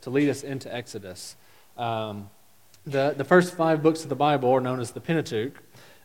to 0.00 0.10
lead 0.10 0.28
us 0.28 0.42
into 0.42 0.74
Exodus. 0.74 1.36
Um, 1.76 2.28
the, 2.86 3.14
the 3.16 3.24
first 3.24 3.54
five 3.54 3.82
books 3.82 4.02
of 4.02 4.08
the 4.08 4.16
Bible 4.16 4.50
are 4.50 4.60
known 4.60 4.80
as 4.80 4.90
the 4.92 5.00
Pentateuch, 5.00 5.54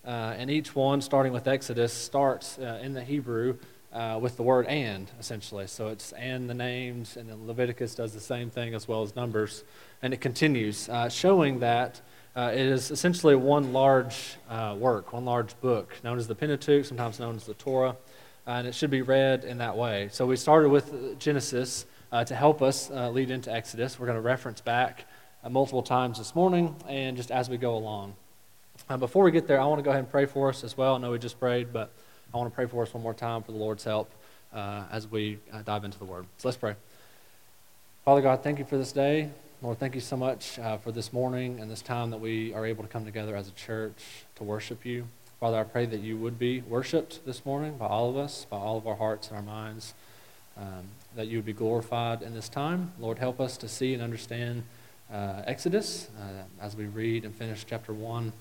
uh, 0.06 0.36
and 0.38 0.52
each 0.52 0.76
one, 0.76 1.02
starting 1.02 1.34
with 1.34 1.48
Exodus, 1.48 1.92
starts 1.92 2.60
uh, 2.60 2.80
in 2.84 2.94
the 2.94 3.04
Hebrew 3.04 3.58
uh, 3.92 4.20
with 4.22 4.36
the 4.36 4.44
word 4.44 4.68
and, 4.68 5.10
essentially. 5.20 5.68
So 5.68 5.88
it's 5.88 6.12
and 6.12 6.50
the 6.50 6.54
names, 6.54 7.18
and 7.18 7.30
then 7.30 7.48
Leviticus 7.48 7.96
does 7.96 8.14
the 8.14 8.20
same 8.20 8.50
thing 8.50 8.76
as 8.76 8.88
well 8.88 9.02
as 9.04 9.16
Numbers. 9.16 9.64
And 10.02 10.14
it 10.14 10.22
continues, 10.22 10.90
uh, 10.90 11.10
showing 11.10 11.60
that 11.60 12.02
uh, 12.36 12.52
it 12.54 12.60
is 12.60 12.92
essentially 12.92 13.36
one 13.36 13.72
large 13.72 14.36
uh, 14.50 14.76
work, 14.78 15.14
one 15.14 15.24
large 15.24 15.60
book, 15.62 15.96
known 16.04 16.20
as 16.20 16.28
the 16.28 16.36
Pentateuch, 16.36 16.86
sometimes 16.86 17.20
known 17.20 17.38
as 17.38 17.46
the 17.46 17.54
Torah, 17.54 17.96
and 18.46 18.68
it 18.68 18.76
should 18.76 18.92
be 18.92 19.02
read 19.02 19.46
in 19.46 19.58
that 19.60 19.78
way. 19.78 20.10
So 20.12 20.26
we 20.26 20.36
started 20.36 20.70
with 20.70 21.18
Genesis 21.18 21.86
uh, 22.16 22.24
to 22.24 22.34
help 22.34 22.62
us 22.62 22.90
uh, 22.92 23.10
lead 23.10 23.30
into 23.30 23.52
Exodus. 23.52 24.00
We're 24.00 24.06
going 24.06 24.16
to 24.16 24.22
reference 24.22 24.62
back 24.62 25.04
uh, 25.44 25.50
multiple 25.50 25.84
times 25.84 26.18
this 26.18 26.34
morning 26.34 26.74
and 26.88 27.18
just 27.18 27.30
as 27.30 27.50
we 27.50 27.58
go 27.58 27.76
along. 27.76 28.16
Uh, 28.90 28.96
before 28.96 29.26
we 29.26 29.32
get 29.32 29.48
there, 29.48 29.60
I 29.60 29.66
want 29.66 29.80
to 29.80 29.84
go 29.84 29.90
ahead 29.90 30.00
and 30.00 30.10
pray 30.10 30.26
for 30.26 30.48
us 30.48 30.64
as 30.64 30.78
well. 30.78 30.96
I 30.96 30.98
know 31.00 31.12
we 31.12 31.20
just 31.20 31.38
prayed, 31.38 31.74
but 31.74 31.92
I 32.34 32.38
want 32.38 32.50
to 32.50 32.56
pray 32.56 32.68
for 32.68 32.84
us 32.84 32.94
one 32.94 33.04
more 33.04 33.14
time 33.14 33.44
for 33.44 33.52
the 33.52 33.58
Lord's 33.58 33.84
help 33.84 34.10
uh, 34.54 34.84
as 34.90 35.12
we 35.12 35.40
uh, 35.52 35.62
dive 35.64 35.84
into 35.84 36.00
the 36.00 36.06
Word. 36.06 36.26
So 36.38 36.48
let's 36.48 36.58
pray. 36.58 36.76
Father 38.06 38.22
God, 38.22 38.42
thank 38.44 38.60
you 38.60 38.66
for 38.66 38.78
this 38.78 38.94
day. 38.94 39.30
Lord, 39.62 39.80
thank 39.80 39.94
you 39.94 40.00
so 40.00 40.16
much 40.16 40.58
for 40.84 40.94
this 40.94 41.12
morning 41.12 41.60
and 41.60 41.70
this 41.70 41.82
time 41.82 42.12
that 42.12 42.22
we 42.22 42.54
are 42.54 42.66
able 42.66 42.84
to 42.84 42.90
come 42.90 43.04
together 43.04 43.36
as 43.36 43.50
a 43.50 43.52
church 43.52 44.24
to 44.36 44.46
worship 44.46 44.86
you. 44.86 45.10
Father, 45.42 45.58
I 45.58 45.64
pray 45.64 45.86
that 45.86 46.00
you 46.00 46.16
would 46.16 46.40
be 46.40 46.62
worshiped 46.62 47.26
this 47.26 47.46
morning 47.46 47.78
by 47.78 47.88
all 47.88 48.10
of 48.10 48.16
us, 48.16 48.46
by 48.50 48.58
all 48.58 48.78
of 48.78 48.88
our 48.88 48.96
hearts 48.96 49.28
and 49.28 49.36
our 49.36 49.44
minds 49.44 49.94
um, 50.58 50.88
that 51.16 51.28
you 51.28 51.38
would 51.38 51.46
be 51.46 51.54
glorified 51.54 52.22
in 52.22 52.34
this 52.34 52.50
time. 52.50 52.92
Lord, 53.00 53.20
help 53.20 53.40
us 53.40 53.58
to 53.58 53.68
see 53.68 53.94
and 53.94 54.02
understand 54.02 54.64
uh, 55.12 55.42
Exodus 55.46 56.10
uh, 56.20 56.44
as 56.62 56.76
we 56.76 56.86
read 56.86 57.26
and 57.26 57.34
finish 57.34 57.66
chapter 57.68 57.94
1. 57.94 58.32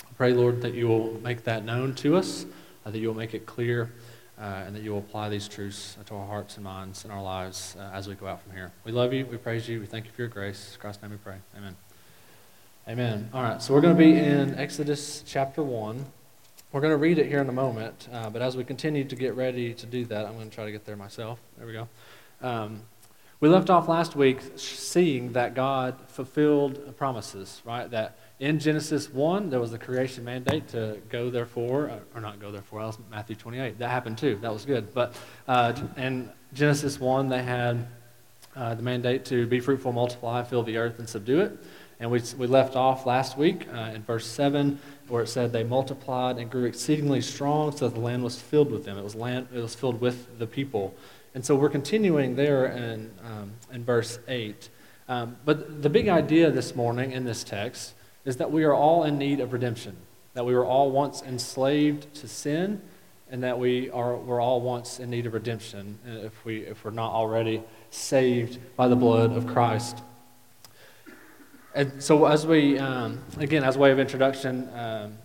I 0.00 0.12
pray, 0.16 0.32
Lord, 0.32 0.62
that 0.62 0.74
you 0.74 0.88
will 0.88 1.20
make 1.22 1.44
that 1.44 1.64
known 1.64 1.94
to 1.96 2.16
us, 2.16 2.44
uh, 2.84 2.90
that 2.90 2.98
you 2.98 3.08
will 3.08 3.16
make 3.16 3.34
it 3.34 3.46
clear, 3.46 3.92
uh, 4.38 4.64
and 4.66 4.74
that 4.74 4.82
you 4.82 4.92
will 4.92 4.98
apply 4.98 5.28
these 5.28 5.48
truths 5.48 5.96
to 6.06 6.14
our 6.14 6.26
hearts 6.26 6.56
and 6.56 6.64
minds 6.64 7.04
and 7.04 7.12
our 7.12 7.22
lives 7.22 7.76
uh, 7.78 7.90
as 7.94 8.08
we 8.08 8.14
go 8.14 8.26
out 8.26 8.42
from 8.42 8.52
here. 8.52 8.72
We 8.84 8.92
love 8.92 9.12
you. 9.12 9.26
We 9.26 9.36
praise 9.36 9.68
you. 9.68 9.80
We 9.80 9.86
thank 9.86 10.06
you 10.06 10.10
for 10.10 10.22
your 10.22 10.28
grace. 10.28 10.74
In 10.74 10.80
Christ's 10.80 11.02
name 11.02 11.12
we 11.12 11.18
pray. 11.18 11.36
Amen. 11.56 11.76
Amen. 12.88 13.30
All 13.32 13.42
right, 13.42 13.62
so 13.62 13.72
we're 13.72 13.80
going 13.80 13.94
to 13.94 13.98
be 13.98 14.16
in 14.16 14.58
Exodus 14.58 15.22
chapter 15.24 15.62
1. 15.62 16.04
We're 16.72 16.80
going 16.80 16.92
to 16.92 16.96
read 16.96 17.18
it 17.18 17.26
here 17.26 17.42
in 17.42 17.50
a 17.50 17.52
moment, 17.52 18.08
uh, 18.10 18.30
but 18.30 18.40
as 18.40 18.56
we 18.56 18.64
continue 18.64 19.04
to 19.04 19.14
get 19.14 19.34
ready 19.34 19.74
to 19.74 19.84
do 19.84 20.06
that, 20.06 20.24
I'm 20.24 20.36
going 20.36 20.48
to 20.48 20.54
try 20.54 20.64
to 20.64 20.72
get 20.72 20.86
there 20.86 20.96
myself. 20.96 21.38
There 21.58 21.66
we 21.66 21.74
go. 21.74 21.86
Um, 22.40 22.80
we 23.40 23.50
left 23.50 23.68
off 23.68 23.88
last 23.88 24.16
week 24.16 24.40
seeing 24.56 25.34
that 25.34 25.54
God 25.54 25.96
fulfilled 26.08 26.96
promises, 26.96 27.60
right? 27.66 27.90
That 27.90 28.16
in 28.40 28.58
Genesis 28.58 29.12
1, 29.12 29.50
there 29.50 29.60
was 29.60 29.70
the 29.70 29.78
creation 29.78 30.24
mandate 30.24 30.66
to 30.68 30.98
go 31.10 31.28
therefore, 31.28 31.90
uh, 31.90 31.98
or 32.14 32.22
not 32.22 32.40
go 32.40 32.50
therefore, 32.50 32.80
that 32.80 32.86
was 32.86 32.98
Matthew 33.10 33.36
28. 33.36 33.78
That 33.78 33.90
happened 33.90 34.16
too. 34.16 34.38
That 34.40 34.50
was 34.50 34.64
good. 34.64 34.94
But 34.94 35.14
uh, 35.46 35.74
in 35.98 36.30
Genesis 36.54 36.98
1, 36.98 37.28
they 37.28 37.42
had 37.42 37.86
uh, 38.56 38.74
the 38.74 38.82
mandate 38.82 39.26
to 39.26 39.46
be 39.46 39.60
fruitful, 39.60 39.92
multiply, 39.92 40.42
fill 40.42 40.62
the 40.62 40.78
earth, 40.78 40.98
and 40.98 41.06
subdue 41.06 41.40
it. 41.40 41.58
And 42.02 42.10
we, 42.10 42.20
we 42.36 42.48
left 42.48 42.74
off 42.74 43.06
last 43.06 43.38
week 43.38 43.68
uh, 43.72 43.92
in 43.94 44.02
verse 44.02 44.26
7 44.26 44.80
where 45.06 45.22
it 45.22 45.28
said 45.28 45.52
they 45.52 45.62
multiplied 45.62 46.36
and 46.36 46.50
grew 46.50 46.64
exceedingly 46.64 47.20
strong 47.20 47.70
so 47.70 47.88
that 47.88 47.94
the 47.94 48.00
land 48.00 48.24
was 48.24 48.42
filled 48.42 48.72
with 48.72 48.84
them. 48.84 48.98
It 48.98 49.04
was, 49.04 49.14
land, 49.14 49.46
it 49.54 49.60
was 49.60 49.76
filled 49.76 50.00
with 50.00 50.36
the 50.40 50.48
people. 50.48 50.96
And 51.36 51.44
so 51.46 51.54
we're 51.54 51.70
continuing 51.70 52.34
there 52.34 52.66
in, 52.66 53.12
um, 53.24 53.52
in 53.72 53.84
verse 53.84 54.18
8. 54.26 54.68
Um, 55.08 55.36
but 55.44 55.80
the 55.80 55.88
big 55.88 56.08
idea 56.08 56.50
this 56.50 56.74
morning 56.74 57.12
in 57.12 57.24
this 57.24 57.44
text 57.44 57.94
is 58.24 58.36
that 58.38 58.50
we 58.50 58.64
are 58.64 58.74
all 58.74 59.04
in 59.04 59.16
need 59.16 59.38
of 59.38 59.52
redemption, 59.52 59.96
that 60.34 60.44
we 60.44 60.56
were 60.56 60.66
all 60.66 60.90
once 60.90 61.22
enslaved 61.22 62.12
to 62.14 62.26
sin, 62.26 62.82
and 63.30 63.44
that 63.44 63.60
we 63.60 63.90
are, 63.90 64.16
we're 64.16 64.40
all 64.40 64.60
once 64.60 64.98
in 64.98 65.08
need 65.08 65.26
of 65.26 65.34
redemption 65.34 66.00
if, 66.04 66.44
we, 66.44 66.66
if 66.66 66.84
we're 66.84 66.90
not 66.90 67.12
already 67.12 67.62
saved 67.90 68.58
by 68.74 68.88
the 68.88 68.96
blood 68.96 69.36
of 69.36 69.46
Christ. 69.46 70.02
And 71.74 72.02
so, 72.02 72.26
as 72.26 72.46
we, 72.46 72.78
um, 72.78 73.18
again, 73.38 73.64
as 73.64 73.76
a 73.76 73.78
way 73.78 73.92
of 73.92 73.98
introduction, 73.98 74.68
um, 74.76 75.16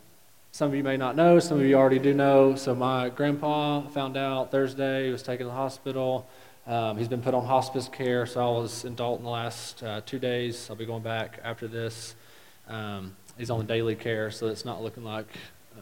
some 0.53 0.69
of 0.69 0.75
you 0.75 0.83
may 0.83 0.95
not 0.95 1.17
know, 1.17 1.39
some 1.39 1.59
of 1.59 1.65
you 1.65 1.75
already 1.75 1.99
do 1.99 2.13
know. 2.13 2.55
So, 2.55 2.73
my 2.73 3.09
grandpa 3.09 3.81
found 3.89 4.15
out 4.15 4.49
Thursday, 4.49 5.07
he 5.07 5.11
was 5.11 5.23
taken 5.23 5.45
to 5.45 5.49
the 5.49 5.57
hospital. 5.57 6.25
Um, 6.65 6.97
he's 6.97 7.09
been 7.09 7.21
put 7.21 7.33
on 7.33 7.45
hospice 7.45 7.89
care, 7.89 8.25
so 8.25 8.39
I 8.39 8.59
was 8.61 8.85
in 8.85 8.95
Dalton 8.95 9.25
the 9.25 9.29
last 9.29 9.83
uh, 9.83 9.99
two 10.05 10.19
days. 10.19 10.69
I'll 10.69 10.77
be 10.77 10.85
going 10.85 11.03
back 11.03 11.41
after 11.43 11.67
this. 11.67 12.15
Um, 12.69 13.13
he's 13.37 13.49
on 13.49 13.65
daily 13.65 13.95
care, 13.95 14.31
so 14.31 14.47
it's 14.47 14.63
not 14.63 14.81
looking 14.81 15.03
like 15.03 15.27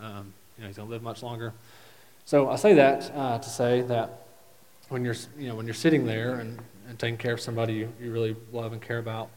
um, 0.02 0.34
you 0.58 0.64
know, 0.64 0.68
he's 0.68 0.78
going 0.78 0.88
to 0.88 0.94
live 0.94 1.03
much 1.03 1.22
longer. 1.22 1.53
So, 2.26 2.50
I 2.50 2.56
say 2.56 2.74
that 2.74 3.12
uh, 3.16 3.38
to 3.38 3.50
say 3.50 3.82
that 3.82 4.26
when 4.90 5.06
you're, 5.06 5.16
you 5.38 5.47
know, 5.47 5.53
when 5.56 5.68
you're 5.68 5.76
sitting 5.76 6.08
there 6.08 6.40
and, 6.40 6.59
and 6.90 6.97
taking 6.97 7.18
care 7.18 7.34
of 7.34 7.40
somebody 7.40 7.74
you, 7.74 7.94
you 8.02 8.12
really 8.12 8.36
love 8.52 8.74
and 8.74 8.82
care 8.82 8.97
about, 8.97 9.30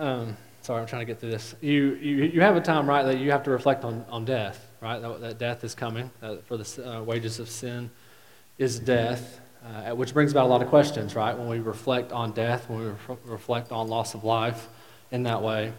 um, 0.00 0.36
sorry, 0.62 0.80
I'm 0.80 0.86
trying 0.86 1.02
to 1.02 1.06
get 1.06 1.20
through 1.20 1.30
this. 1.30 1.54
You, 1.60 1.94
you, 2.00 2.24
you 2.24 2.40
have 2.40 2.56
a 2.56 2.60
time, 2.60 2.88
right, 2.88 3.04
that 3.04 3.18
you 3.18 3.30
have 3.30 3.44
to 3.44 3.50
reflect 3.50 3.84
on, 3.84 4.04
on 4.08 4.24
death, 4.24 4.66
right? 4.80 5.00
That, 5.00 5.20
that 5.20 5.38
death 5.38 5.62
is 5.62 5.74
coming, 5.74 6.10
for 6.46 6.56
the 6.56 6.98
uh, 6.98 7.02
wages 7.02 7.38
of 7.38 7.48
sin 7.48 7.90
is 8.58 8.78
death, 8.78 9.40
uh, 9.64 9.94
which 9.94 10.12
brings 10.12 10.32
about 10.32 10.46
a 10.46 10.48
lot 10.48 10.62
of 10.62 10.68
questions, 10.68 11.14
right? 11.14 11.36
When 11.36 11.48
we 11.48 11.60
reflect 11.60 12.12
on 12.12 12.32
death, 12.32 12.68
when 12.68 12.78
we 12.78 12.86
re- 12.86 13.16
reflect 13.24 13.72
on 13.72 13.88
loss 13.88 14.14
of 14.14 14.24
life 14.24 14.68
in 15.10 15.22
that 15.24 15.42
way, 15.42 15.72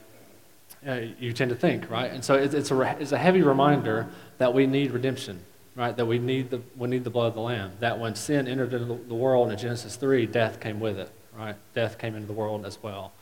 uh, 0.87 0.99
you 1.19 1.33
tend 1.33 1.49
to 1.49 1.55
think, 1.55 1.89
right? 1.89 2.11
And 2.11 2.23
so 2.23 2.35
it's, 2.35 2.53
it's, 2.53 2.71
a, 2.71 2.97
it's 2.99 3.11
a 3.11 3.17
heavy 3.17 3.41
reminder 3.41 4.07
that 4.39 4.53
we 4.53 4.65
need 4.65 4.91
redemption, 4.91 5.43
right? 5.75 5.95
That 5.95 6.05
we 6.05 6.17
need, 6.17 6.49
the, 6.49 6.61
we 6.75 6.89
need 6.89 7.03
the 7.03 7.11
blood 7.11 7.27
of 7.27 7.33
the 7.35 7.41
Lamb. 7.41 7.71
That 7.79 7.99
when 7.99 8.15
sin 8.15 8.47
entered 8.47 8.73
into 8.73 8.95
the 9.07 9.15
world 9.15 9.51
in 9.51 9.57
Genesis 9.57 9.95
3, 9.95 10.25
death 10.25 10.59
came 10.59 10.79
with 10.79 10.97
it, 10.97 11.11
right? 11.37 11.55
Death 11.75 11.99
came 11.99 12.15
into 12.15 12.27
the 12.27 12.33
world 12.33 12.65
as 12.65 12.81
well. 12.81 13.13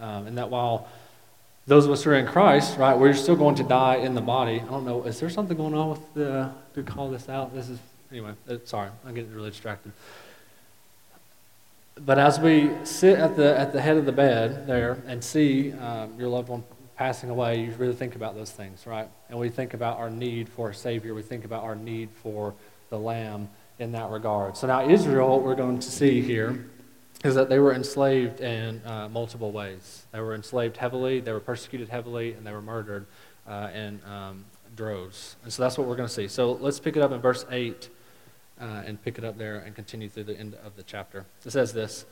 Um, 0.00 0.26
and 0.26 0.38
that 0.38 0.50
while 0.50 0.88
those 1.66 1.84
of 1.84 1.92
us 1.92 2.02
who 2.02 2.10
are 2.10 2.14
in 2.14 2.26
Christ, 2.26 2.78
right, 2.78 2.98
we're 2.98 3.14
still 3.14 3.36
going 3.36 3.54
to 3.56 3.62
die 3.62 3.96
in 3.96 4.14
the 4.14 4.20
body. 4.20 4.60
I 4.60 4.64
don't 4.64 4.84
know, 4.84 5.04
is 5.04 5.20
there 5.20 5.30
something 5.30 5.56
going 5.56 5.74
on 5.74 5.90
with 5.90 6.14
the, 6.14 6.50
to 6.74 6.82
call 6.82 7.10
this 7.10 7.28
out? 7.28 7.54
This 7.54 7.68
is, 7.68 7.78
anyway, 8.10 8.32
uh, 8.48 8.56
sorry, 8.64 8.90
I'm 9.06 9.14
getting 9.14 9.32
really 9.32 9.50
distracted. 9.50 9.92
But 12.04 12.18
as 12.18 12.40
we 12.40 12.70
sit 12.84 13.18
at 13.18 13.36
the, 13.36 13.58
at 13.58 13.72
the 13.72 13.80
head 13.80 13.98
of 13.98 14.06
the 14.06 14.12
bed 14.12 14.66
there 14.66 14.98
and 15.06 15.22
see 15.22 15.72
um, 15.72 16.18
your 16.18 16.28
loved 16.28 16.48
one 16.48 16.64
passing 16.96 17.30
away, 17.30 17.60
you 17.60 17.72
really 17.78 17.94
think 17.94 18.16
about 18.16 18.34
those 18.34 18.50
things, 18.50 18.86
right? 18.86 19.08
And 19.28 19.38
we 19.38 19.48
think 19.48 19.74
about 19.74 19.98
our 19.98 20.10
need 20.10 20.48
for 20.48 20.70
a 20.70 20.74
Savior. 20.74 21.14
We 21.14 21.22
think 21.22 21.44
about 21.44 21.62
our 21.62 21.74
need 21.74 22.08
for 22.22 22.54
the 22.88 22.98
Lamb 22.98 23.48
in 23.78 23.92
that 23.92 24.10
regard. 24.10 24.56
So 24.56 24.66
now, 24.66 24.88
Israel, 24.88 25.40
we're 25.40 25.54
going 25.54 25.78
to 25.78 25.90
see 25.90 26.20
here, 26.20 26.66
is 27.24 27.34
that 27.34 27.48
they 27.48 27.58
were 27.58 27.74
enslaved 27.74 28.40
in 28.40 28.80
uh, 28.86 29.08
multiple 29.08 29.52
ways. 29.52 30.06
They 30.12 30.20
were 30.20 30.34
enslaved 30.34 30.76
heavily, 30.76 31.20
they 31.20 31.32
were 31.32 31.40
persecuted 31.40 31.88
heavily, 31.88 32.32
and 32.32 32.46
they 32.46 32.52
were 32.52 32.62
murdered 32.62 33.06
uh, 33.46 33.68
in 33.74 34.00
um, 34.10 34.44
droves. 34.74 35.36
And 35.42 35.52
so 35.52 35.62
that's 35.62 35.76
what 35.76 35.86
we're 35.86 35.96
going 35.96 36.08
to 36.08 36.14
see. 36.14 36.28
So 36.28 36.52
let's 36.52 36.80
pick 36.80 36.96
it 36.96 37.02
up 37.02 37.12
in 37.12 37.20
verse 37.20 37.44
8 37.50 37.88
uh, 38.60 38.64
and 38.86 39.02
pick 39.02 39.18
it 39.18 39.24
up 39.24 39.36
there 39.36 39.56
and 39.56 39.74
continue 39.74 40.08
through 40.08 40.24
the 40.24 40.38
end 40.38 40.56
of 40.64 40.76
the 40.76 40.82
chapter. 40.82 41.26
It 41.44 41.50
says 41.50 41.74
this 41.74 42.06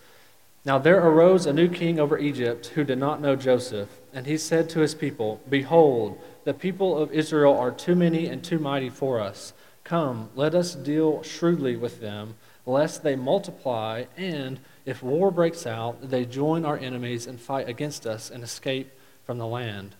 Now 0.67 0.79
there 0.79 1.01
arose 1.01 1.47
a 1.47 1.53
new 1.53 1.69
king 1.69 1.99
over 1.99 2.19
Egypt 2.19 2.67
who 2.69 2.85
did 2.85 2.99
not 2.99 3.23
know 3.23 3.35
Joseph, 3.35 3.89
and 4.13 4.27
he 4.27 4.37
said 4.37 4.69
to 4.71 4.81
his 4.81 4.95
people, 4.95 5.41
Behold, 5.49 6.21
the 6.45 6.55
people 6.55 6.99
of 6.99 7.13
Israel 7.13 7.57
are 7.57 7.71
too 7.71 7.95
many 7.95 8.27
and 8.27 8.43
too 8.43 8.59
mighty 8.59 8.91
for 8.91 9.21
us. 9.21 9.55
Come, 9.85 10.29
let 10.35 10.55
us 10.55 10.75
deal 10.75 11.23
shrewdly 11.23 11.77
with 11.77 12.01
them, 12.01 12.35
lest 12.67 13.03
they 13.03 13.17
multiply 13.17 14.05
and 14.19 14.61
if 14.89 15.03
war 15.03 15.31
breaks 15.31 15.67
out, 15.67 16.09
they 16.09 16.25
join 16.25 16.65
our 16.65 16.79
enemies 16.79 17.27
and 17.27 17.39
fight 17.39 17.69
against 17.69 18.07
us 18.07 18.31
and 18.31 18.43
escape 18.43 18.91
from 19.27 19.37
the 19.37 19.47
land. 19.47 19.95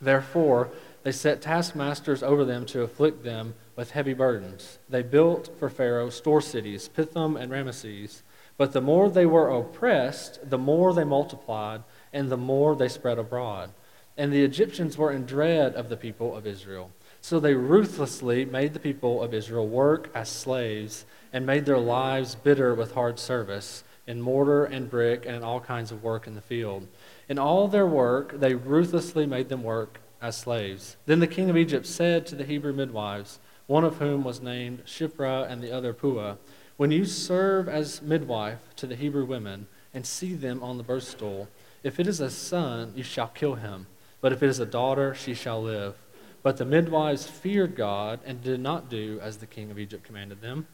Therefore, 0.00 0.70
they 1.02 1.10
set 1.10 1.42
taskmasters 1.42 2.22
over 2.22 2.44
them 2.44 2.64
to 2.66 2.82
afflict 2.82 3.24
them 3.24 3.54
with 3.74 3.90
heavy 3.90 4.14
burdens. 4.14 4.78
They 4.88 5.02
built 5.02 5.50
for 5.58 5.68
Pharaoh 5.68 6.10
store 6.10 6.40
cities, 6.40 6.88
Pithom 6.88 7.36
and 7.36 7.50
Ramesses. 7.50 8.22
But 8.56 8.72
the 8.72 8.80
more 8.80 9.10
they 9.10 9.26
were 9.26 9.48
oppressed, 9.48 10.48
the 10.48 10.58
more 10.58 10.94
they 10.94 11.02
multiplied, 11.02 11.82
and 12.12 12.30
the 12.30 12.36
more 12.36 12.76
they 12.76 12.88
spread 12.88 13.18
abroad. 13.18 13.72
And 14.16 14.32
the 14.32 14.44
Egyptians 14.44 14.96
were 14.96 15.10
in 15.10 15.26
dread 15.26 15.74
of 15.74 15.88
the 15.88 15.96
people 15.96 16.36
of 16.36 16.46
Israel. 16.46 16.92
So 17.20 17.40
they 17.40 17.54
ruthlessly 17.54 18.44
made 18.44 18.74
the 18.74 18.78
people 18.78 19.24
of 19.24 19.34
Israel 19.34 19.66
work 19.66 20.08
as 20.14 20.28
slaves 20.28 21.04
and 21.32 21.44
made 21.44 21.64
their 21.66 21.78
lives 21.78 22.36
bitter 22.36 22.76
with 22.76 22.94
hard 22.94 23.18
service 23.18 23.82
in 24.06 24.20
mortar 24.20 24.64
and 24.64 24.90
brick 24.90 25.24
and 25.26 25.36
in 25.36 25.42
all 25.42 25.60
kinds 25.60 25.90
of 25.90 26.02
work 26.02 26.26
in 26.26 26.34
the 26.34 26.40
field. 26.40 26.86
In 27.28 27.38
all 27.38 27.68
their 27.68 27.86
work, 27.86 28.38
they 28.38 28.54
ruthlessly 28.54 29.26
made 29.26 29.48
them 29.48 29.62
work 29.62 30.00
as 30.20 30.36
slaves. 30.36 30.96
Then 31.06 31.20
the 31.20 31.26
king 31.26 31.50
of 31.50 31.56
Egypt 31.56 31.86
said 31.86 32.26
to 32.26 32.34
the 32.34 32.44
Hebrew 32.44 32.72
midwives, 32.72 33.38
one 33.66 33.84
of 33.84 33.96
whom 33.96 34.24
was 34.24 34.42
named 34.42 34.84
Shiphrah 34.84 35.50
and 35.50 35.62
the 35.62 35.72
other 35.72 35.94
Puah, 35.94 36.36
When 36.76 36.90
you 36.90 37.04
serve 37.04 37.68
as 37.68 38.02
midwife 38.02 38.74
to 38.76 38.86
the 38.86 38.96
Hebrew 38.96 39.24
women, 39.24 39.66
and 39.94 40.04
see 40.04 40.34
them 40.34 40.62
on 40.62 40.76
the 40.76 40.82
birth 40.82 41.04
stool. 41.04 41.48
If 41.84 42.00
it 42.00 42.06
is 42.06 42.20
a 42.20 42.28
son, 42.28 42.92
you 42.96 43.04
shall 43.04 43.28
kill 43.28 43.54
him, 43.54 43.86
but 44.20 44.32
if 44.32 44.42
it 44.42 44.48
is 44.48 44.58
a 44.58 44.66
daughter, 44.66 45.14
she 45.14 45.32
shall 45.32 45.62
live. 45.62 45.94
But 46.42 46.56
the 46.56 46.64
midwives 46.64 47.26
feared 47.26 47.76
God 47.76 48.20
and 48.26 48.42
did 48.42 48.60
not 48.60 48.90
do 48.90 49.18
as 49.22 49.38
the 49.38 49.46
king 49.46 49.70
of 49.70 49.78
Egypt 49.78 50.04
commanded 50.04 50.42
them, 50.42 50.66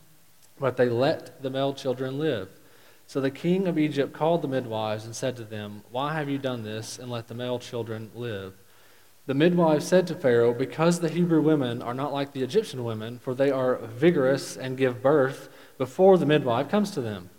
but 0.59 0.77
they 0.77 0.88
let 0.88 1.43
the 1.43 1.50
male 1.50 1.75
children 1.75 2.19
live. 2.19 2.49
So 3.11 3.21
the 3.21 3.33
king 3.33 3.67
of 3.67 3.77
Egypt 3.77 4.12
called 4.12 4.41
the 4.41 4.47
midwives 4.47 5.05
and 5.05 5.17
said 5.17 5.35
to 5.35 5.43
them, 5.43 5.83
Why 5.91 6.15
have 6.15 6.29
you 6.29 6.39
done 6.39 6.62
this 6.62 6.97
and 6.97 7.11
let 7.11 7.27
the 7.27 7.35
male 7.35 7.59
children 7.59 8.09
live? 8.15 8.55
The 9.27 9.35
midwives 9.35 9.85
said 9.85 10.07
to 10.07 10.15
Pharaoh, 10.15 10.55
Because 10.55 11.01
the 11.01 11.09
Hebrew 11.09 11.43
women 11.43 11.83
are 11.83 11.93
not 11.93 12.12
like 12.12 12.33
the 12.33 12.45
Egyptian 12.45 12.85
women, 12.85 13.19
for 13.19 13.35
they 13.35 13.51
are 13.51 13.79
vigorous 13.79 14.57
and 14.57 14.79
give 14.79 15.03
birth 15.03 15.49
before 15.77 16.19
the 16.19 16.25
midwife 16.25 16.69
comes 16.69 16.93
to 16.93 17.01
them. 17.01 17.31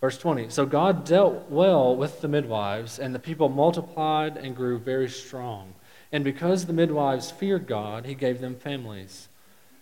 Verse 0.00 0.18
20 0.18 0.50
So 0.50 0.64
God 0.64 1.04
dealt 1.04 1.50
well 1.50 1.96
with 1.96 2.20
the 2.20 2.28
midwives, 2.28 3.00
and 3.00 3.12
the 3.12 3.18
people 3.18 3.48
multiplied 3.48 4.36
and 4.36 4.54
grew 4.54 4.78
very 4.78 5.08
strong. 5.08 5.74
And 6.12 6.22
because 6.22 6.66
the 6.66 6.72
midwives 6.72 7.32
feared 7.32 7.66
God, 7.66 8.06
he 8.06 8.14
gave 8.14 8.40
them 8.40 8.54
families. 8.54 9.28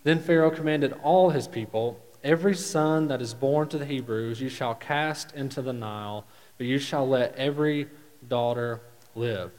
Then 0.02 0.18
Pharaoh 0.18 0.50
commanded 0.50 0.94
all 1.02 1.28
his 1.28 1.46
people 1.46 2.00
Every 2.26 2.56
son 2.56 3.06
that 3.06 3.22
is 3.22 3.34
born 3.34 3.68
to 3.68 3.78
the 3.78 3.86
Hebrews 3.86 4.40
you 4.40 4.48
shall 4.48 4.74
cast 4.74 5.32
into 5.36 5.62
the 5.62 5.72
Nile, 5.72 6.24
but 6.58 6.66
you 6.66 6.80
shall 6.80 7.06
let 7.06 7.36
every 7.36 7.86
daughter 8.26 8.80
live. 9.14 9.52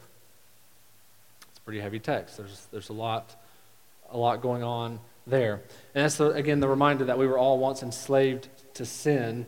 It's 1.49 1.59
a 1.59 1.61
pretty 1.61 1.79
heavy 1.79 1.99
text. 1.99 2.35
There's, 2.35 2.67
there's 2.73 2.89
a, 2.89 2.93
lot, 2.93 3.37
a 4.11 4.17
lot 4.17 4.41
going 4.41 4.63
on 4.63 4.99
there. 5.25 5.61
And 5.95 6.03
that's, 6.03 6.17
the, 6.17 6.31
again, 6.31 6.59
the 6.59 6.67
reminder 6.67 7.05
that 7.05 7.17
we 7.17 7.25
were 7.25 7.37
all 7.37 7.57
once 7.57 7.83
enslaved 7.83 8.49
to 8.73 8.85
sin 8.85 9.45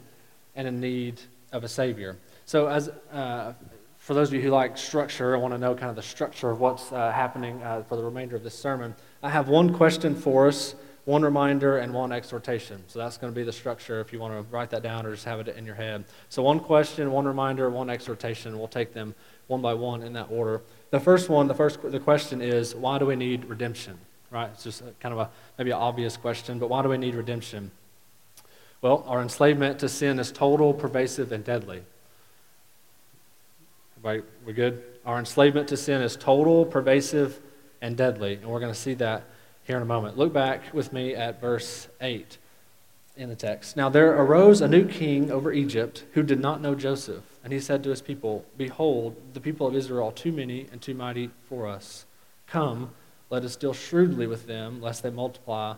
and 0.55 0.65
in 0.65 0.79
need 0.79 1.19
of 1.51 1.65
a 1.65 1.67
Savior. 1.67 2.15
So, 2.45 2.67
as 2.67 2.89
uh, 3.11 3.51
for 3.97 4.13
those 4.13 4.29
of 4.29 4.33
you 4.35 4.39
who 4.39 4.49
like 4.49 4.77
structure 4.77 5.33
and 5.33 5.41
want 5.41 5.53
to 5.53 5.57
know 5.57 5.75
kind 5.75 5.89
of 5.89 5.97
the 5.97 6.03
structure 6.03 6.51
of 6.51 6.61
what's 6.61 6.89
uh, 6.93 7.11
happening 7.11 7.61
uh, 7.63 7.83
for 7.83 7.97
the 7.97 8.03
remainder 8.03 8.37
of 8.37 8.43
this 8.43 8.57
sermon, 8.57 8.95
I 9.21 9.29
have 9.29 9.49
one 9.49 9.73
question 9.73 10.15
for 10.15 10.47
us, 10.47 10.73
one 11.05 11.23
reminder, 11.23 11.77
and 11.77 11.93
one 11.93 12.11
exhortation. 12.11 12.83
So 12.87 12.99
that's 12.99 13.17
going 13.17 13.33
to 13.33 13.35
be 13.35 13.43
the 13.43 13.51
structure 13.51 13.99
if 13.99 14.13
you 14.13 14.19
want 14.19 14.33
to 14.33 14.41
write 14.53 14.69
that 14.71 14.83
down 14.83 15.05
or 15.05 15.11
just 15.11 15.25
have 15.25 15.39
it 15.39 15.47
in 15.55 15.65
your 15.65 15.75
head. 15.75 16.05
So, 16.29 16.43
one 16.43 16.59
question, 16.59 17.11
one 17.11 17.25
reminder, 17.25 17.69
one 17.69 17.89
exhortation. 17.89 18.57
We'll 18.57 18.67
take 18.67 18.93
them 18.93 19.15
one 19.47 19.61
by 19.61 19.73
one 19.73 20.03
in 20.03 20.13
that 20.13 20.27
order. 20.29 20.61
The 20.91 20.99
first 20.99 21.29
one, 21.29 21.47
the 21.47 21.55
first 21.55 21.79
the 21.81 21.99
question 21.99 22.41
is, 22.41 22.75
why 22.75 22.99
do 22.99 23.05
we 23.05 23.15
need 23.15 23.45
redemption? 23.45 23.97
Right? 24.31 24.49
It's 24.53 24.63
just 24.63 24.83
kind 24.99 25.13
of 25.13 25.19
a 25.19 25.29
maybe 25.57 25.71
an 25.71 25.77
obvious 25.77 26.17
question, 26.17 26.59
but 26.59 26.69
why 26.69 26.83
do 26.83 26.89
we 26.89 26.97
need 26.97 27.15
redemption? 27.15 27.71
Well, 28.81 29.03
our 29.07 29.21
enslavement 29.21 29.79
to 29.79 29.89
sin 29.89 30.19
is 30.19 30.31
total, 30.31 30.73
pervasive, 30.73 31.31
and 31.31 31.43
deadly. 31.43 31.83
Everybody, 33.97 34.23
we're 34.45 34.53
good? 34.53 34.83
Our 35.05 35.19
enslavement 35.19 35.67
to 35.69 35.77
sin 35.77 36.01
is 36.01 36.15
total, 36.15 36.65
pervasive, 36.65 37.39
and 37.81 37.97
deadly. 37.97 38.35
And 38.35 38.45
we're 38.45 38.61
going 38.61 38.73
to 38.73 38.79
see 38.79 38.93
that 38.95 39.23
here 39.69 39.77
in 39.77 39.83
a 39.83 39.85
moment. 39.85 40.17
Look 40.17 40.33
back 40.33 40.73
with 40.73 40.91
me 40.91 41.13
at 41.13 41.39
verse 41.39 41.87
8 42.01 42.39
in 43.15 43.29
the 43.29 43.35
text. 43.35 43.77
Now 43.77 43.87
there 43.87 44.11
arose 44.13 44.61
a 44.61 44.67
new 44.67 44.87
king 44.87 45.29
over 45.29 45.53
Egypt 45.53 46.05
who 46.13 46.23
did 46.23 46.39
not 46.39 46.59
know 46.59 46.73
Joseph. 46.73 47.23
And 47.43 47.53
he 47.53 47.59
said 47.59 47.83
to 47.83 47.91
his 47.91 48.01
people, 48.01 48.45
Behold, 48.57 49.15
the 49.33 49.39
people 49.39 49.67
of 49.67 49.75
Israel 49.75 50.07
are 50.07 50.11
too 50.11 50.31
many 50.31 50.65
and 50.71 50.81
too 50.81 50.95
mighty 50.95 51.29
for 51.47 51.67
us. 51.67 52.05
Come, 52.47 52.89
let 53.29 53.43
us 53.43 53.55
deal 53.55 53.73
shrewdly 53.73 54.25
with 54.25 54.47
them, 54.47 54.81
lest 54.81 55.03
they 55.03 55.11
multiply 55.11 55.75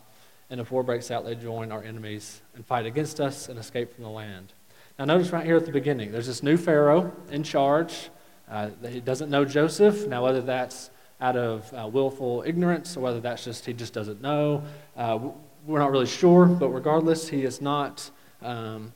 and 0.49 0.59
if 0.59 0.71
war 0.71 0.83
breaks 0.83 1.09
out, 1.11 1.23
they 1.25 1.35
join 1.35 1.71
our 1.71 1.81
enemies 1.81 2.41
and 2.55 2.65
fight 2.65 2.85
against 2.85 3.21
us 3.21 3.47
and 3.47 3.57
escape 3.57 3.95
from 3.95 4.03
the 4.03 4.09
land. 4.09 4.51
Now, 4.97 5.05
notice 5.05 5.31
right 5.31 5.45
here 5.45 5.55
at 5.55 5.65
the 5.65 5.71
beginning, 5.71 6.11
there's 6.11 6.27
this 6.27 6.43
new 6.43 6.57
Pharaoh 6.57 7.13
in 7.29 7.43
charge. 7.43 8.09
Uh, 8.49 8.69
he 8.87 8.99
doesn't 8.99 9.29
know 9.29 9.45
Joseph. 9.45 10.07
Now, 10.07 10.23
whether 10.23 10.41
that's 10.41 10.89
out 11.21 11.37
of 11.37 11.71
uh, 11.73 11.87
willful 11.87 12.43
ignorance 12.45 12.97
or 12.97 13.01
whether 13.01 13.21
that's 13.21 13.45
just 13.45 13.65
he 13.65 13.73
just 13.73 13.93
doesn't 13.93 14.21
know, 14.21 14.63
uh, 14.97 15.19
we're 15.65 15.79
not 15.79 15.91
really 15.91 16.07
sure. 16.07 16.45
But 16.45 16.69
regardless, 16.69 17.29
he 17.29 17.43
is 17.43 17.61
not 17.61 18.09
um, 18.41 18.91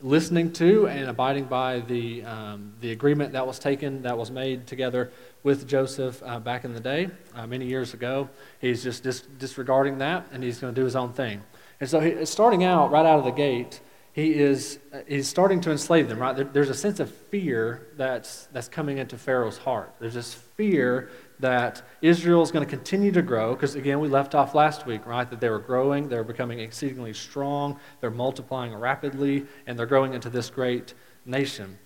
listening 0.00 0.52
to 0.52 0.88
and 0.88 1.08
abiding 1.08 1.44
by 1.44 1.80
the, 1.80 2.22
um, 2.24 2.74
the 2.80 2.92
agreement 2.92 3.32
that 3.32 3.46
was 3.46 3.58
taken, 3.58 4.02
that 4.02 4.16
was 4.16 4.30
made 4.30 4.66
together 4.66 5.10
with 5.42 5.66
Joseph 5.66 6.22
uh, 6.24 6.38
back 6.38 6.64
in 6.64 6.74
the 6.74 6.80
day, 6.80 7.08
uh, 7.34 7.46
many 7.46 7.66
years 7.66 7.94
ago. 7.94 8.28
He's 8.60 8.82
just 8.82 9.02
dis- 9.02 9.22
disregarding 9.38 9.98
that, 9.98 10.26
and 10.32 10.42
he's 10.42 10.58
going 10.58 10.74
to 10.74 10.80
do 10.80 10.84
his 10.84 10.96
own 10.96 11.12
thing. 11.12 11.42
And 11.80 11.88
so, 11.88 12.00
he, 12.00 12.24
starting 12.26 12.62
out 12.62 12.90
right 12.90 13.06
out 13.06 13.18
of 13.18 13.24
the 13.24 13.30
gate, 13.32 13.80
he 14.12 14.34
is 14.34 14.78
he's 15.08 15.26
starting 15.26 15.60
to 15.62 15.70
enslave 15.70 16.08
them. 16.08 16.18
Right? 16.18 16.36
There, 16.36 16.44
there's 16.44 16.68
a 16.68 16.74
sense 16.74 17.00
of 17.00 17.10
fear 17.10 17.88
that's 17.96 18.46
that's 18.52 18.68
coming 18.68 18.98
into 18.98 19.16
Pharaoh's 19.16 19.58
heart. 19.58 19.94
There's 19.98 20.14
this 20.14 20.34
fear 20.34 21.10
that 21.40 21.82
Israel 22.02 22.42
is 22.42 22.52
going 22.52 22.64
to 22.64 22.70
continue 22.70 23.10
to 23.10 23.22
grow, 23.22 23.54
because 23.54 23.74
again, 23.74 23.98
we 23.98 24.08
left 24.08 24.34
off 24.34 24.54
last 24.54 24.86
week, 24.86 25.06
right? 25.06 25.28
That 25.28 25.40
they 25.40 25.48
were 25.48 25.58
growing, 25.58 26.08
they're 26.08 26.22
becoming 26.22 26.60
exceedingly 26.60 27.12
strong, 27.12 27.80
they're 28.00 28.10
multiplying 28.10 28.74
rapidly, 28.74 29.46
and 29.66 29.76
they're 29.76 29.86
growing 29.86 30.14
into 30.14 30.30
this 30.30 30.50
great 30.50 30.94
nation. 31.26 31.78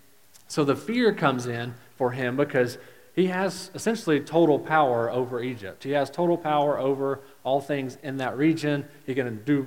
So 0.49 0.63
the 0.63 0.77
fear 0.77 1.13
comes 1.15 1.47
in 1.47 1.75
for 1.97 2.11
him 2.11 2.37
because 2.37 2.77
he 3.17 3.29
has 3.29 3.71
essentially 3.75 4.21
total 4.21 4.59
power 4.59 5.11
over 5.11 5.43
Egypt. 5.43 5.83
He 5.83 5.93
has 5.93 6.11
total 6.11 6.37
power 6.37 6.79
over 6.79 7.23
all 7.45 7.63
things 7.63 7.97
in 8.03 8.19
that 8.19 8.37
region. 8.37 8.87
He 9.07 9.15
can 9.15 9.43
do 9.45 9.67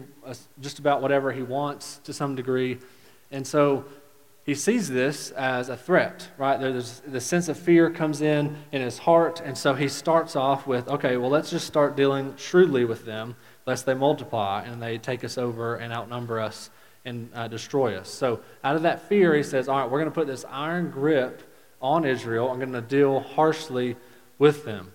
just 0.62 0.78
about 0.78 1.01
whatever 1.01 1.31
he 1.31 1.42
wants 1.42 2.00
to 2.04 2.13
some 2.13 2.36
degree. 2.36 2.78
And 3.31 3.46
so 3.46 3.86
he 4.46 4.54
sees 4.54 4.88
this 4.88 5.31
as 5.31 5.69
a 5.69 5.75
threat, 5.75 6.30
right? 6.38 6.60
There's 6.60 7.01
the 7.07 7.19
sense 7.19 7.50
of 7.50 7.57
fear 7.57 7.90
comes 7.90 8.22
in 8.22 8.56
in 8.72 8.81
his 8.81 9.00
heart, 9.00 9.42
and 9.44 9.57
so 9.57 9.74
he 9.74 9.88
starts 9.88 10.36
off 10.36 10.68
with, 10.68 10.88
okay, 10.88 11.18
well, 11.18 11.31
let's 11.31 11.50
just 11.50 11.66
start 11.66 11.95
dealing 11.95 12.36
shrewdly 12.38 12.86
with 12.86 13.04
them, 13.04 13.36
lest 13.66 13.88
they 13.88 13.95
multiply 13.95 14.63
and 14.63 14.80
they 14.81 15.00
take 15.00 15.24
us 15.24 15.40
over 15.40 15.75
and 15.75 15.92
outnumber 15.92 16.40
us 16.40 16.69
and 17.04 17.31
uh, 17.34 17.48
destroy 17.48 17.98
us. 17.98 18.10
So 18.10 18.42
out 18.63 18.75
of 18.75 18.84
that 18.84 19.10
fear, 19.10 19.34
he 19.36 19.42
says, 19.42 19.68
all 19.68 19.80
right, 19.80 19.90
we're 19.90 20.00
going 20.00 20.12
to 20.12 20.16
put 20.16 20.28
this 20.28 20.45
iron 20.50 20.92
grip 20.92 21.49
on 21.81 22.06
Israel. 22.06 22.50
I'm 22.50 22.60
going 22.60 22.74
to 22.74 22.81
deal 22.81 23.20
harshly 23.20 23.96
with 24.38 24.66
them. 24.66 24.92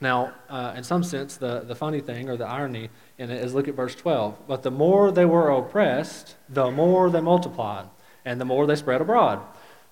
Now, 0.00 0.32
uh, 0.48 0.72
in 0.76 0.82
some 0.82 1.02
sense, 1.02 1.36
the, 1.36 1.60
the 1.60 1.74
funny 1.74 2.00
thing 2.00 2.30
or 2.30 2.36
the 2.36 2.46
irony 2.46 2.88
in 3.18 3.30
it 3.30 3.44
is 3.44 3.52
look 3.52 3.68
at 3.68 3.74
verse 3.74 3.94
12. 3.94 4.46
But 4.48 4.62
the 4.62 4.70
more 4.70 5.12
they 5.12 5.26
were 5.26 5.50
oppressed, 5.50 6.36
the 6.48 6.70
more 6.70 7.10
they 7.10 7.20
multiplied, 7.20 7.86
and 8.24 8.40
the 8.40 8.46
more 8.46 8.66
they 8.66 8.76
spread 8.76 9.00
abroad. 9.00 9.40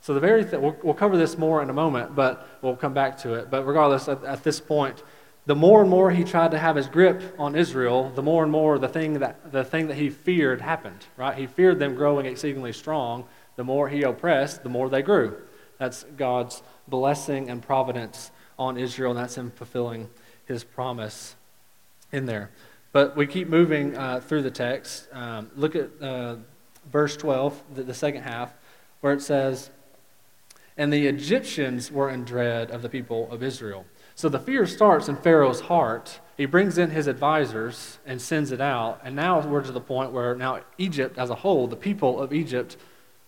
So, 0.00 0.14
the 0.14 0.20
very 0.20 0.44
we'll, 0.44 0.76
we'll, 0.82 0.94
cover 0.94 1.16
this 1.16 1.36
more 1.36 1.60
in 1.60 1.70
a 1.70 1.72
moment, 1.72 2.14
but 2.14 2.48
we'll 2.62 2.76
come 2.76 2.94
back 2.94 3.18
to 3.18 3.34
it. 3.34 3.50
But 3.50 3.66
regardless, 3.66 4.08
at, 4.08 4.24
at 4.24 4.44
this 4.44 4.60
point, 4.60 5.02
the 5.44 5.56
more 5.56 5.80
and 5.80 5.90
more 5.90 6.10
he 6.10 6.24
tried 6.24 6.52
to 6.52 6.58
have 6.58 6.76
his 6.76 6.86
grip 6.86 7.34
on 7.38 7.56
Israel, 7.56 8.10
the 8.14 8.22
more 8.22 8.42
and 8.42 8.52
more 8.52 8.78
the 8.78 8.88
thing 8.88 9.14
that, 9.14 9.50
the 9.50 9.64
thing 9.64 9.88
that 9.88 9.96
he 9.96 10.08
feared 10.08 10.60
happened, 10.60 11.06
right? 11.16 11.36
He 11.36 11.46
feared 11.46 11.78
them 11.78 11.94
growing 11.94 12.26
exceedingly 12.26 12.72
strong. 12.72 13.24
The 13.56 13.64
more 13.64 13.88
he 13.88 14.02
oppressed, 14.02 14.62
the 14.62 14.68
more 14.68 14.88
they 14.88 15.02
grew. 15.02 15.36
That's 15.78 16.04
God's 16.16 16.62
blessing 16.86 17.48
and 17.50 17.62
providence 17.62 18.30
on 18.58 18.76
Israel, 18.76 19.12
and 19.12 19.20
that's 19.20 19.36
Him 19.36 19.50
fulfilling 19.50 20.08
His 20.46 20.64
promise 20.64 21.36
in 22.12 22.26
there. 22.26 22.50
But 22.92 23.16
we 23.16 23.26
keep 23.26 23.48
moving 23.48 23.96
uh, 23.96 24.20
through 24.20 24.42
the 24.42 24.50
text. 24.50 25.08
Um, 25.12 25.50
look 25.56 25.76
at 25.76 25.90
uh, 26.00 26.36
verse 26.90 27.16
12, 27.16 27.62
the, 27.74 27.82
the 27.82 27.94
second 27.94 28.22
half, 28.22 28.52
where 29.00 29.12
it 29.12 29.22
says, 29.22 29.70
And 30.76 30.92
the 30.92 31.06
Egyptians 31.06 31.92
were 31.92 32.10
in 32.10 32.24
dread 32.24 32.70
of 32.70 32.82
the 32.82 32.88
people 32.88 33.30
of 33.30 33.42
Israel. 33.42 33.84
So 34.14 34.28
the 34.28 34.40
fear 34.40 34.66
starts 34.66 35.08
in 35.08 35.16
Pharaoh's 35.16 35.60
heart. 35.60 36.18
He 36.36 36.46
brings 36.46 36.76
in 36.76 36.90
his 36.90 37.06
advisors 37.06 37.98
and 38.04 38.20
sends 38.20 38.50
it 38.50 38.60
out. 38.60 39.00
And 39.04 39.14
now 39.14 39.46
we're 39.46 39.62
to 39.62 39.70
the 39.70 39.80
point 39.80 40.10
where 40.10 40.34
now 40.34 40.60
Egypt 40.76 41.18
as 41.18 41.30
a 41.30 41.36
whole, 41.36 41.68
the 41.68 41.76
people 41.76 42.20
of 42.20 42.32
Egypt, 42.32 42.76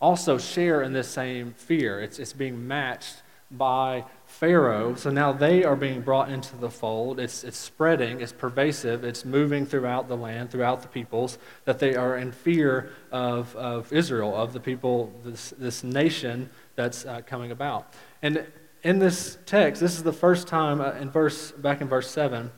also 0.01 0.39
share 0.39 0.83
in 0.83 0.93
this 0.93 1.09
same 1.09 1.53
fear. 1.53 2.01
It's, 2.01 2.19
it's 2.19 2.33
being 2.33 2.67
matched 2.67 3.23
by 3.51 4.05
Pharaoh. 4.27 4.95
So 4.95 5.11
now 5.11 5.33
they 5.33 5.65
are 5.65 5.75
being 5.75 6.03
brought 6.03 6.31
into 6.31 6.57
the 6.57 6.71
fold. 6.71 7.19
It's, 7.19 7.43
it's 7.43 7.59
spreading, 7.59 8.21
it's 8.21 8.33
pervasive, 8.33 9.03
it's 9.03 9.25
moving 9.25 9.67
throughout 9.67 10.09
the 10.09 10.17
land, 10.17 10.51
throughout 10.51 10.83
the 10.83 10.89
peoples, 10.89 11.39
that 11.65 11.81
they 11.81 11.97
are 11.97 12.17
in 12.17 12.31
fear 12.31 12.91
of, 13.11 13.55
of 13.57 13.93
Israel, 13.93 14.37
of 14.37 14.53
the 14.53 14.61
people, 14.61 15.13
this, 15.25 15.53
this 15.59 15.83
nation 15.83 16.49
that's 16.77 17.05
uh, 17.05 17.23
coming 17.27 17.51
about. 17.51 17.93
And 18.23 18.47
in 18.85 19.01
this 19.01 19.37
text, 19.47 19.81
this 19.81 19.97
is 19.97 20.05
the 20.05 20.13
first 20.13 20.47
time 20.47 20.81
uh, 20.81 20.93
in 20.93 21.11
verse, 21.11 21.51
back 21.51 21.81
in 21.81 21.89
verse 21.89 22.11
7, 22.11 22.53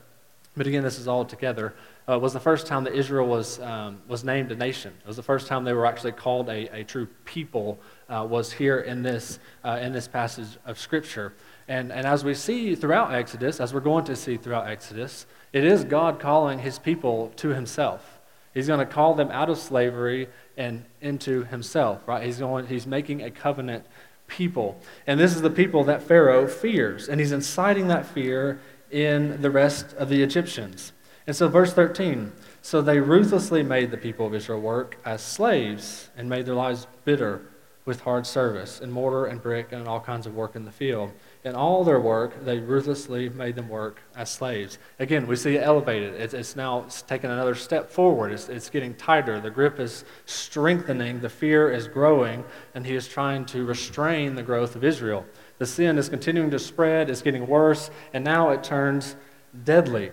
but 0.55 0.67
again, 0.67 0.83
this 0.83 0.99
is 0.99 1.07
all 1.07 1.25
together 1.25 1.73
uh, 2.09 2.19
was 2.19 2.33
the 2.33 2.39
first 2.39 2.67
time 2.67 2.83
that 2.83 2.93
Israel 2.93 3.27
was, 3.27 3.59
um, 3.61 4.01
was 4.07 4.23
named 4.23 4.51
a 4.51 4.55
nation. 4.55 4.93
It 5.01 5.07
was 5.07 5.15
the 5.15 5.23
first 5.23 5.47
time 5.47 5.63
they 5.63 5.73
were 5.73 5.85
actually 5.85 6.11
called 6.11 6.49
a, 6.49 6.67
a 6.75 6.83
true 6.83 7.07
people, 7.25 7.79
uh, 8.09 8.25
was 8.29 8.51
here 8.51 8.79
in 8.79 9.03
this, 9.03 9.39
uh, 9.63 9.79
in 9.81 9.93
this 9.93 10.07
passage 10.07 10.57
of 10.65 10.77
Scripture. 10.77 11.33
And, 11.67 11.91
and 11.91 12.05
as 12.05 12.23
we 12.25 12.33
see 12.33 12.75
throughout 12.75 13.13
Exodus, 13.13 13.59
as 13.59 13.73
we're 13.73 13.79
going 13.79 14.05
to 14.05 14.15
see 14.15 14.37
throughout 14.37 14.67
Exodus, 14.67 15.25
it 15.53 15.63
is 15.63 15.83
God 15.83 16.19
calling 16.19 16.59
his 16.59 16.77
people 16.79 17.31
to 17.37 17.49
himself. 17.49 18.19
He's 18.53 18.67
going 18.67 18.79
to 18.79 18.85
call 18.85 19.15
them 19.15 19.31
out 19.31 19.49
of 19.49 19.57
slavery 19.57 20.27
and 20.57 20.83
into 21.01 21.43
himself, 21.45 22.01
right? 22.05 22.23
He's, 22.23 22.37
going, 22.39 22.67
he's 22.67 22.85
making 22.85 23.23
a 23.23 23.31
covenant 23.31 23.85
people. 24.27 24.79
And 25.07 25.19
this 25.19 25.35
is 25.35 25.41
the 25.41 25.49
people 25.49 25.83
that 25.85 26.03
Pharaoh 26.03 26.47
fears. 26.47 27.07
And 27.07 27.19
he's 27.19 27.31
inciting 27.31 27.87
that 27.87 28.05
fear 28.05 28.59
in 28.91 29.41
the 29.41 29.49
rest 29.49 29.93
of 29.95 30.09
the 30.09 30.21
Egyptians. 30.21 30.91
And 31.25 31.35
so, 31.35 31.47
verse 31.47 31.73
13 31.73 32.31
so 32.61 32.81
they 32.81 32.99
ruthlessly 32.99 33.61
made 33.61 33.91
the 33.91 33.97
people 33.97 34.25
of 34.25 34.33
Israel 34.33 34.61
work 34.61 34.97
as 35.03 35.21
slaves 35.21 36.09
and 36.15 36.29
made 36.29 36.45
their 36.45 36.55
lives 36.55 36.87
bitter 37.03 37.41
with 37.85 37.99
hard 37.99 38.25
service 38.25 38.79
and 38.79 38.91
mortar 38.91 39.25
and 39.25 39.41
brick 39.41 39.73
and 39.73 39.85
all 39.85 39.99
kinds 39.99 40.25
of 40.25 40.33
work 40.33 40.55
in 40.55 40.63
the 40.63 40.71
field. 40.71 41.11
In 41.43 41.55
all 41.55 41.83
their 41.83 41.99
work, 41.99 42.45
they 42.45 42.59
ruthlessly 42.59 43.27
made 43.27 43.55
them 43.55 43.67
work 43.67 43.99
as 44.15 44.29
slaves. 44.29 44.77
Again, 44.99 45.27
we 45.27 45.35
see 45.35 45.57
it 45.57 45.61
elevated. 45.61 46.13
It's, 46.13 46.33
it's 46.33 46.55
now 46.55 46.83
it's 46.83 47.01
taken 47.01 47.29
another 47.29 47.55
step 47.55 47.89
forward. 47.89 48.31
It's, 48.31 48.47
it's 48.47 48.69
getting 48.69 48.93
tighter. 48.93 49.41
The 49.41 49.51
grip 49.51 49.81
is 49.81 50.05
strengthening. 50.25 51.19
The 51.19 51.27
fear 51.27 51.69
is 51.69 51.89
growing, 51.89 52.45
and 52.73 52.85
he 52.85 52.95
is 52.95 53.09
trying 53.09 53.43
to 53.47 53.65
restrain 53.65 54.35
the 54.35 54.43
growth 54.43 54.77
of 54.77 54.85
Israel. 54.85 55.25
The 55.57 55.65
sin 55.65 55.97
is 55.97 56.07
continuing 56.07 56.51
to 56.51 56.59
spread, 56.59 57.09
it's 57.09 57.21
getting 57.21 57.45
worse, 57.45 57.91
and 58.13 58.23
now 58.23 58.51
it 58.51 58.63
turns 58.63 59.17
deadly. 59.65 60.11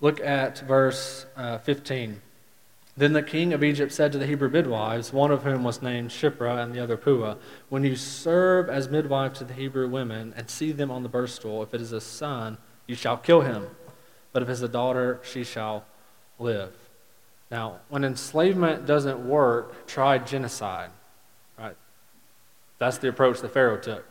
Look 0.00 0.20
at 0.20 0.58
verse 0.60 1.26
uh, 1.36 1.58
15. 1.58 2.20
Then 2.96 3.12
the 3.12 3.22
king 3.22 3.52
of 3.52 3.62
Egypt 3.62 3.92
said 3.92 4.12
to 4.12 4.18
the 4.18 4.26
Hebrew 4.26 4.50
midwives, 4.50 5.12
one 5.12 5.30
of 5.30 5.42
whom 5.42 5.62
was 5.62 5.80
named 5.80 6.10
Shiphrah 6.10 6.62
and 6.62 6.74
the 6.74 6.82
other 6.82 6.96
Puah, 6.96 7.36
When 7.68 7.84
you 7.84 7.96
serve 7.96 8.68
as 8.68 8.88
midwife 8.88 9.34
to 9.34 9.44
the 9.44 9.54
Hebrew 9.54 9.88
women 9.88 10.34
and 10.36 10.50
see 10.50 10.72
them 10.72 10.90
on 10.90 11.02
the 11.02 11.08
birth 11.08 11.30
stool, 11.30 11.62
if 11.62 11.72
it 11.72 11.80
is 11.80 11.92
a 11.92 12.00
son, 12.00 12.58
you 12.86 12.94
shall 12.94 13.16
kill 13.16 13.42
him. 13.42 13.68
But 14.32 14.42
if 14.42 14.48
it 14.48 14.52
is 14.52 14.62
a 14.62 14.68
daughter, 14.68 15.20
she 15.22 15.44
shall 15.44 15.84
live. 16.38 16.74
Now, 17.50 17.80
when 17.88 18.04
enslavement 18.04 18.86
doesn't 18.86 19.26
work, 19.26 19.86
try 19.86 20.18
genocide. 20.18 20.90
Right? 21.58 21.76
That's 22.78 22.98
the 22.98 23.08
approach 23.08 23.40
that 23.40 23.52
Pharaoh 23.52 23.78
took. 23.78 24.04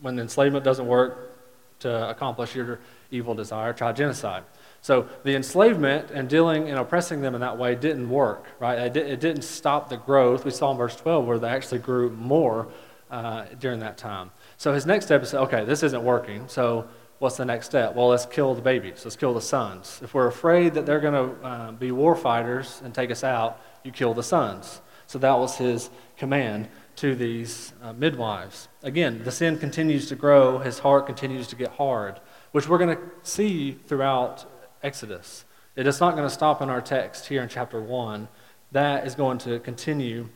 When 0.00 0.18
enslavement 0.18 0.64
doesn't 0.64 0.86
work 0.86 1.38
to 1.80 2.08
accomplish 2.08 2.54
your 2.54 2.80
evil 3.10 3.34
desire, 3.34 3.72
try 3.72 3.92
genocide. 3.92 4.44
So 4.82 5.08
the 5.22 5.36
enslavement 5.36 6.10
and 6.10 6.28
dealing 6.28 6.68
and 6.68 6.76
oppressing 6.76 7.20
them 7.20 7.36
in 7.36 7.40
that 7.40 7.56
way 7.56 7.76
didn't 7.76 8.10
work, 8.10 8.46
right? 8.58 8.78
It, 8.78 8.92
did, 8.92 9.06
it 9.06 9.20
didn't 9.20 9.42
stop 9.42 9.88
the 9.88 9.96
growth. 9.96 10.44
We 10.44 10.50
saw 10.50 10.72
in 10.72 10.76
verse 10.76 10.96
12 10.96 11.24
where 11.24 11.38
they 11.38 11.48
actually 11.48 11.78
grew 11.78 12.10
more 12.10 12.66
uh, 13.08 13.44
during 13.60 13.78
that 13.78 13.96
time. 13.96 14.32
So 14.56 14.74
his 14.74 14.84
next 14.84 15.06
step 15.06 15.22
is 15.22 15.34
okay, 15.34 15.64
this 15.64 15.84
isn't 15.84 16.02
working. 16.02 16.48
So 16.48 16.88
what's 17.20 17.36
the 17.36 17.44
next 17.44 17.66
step? 17.66 17.94
Well, 17.94 18.08
let's 18.08 18.26
kill 18.26 18.54
the 18.54 18.60
babies. 18.60 19.02
Let's 19.04 19.14
kill 19.14 19.34
the 19.34 19.40
sons. 19.40 20.00
If 20.02 20.14
we're 20.14 20.26
afraid 20.26 20.74
that 20.74 20.84
they're 20.84 21.00
going 21.00 21.14
to 21.14 21.46
uh, 21.46 21.72
be 21.72 21.92
war 21.92 22.16
fighters 22.16 22.82
and 22.84 22.92
take 22.92 23.12
us 23.12 23.22
out, 23.22 23.60
you 23.84 23.92
kill 23.92 24.14
the 24.14 24.22
sons. 24.24 24.80
So 25.06 25.20
that 25.20 25.38
was 25.38 25.56
his 25.56 25.90
command 26.16 26.68
to 26.96 27.14
these 27.14 27.72
uh, 27.82 27.92
midwives. 27.92 28.68
Again, 28.82 29.22
the 29.22 29.30
sin 29.30 29.58
continues 29.58 30.08
to 30.08 30.16
grow, 30.16 30.58
his 30.58 30.80
heart 30.80 31.06
continues 31.06 31.46
to 31.48 31.56
get 31.56 31.70
hard, 31.72 32.20
which 32.50 32.68
we're 32.68 32.78
going 32.78 32.96
to 32.96 33.02
see 33.22 33.72
throughout 33.72 34.44
Exodus. 34.82 35.44
It 35.76 35.86
is 35.86 36.00
not 36.00 36.16
going 36.16 36.28
to 36.28 36.34
stop 36.34 36.60
in 36.60 36.68
our 36.68 36.80
text 36.80 37.26
here 37.28 37.42
in 37.42 37.48
chapter 37.48 37.80
1. 37.80 38.28
That 38.72 39.06
is 39.06 39.14
going 39.14 39.38
to 39.38 39.58
continue 39.60 40.28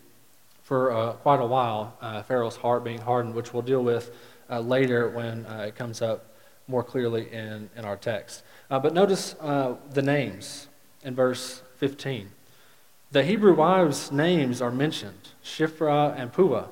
for 0.63 0.91
uh, 0.91 1.13
quite 1.13 1.41
a 1.41 1.47
while, 1.47 1.97
uh, 2.01 2.23
Pharaoh's 2.23 2.57
heart 2.57 2.83
being 2.83 3.01
hardened, 3.01 3.37
which 3.37 3.53
we'll 3.53 3.63
deal 3.63 3.85
with 3.85 4.11
uh, 4.51 4.59
later 4.59 5.09
when 5.09 5.47
uh, 5.47 5.67
it 5.69 5.77
comes 5.77 6.03
up 6.03 6.35
more 6.67 6.83
clearly 6.83 7.33
in, 7.33 7.71
in 7.77 7.85
our 7.85 7.97
text. 7.97 8.43
Uh, 8.69 8.79
but 8.79 8.93
notice 8.93 9.37
uh, 9.41 9.77
the 9.93 10.03
names 10.03 10.67
in 11.05 11.15
verse 11.15 11.63
15. 11.77 12.31
The 13.13 13.23
Hebrew 13.23 13.55
wives' 13.55 14.11
names 14.11 14.61
are 14.61 14.73
mentioned 14.73 15.29
Shiphrah 15.45 16.19
and 16.19 16.33
Puah, 16.33 16.67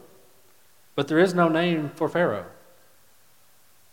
but 0.96 1.06
there 1.06 1.20
is 1.20 1.32
no 1.32 1.48
name 1.48 1.92
for 1.94 2.08
Pharaoh. 2.08 2.46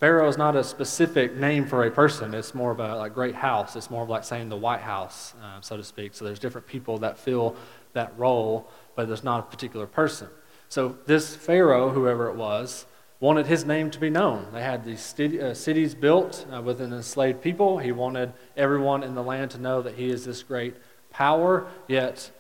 Pharaoh 0.02 0.28
is 0.28 0.36
not 0.36 0.56
a 0.56 0.64
specific 0.64 1.36
name 1.36 1.68
for 1.68 1.86
a 1.86 1.92
person. 1.92 2.34
It's 2.34 2.56
more 2.56 2.72
of 2.72 2.80
a 2.80 2.96
like, 2.96 3.14
great 3.14 3.36
house. 3.36 3.76
It's 3.76 3.92
more 3.92 4.02
of 4.02 4.10
like 4.10 4.24
saying 4.24 4.50
the 4.50 4.58
White 4.58 4.82
House, 4.82 5.36
uh, 5.44 5.62
so 5.62 5.78
to 5.78 5.84
speak. 5.84 6.16
So 6.16 6.26
there's 6.26 6.40
different 6.40 6.66
people 6.66 6.98
that 6.98 7.20
fill 7.20 7.56
that 7.94 8.12
role, 8.18 8.68
but 8.96 9.08
there's 9.08 9.24
not 9.24 9.42
a 9.42 9.44
particular 9.44 9.86
person. 9.86 10.28
So 10.70 10.98
this 11.06 11.36
Pharaoh, 11.36 11.92
whoever 11.92 12.30
it 12.30 12.36
was, 12.36 12.88
wanted 13.20 13.46
his 13.46 13.64
name 13.64 13.92
to 13.92 14.00
be 14.00 14.10
known. 14.10 14.48
They 14.52 14.64
had 14.64 14.84
these 14.84 15.20
uh, 15.20 15.54
cities 15.54 15.94
built 15.94 16.48
uh, 16.52 16.64
with 16.64 16.82
an 16.82 16.92
enslaved 16.92 17.44
people. 17.44 17.78
He 17.78 17.92
wanted 17.92 18.34
everyone 18.58 19.04
in 19.04 19.14
the 19.14 19.22
land 19.22 19.52
to 19.52 19.60
know 19.60 19.84
that 19.84 19.94
he 19.94 20.10
is 20.10 20.26
this 20.26 20.42
great 20.42 20.74
power, 21.12 21.68
yet, 21.88 22.32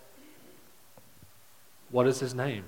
what 1.91 2.08
is 2.08 2.22
his 2.22 2.34
name? 2.34 2.63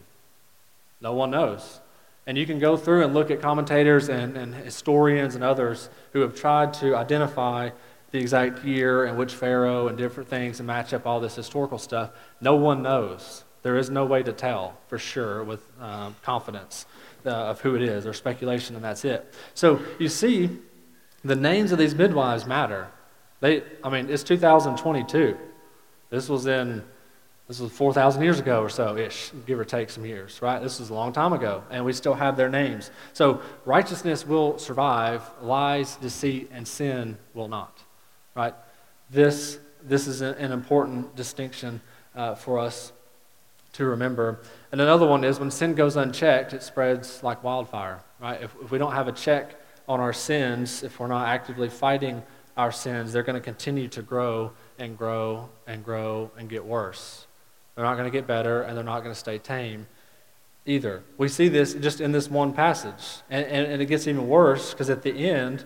No 1.02 1.14
one 1.14 1.32
knows. 1.32 1.80
And 2.26 2.38
you 2.38 2.46
can 2.46 2.60
go 2.60 2.78
through 2.78 3.04
and 3.04 3.14
look 3.14 3.32
at 3.32 3.42
commentators 3.42 4.10
and, 4.10 4.38
and 4.38 4.56
historians 4.56 5.36
and 5.36 5.44
others 5.44 5.90
who 6.14 6.22
have 6.22 6.36
tried 6.36 6.74
to 6.76 6.96
identify 6.96 7.72
the 8.12 8.20
exact 8.20 8.64
year 8.64 9.06
and 9.06 9.18
which 9.18 9.34
Pharaoh 9.34 9.88
and 9.88 9.98
different 9.98 10.30
things 10.30 10.60
and 10.60 10.68
match 10.68 10.94
up 10.94 11.06
all 11.06 11.20
this 11.20 11.36
historical 11.36 11.78
stuff. 11.78 12.12
No 12.40 12.56
one 12.56 12.82
knows. 12.84 13.44
There 13.64 13.78
is 13.78 13.90
no 13.90 14.06
way 14.06 14.24
to 14.24 14.32
tell 14.32 14.78
for 14.88 15.00
sure 15.00 15.44
with 15.44 15.62
um, 15.82 16.16
confidence 16.22 16.86
uh, 17.26 17.30
of 17.30 17.62
who 17.62 17.76
it 17.76 17.82
is 17.82 18.06
or 18.06 18.14
speculation, 18.14 18.76
and 18.76 18.84
that's 18.84 19.04
it. 19.04 19.34
So 19.54 19.82
you 20.00 20.10
see, 20.10 20.50
the 21.24 21.36
names 21.36 21.72
of 21.72 21.78
these 21.78 21.96
midwives 21.96 22.46
matter. 22.46 22.88
They, 23.40 23.64
I 23.84 23.90
mean, 23.90 24.10
it's 24.10 24.24
2022. 24.24 25.38
This 26.10 26.30
was 26.30 26.46
in 26.46 26.84
this 27.48 27.60
was 27.60 27.72
4,000 27.74 28.24
years 28.24 28.40
ago 28.40 28.62
or 28.62 28.70
so 28.70 28.96
ish, 28.96 29.32
give 29.46 29.60
or 29.60 29.66
take 29.66 29.90
some 29.90 30.06
years, 30.06 30.42
right? 30.42 30.62
This 30.62 30.80
was 30.80 30.90
a 30.90 30.94
long 30.94 31.12
time 31.12 31.34
ago, 31.34 31.64
and 31.70 31.84
we 31.84 31.92
still 31.92 32.14
have 32.14 32.38
their 32.38 32.50
names. 32.50 32.90
So 33.12 33.42
righteousness 33.66 34.26
will 34.26 34.58
survive, 34.58 35.30
lies, 35.42 35.98
deceit, 35.98 36.50
and 36.54 36.66
sin 36.66 37.18
will 37.34 37.50
not, 37.50 37.84
right? 38.34 38.54
This, 39.10 39.60
this 39.84 40.08
is 40.08 40.22
an 40.22 40.52
important 40.52 41.16
distinction 41.18 41.82
uh, 42.16 42.36
for 42.36 42.60
us 42.60 42.94
to 43.74 43.86
remember. 43.86 44.40
And 44.72 44.80
another 44.80 45.06
one 45.06 45.26
is 45.26 45.40
when 45.40 45.52
sin 45.52 45.76
goes 45.76 45.98
unchecked, 45.98 46.54
it 46.54 46.64
spreads 46.64 47.24
like 47.24 47.44
wildfire, 47.44 48.02
right? 48.22 48.42
If, 48.42 48.56
if 48.64 48.72
we 48.72 48.78
don't 48.78 48.94
have 48.94 49.10
a 49.10 49.12
check 49.12 49.60
on 49.90 50.00
our 50.00 50.14
sins, 50.14 50.82
if 50.82 50.98
we're 51.00 51.08
not 51.08 51.28
actively 51.28 51.68
fighting 51.68 52.24
our 52.56 52.72
sins, 52.72 53.12
they're 53.12 53.24
going 53.24 53.36
to 53.36 53.42
continue 53.42 53.90
to 53.90 54.02
grow 54.02 54.54
and 54.80 54.98
grow 54.98 55.50
and 55.68 55.84
grow 55.84 56.32
and 56.38 56.50
get 56.50 56.64
worse. 56.64 57.28
They're 57.76 57.86
not 57.86 57.96
going 57.96 58.10
to 58.10 58.16
get 58.16 58.28
better, 58.28 58.62
and 58.62 58.78
they're 58.78 58.84
not 58.84 59.00
going 59.00 59.14
to 59.14 59.20
stay 59.20 59.38
tame 59.38 59.88
either. 60.66 61.04
We 61.18 61.28
see 61.28 61.50
this 61.50 61.74
just 61.74 62.02
in 62.02 62.12
this 62.12 62.30
one 62.30 62.54
passage. 62.54 63.22
And, 63.30 63.46
and, 63.46 63.72
and 63.74 63.82
it 63.82 63.86
gets 63.86 64.08
even 64.08 64.28
worse 64.28 64.72
because 64.72 64.90
at 64.90 65.02
the 65.02 65.12
end, 65.12 65.66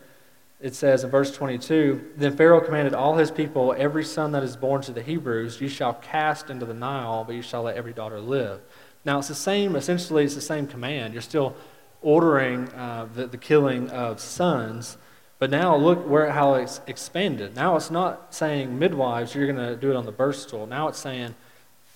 it 0.59 0.73
says 0.73 1.03
in 1.03 1.09
verse 1.09 1.31
22 1.35 2.13
Then 2.17 2.35
Pharaoh 2.35 2.61
commanded 2.61 2.93
all 2.93 3.17
his 3.17 3.29
people, 3.29 3.75
Every 3.77 4.03
son 4.03 4.31
that 4.31 4.43
is 4.43 4.55
born 4.55 4.81
to 4.83 4.91
the 4.91 5.03
Hebrews, 5.03 5.61
you 5.61 5.67
shall 5.67 5.93
cast 5.93 6.49
into 6.49 6.65
the 6.65 6.73
Nile, 6.73 7.23
but 7.23 7.35
you 7.35 7.41
shall 7.41 7.63
let 7.63 7.75
every 7.75 7.93
daughter 7.93 8.19
live. 8.19 8.61
Now, 9.05 9.19
it's 9.19 9.27
the 9.27 9.35
same, 9.35 9.75
essentially, 9.75 10.23
it's 10.23 10.35
the 10.35 10.41
same 10.41 10.67
command. 10.67 11.13
You're 11.13 11.21
still 11.21 11.55
ordering 12.01 12.67
uh, 12.69 13.07
the, 13.13 13.27
the 13.27 13.37
killing 13.37 13.89
of 13.89 14.19
sons. 14.19 14.97
But 15.39 15.51
now 15.51 15.75
look 15.75 16.07
where 16.07 16.31
how 16.31 16.55
it's 16.55 16.81
expanded. 16.87 17.55
Now 17.55 17.75
it's 17.75 17.91
not 17.91 18.33
saying 18.33 18.77
midwives, 18.77 19.35
you're 19.35 19.45
going 19.45 19.57
to 19.57 19.75
do 19.75 19.91
it 19.91 19.95
on 19.95 20.05
the 20.05 20.11
birth 20.11 20.37
stool. 20.37 20.65
Now 20.65 20.87
it's 20.87 20.99
saying 20.99 21.35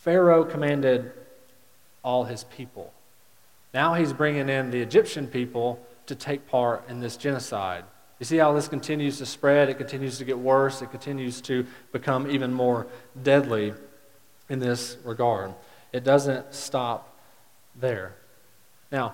Pharaoh 0.02 0.44
commanded 0.44 1.12
all 2.04 2.24
his 2.24 2.44
people. 2.46 2.92
Now 3.72 3.94
he's 3.94 4.14
bringing 4.14 4.50
in 4.50 4.72
the 4.72 4.82
Egyptian 4.82 5.28
people 5.28 5.80
to 6.08 6.16
take 6.16 6.48
part 6.48 6.90
in 6.90 7.00
this 7.00 7.16
genocide. 7.16 7.84
You 8.18 8.26
see 8.26 8.38
how 8.38 8.52
this 8.54 8.68
continues 8.68 9.20
to 9.20 9.28
spread? 9.28 9.70
It 9.70 9.78
continues 9.78 10.18
to 10.18 10.26
get 10.26 10.40
worse. 10.40 10.82
It 10.82 10.90
continues 10.90 11.40
to 11.42 11.68
become 11.92 12.30
even 12.32 12.52
more 12.52 12.88
deadly 13.22 13.76
in 14.50 14.58
this 14.58 14.98
regard. 15.04 15.54
It 15.94 16.04
doesn't 16.04 16.52
stop 16.52 17.16
there. 17.80 18.16
Now, 18.92 19.14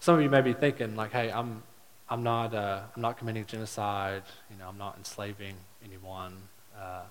some 0.00 0.16
of 0.16 0.22
you 0.22 0.28
may 0.28 0.42
be 0.42 0.52
thinking, 0.52 0.96
like, 0.96 1.12
hey, 1.12 1.32
I'm, 1.32 1.62
I'm, 2.10 2.22
not, 2.22 2.54
uh, 2.54 2.82
I'm 2.94 3.00
not 3.00 3.16
committing 3.16 3.46
genocide. 3.46 4.22
You 4.50 4.58
know, 4.58 4.68
I'm 4.68 4.78
not 4.78 4.96
enslaving 4.98 5.54
anyone. 5.82 6.36
Uh, 6.78 7.04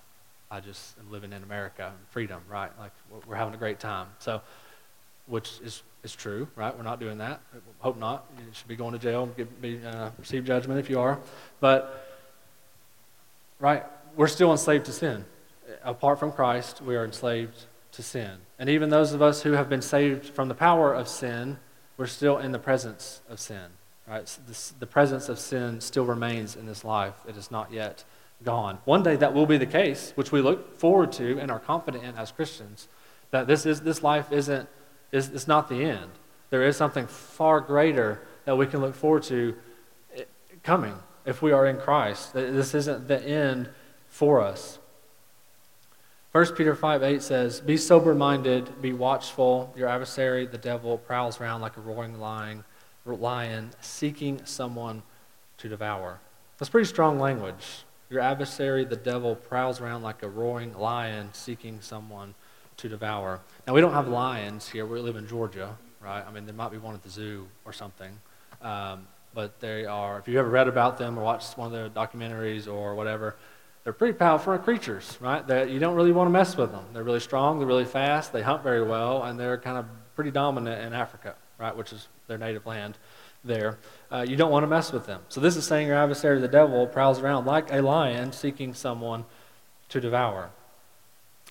I 0.52 0.60
just 0.60 0.98
am 1.00 1.12
living 1.12 1.34
in 1.34 1.44
America, 1.44 1.92
and 1.96 2.08
freedom, 2.10 2.42
right? 2.50 2.72
Like 2.80 2.92
we're 3.28 3.36
having 3.36 3.54
a 3.54 3.58
great 3.58 3.80
time. 3.80 4.08
So, 4.20 4.42
which 5.28 5.60
is 5.64 5.84
is 6.06 6.16
true, 6.16 6.48
right? 6.56 6.76
We're 6.78 6.84
not 6.84 7.00
doing 7.00 7.18
that. 7.18 7.42
Hope 7.80 7.98
not. 7.98 8.26
You 8.38 8.46
should 8.54 8.68
be 8.68 8.76
going 8.76 8.94
to 8.94 9.00
jail, 9.00 9.26
get, 9.36 9.62
be, 9.62 9.82
uh, 9.84 10.12
receive 10.20 10.46
judgment 10.46 10.80
if 10.80 10.90
you 10.90 11.00
are. 11.00 11.20
But, 11.60 12.08
right, 13.60 13.84
we're 14.16 14.28
still 14.28 14.52
enslaved 14.52 14.86
to 14.86 14.94
sin. 14.94 15.26
Apart 15.84 16.20
from 16.20 16.32
Christ, 16.32 16.82
we 16.82 16.96
are 16.96 17.04
enslaved 17.04 17.66
to 17.94 18.04
sin. 18.04 18.38
And 18.60 18.70
even 18.70 18.90
those 18.90 19.14
of 19.14 19.22
us 19.22 19.42
who 19.42 19.54
have 19.54 19.68
been 19.68 19.82
saved 19.82 20.26
from 20.26 20.48
the 20.48 20.54
power 20.54 20.94
of 20.94 21.08
sin, 21.08 21.58
we're 21.98 22.06
still 22.06 22.38
in 22.38 22.52
the 22.52 22.60
presence 22.60 23.22
of 23.28 23.40
sin. 23.40 23.66
Right? 24.08 24.30
So 24.30 24.42
this, 24.48 24.76
the 24.80 24.86
presence 24.86 25.28
of 25.28 25.40
sin 25.40 25.82
still 25.82 26.06
remains 26.06 26.56
in 26.56 26.68
this 26.68 26.86
life. 26.86 27.16
It 27.28 27.36
is 27.36 27.50
not 27.50 27.74
yet 27.74 28.04
gone. 28.44 28.80
One 28.86 29.04
day 29.04 29.16
that 29.16 29.34
will 29.34 29.46
be 29.46 29.58
the 29.58 29.66
case, 29.66 30.12
which 30.16 30.32
we 30.32 30.42
look 30.42 30.78
forward 30.78 31.12
to 31.14 31.40
and 31.40 31.50
are 31.52 31.60
confident 31.60 32.04
in 32.04 32.16
as 32.16 32.32
Christians. 32.32 32.88
That 33.32 33.48
this, 33.48 33.66
is, 33.66 33.82
this 33.82 34.04
life 34.04 34.32
isn't, 34.32 34.70
is, 35.12 35.30
it's 35.30 35.48
not 35.48 35.70
the 35.70 35.84
end. 35.84 36.12
There 36.50 36.64
is 36.64 36.78
something 36.78 37.08
far 37.08 37.60
greater 37.60 38.22
that 38.46 38.56
we 38.58 38.68
can 38.68 38.82
look 38.82 38.96
forward 38.96 39.24
to 39.24 39.56
eh, 40.16 40.24
coming 40.64 40.96
if 41.26 41.42
we 41.42 41.52
are 41.52 41.66
in 41.66 41.78
Christ. 41.78 42.34
This 42.34 42.74
isn't 42.76 43.08
the 43.08 43.22
end 43.22 43.70
for 44.08 44.42
us. 44.42 44.80
1 46.32 46.48
Peter 46.56 46.76
5 46.76 47.02
8 47.02 47.22
says, 47.22 47.62
Be 47.62 47.78
sober 47.78 48.14
minded, 48.14 48.82
be 48.82 48.92
watchful. 48.92 49.74
Your 49.78 49.88
adversary, 49.88 50.46
the 50.46 50.58
devil, 50.58 50.98
prowls 50.98 51.40
around 51.40 51.62
like 51.62 51.78
a 51.78 51.80
roaring 51.82 52.20
lion, 52.20 52.66
lion 53.06 53.72
seeking 53.80 54.42
someone 54.44 55.02
to 55.60 55.70
devour. 55.70 56.20
That's 56.58 56.70
pretty 56.70 56.90
strong 56.90 57.20
language. 57.20 57.85
Your 58.10 58.22
adversary, 58.22 58.86
the 58.86 58.96
devil, 58.96 59.36
prowls 59.36 59.82
around 59.82 60.04
like 60.04 60.22
a 60.22 60.30
roaring 60.30 60.78
lion 60.78 61.30
seeking 61.34 61.82
someone 61.82 62.36
to 62.78 62.90
devour. 62.90 63.42
Now, 63.66 63.74
we 63.74 63.82
don't 63.82 63.94
have 63.94 64.08
lions 64.08 64.70
here. 64.70 64.86
We 64.86 65.00
live 65.00 65.16
in 65.16 65.28
Georgia, 65.28 65.76
right? 66.02 66.24
I 66.26 66.32
mean, 66.32 66.46
there 66.46 66.54
might 66.54 66.72
be 66.72 66.78
one 66.78 66.94
at 66.94 67.04
the 67.04 67.10
zoo 67.10 67.48
or 67.66 67.74
something. 67.74 68.20
Um, 68.62 69.08
but 69.34 69.60
they 69.60 69.86
are, 69.86 70.20
if 70.20 70.28
you've 70.28 70.38
ever 70.38 70.50
read 70.50 70.68
about 70.68 70.98
them 70.98 71.18
or 71.18 71.24
watched 71.24 71.58
one 71.58 71.68
of 71.68 71.74
their 71.74 71.90
documentaries 71.90 72.72
or 72.72 72.96
whatever, 72.96 73.36
they're 73.84 73.94
pretty 73.94 74.18
powerful 74.18 74.58
creatures, 74.58 75.18
right? 75.20 75.46
That 75.48 75.70
you 75.70 75.80
don't 75.80 75.96
really 75.96 76.12
want 76.12 76.28
to 76.28 76.32
mess 76.32 76.56
with 76.56 76.72
them. 76.72 76.86
They're 76.94 77.04
really 77.04 77.20
strong, 77.20 77.60
they're 77.60 77.68
really 77.68 77.86
fast, 77.86 78.34
they 78.34 78.42
hunt 78.42 78.64
very 78.64 78.84
well, 78.84 79.24
and 79.24 79.40
they're 79.40 79.58
kind 79.58 79.78
of 79.78 79.86
pretty 80.16 80.32
dominant 80.32 80.82
in 80.82 80.94
Africa, 80.94 81.36
right, 81.60 81.76
which 81.76 81.92
is 81.92 82.08
their 82.28 82.38
native 82.38 82.66
land 82.66 82.98
there. 83.46 83.78
Uh, 84.12 84.26
you 84.28 84.36
don't 84.36 84.52
want 84.52 84.64
to 84.64 84.68
mess 84.68 84.92
with 84.92 85.06
them. 85.06 85.22
So 85.30 85.40
this 85.42 85.56
is 85.56 85.66
saying 85.66 85.88
your 85.88 85.96
adversary, 85.96 86.40
the 86.40 86.48
devil, 86.48 86.88
prowls 86.88 87.20
around 87.20 87.46
like 87.46 87.72
a 87.72 87.82
lion 87.82 88.32
seeking 88.32 88.74
someone 88.74 89.26
to 89.90 90.02
devour. 90.02 90.50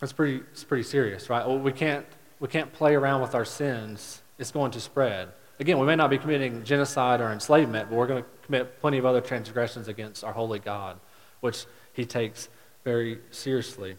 That's 0.01 0.13
pretty, 0.13 0.43
it's 0.53 0.65
pretty 0.65 0.83
serious, 0.83 1.31
right? 1.31 1.47
Well, 1.47 1.59
we 1.59 1.73
can't, 1.73 2.07
we 2.41 2.49
can't 2.49 2.73
play 2.73 2.95
around 2.95 3.23
with 3.23 3.35
our 3.35 3.45
sins. 3.45 4.23
It's 4.39 4.51
going 4.51 4.73
to 4.73 4.81
spread. 4.81 5.29
Again, 5.61 5.79
we 5.79 5.87
may 5.87 5.95
not 5.95 6.11
be 6.11 6.19
committing 6.19 6.65
genocide 6.65 7.21
or 7.21 7.31
enslavement, 7.31 7.89
but 7.89 7.97
we're 7.97 8.09
going 8.09 8.23
to 8.23 8.29
commit 8.45 8.81
plenty 8.81 8.99
of 8.99 9.07
other 9.07 9.21
transgressions 9.21 9.87
against 9.87 10.25
our 10.25 10.33
holy 10.33 10.59
God, 10.59 10.99
which 11.41 11.67
he 11.93 12.05
takes 12.05 12.49
very 12.83 13.21
seriously. 13.31 13.97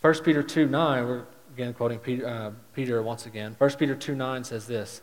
1 0.00 0.14
Peter 0.24 0.42
2 0.42 0.66
9, 0.66 1.06
we're 1.06 1.24
again 1.52 1.74
quoting 1.74 1.98
Peter, 1.98 2.26
uh, 2.26 2.50
Peter 2.72 3.02
once 3.02 3.26
again. 3.26 3.54
1 3.58 3.70
Peter 3.72 3.94
2 3.94 4.14
9 4.14 4.44
says 4.44 4.66
this 4.66 5.02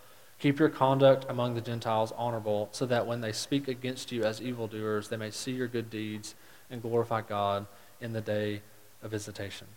Keep 0.41 0.57
your 0.57 0.69
conduct 0.69 1.27
among 1.29 1.53
the 1.53 1.61
Gentiles 1.61 2.11
honorable, 2.17 2.67
so 2.71 2.87
that 2.87 3.05
when 3.05 3.21
they 3.21 3.31
speak 3.31 3.67
against 3.67 4.11
you 4.11 4.23
as 4.23 4.41
evildoers, 4.41 5.07
they 5.07 5.15
may 5.15 5.29
see 5.29 5.51
your 5.51 5.67
good 5.67 5.91
deeds 5.91 6.33
and 6.71 6.81
glorify 6.81 7.21
God 7.21 7.67
in 8.01 8.13
the 8.13 8.21
day 8.21 8.63
of 9.03 9.11
visitation. 9.11 9.67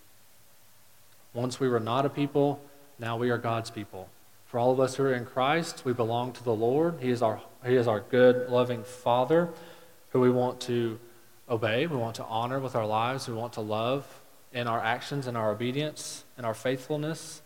Once 1.34 1.60
we 1.60 1.68
were 1.68 1.80
not 1.80 2.06
a 2.06 2.08
people, 2.08 2.62
now 2.98 3.14
we 3.18 3.28
are 3.28 3.36
God's 3.36 3.70
people. 3.70 4.08
For 4.46 4.58
all 4.58 4.72
of 4.72 4.80
us 4.80 4.94
who 4.94 5.02
are 5.02 5.12
in 5.12 5.26
Christ, 5.26 5.84
we 5.84 5.92
belong 5.92 6.32
to 6.32 6.42
the 6.42 6.54
Lord. 6.54 6.94
He 6.98 7.10
is 7.10 7.20
our, 7.20 7.42
he 7.66 7.74
is 7.74 7.86
our 7.86 8.00
good, 8.00 8.48
loving 8.48 8.84
Father 8.84 9.50
who 10.12 10.20
we 10.20 10.30
want 10.30 10.62
to 10.62 10.98
obey, 11.50 11.86
we 11.86 11.96
want 11.98 12.16
to 12.16 12.24
honor 12.24 12.58
with 12.58 12.74
our 12.74 12.86
lives, 12.86 13.28
we 13.28 13.34
want 13.34 13.52
to 13.52 13.60
love 13.60 14.06
in 14.54 14.66
our 14.66 14.80
actions 14.80 15.26
and 15.26 15.36
our 15.36 15.50
obedience 15.50 16.24
and 16.38 16.46
our 16.46 16.54
faithfulness. 16.54 17.42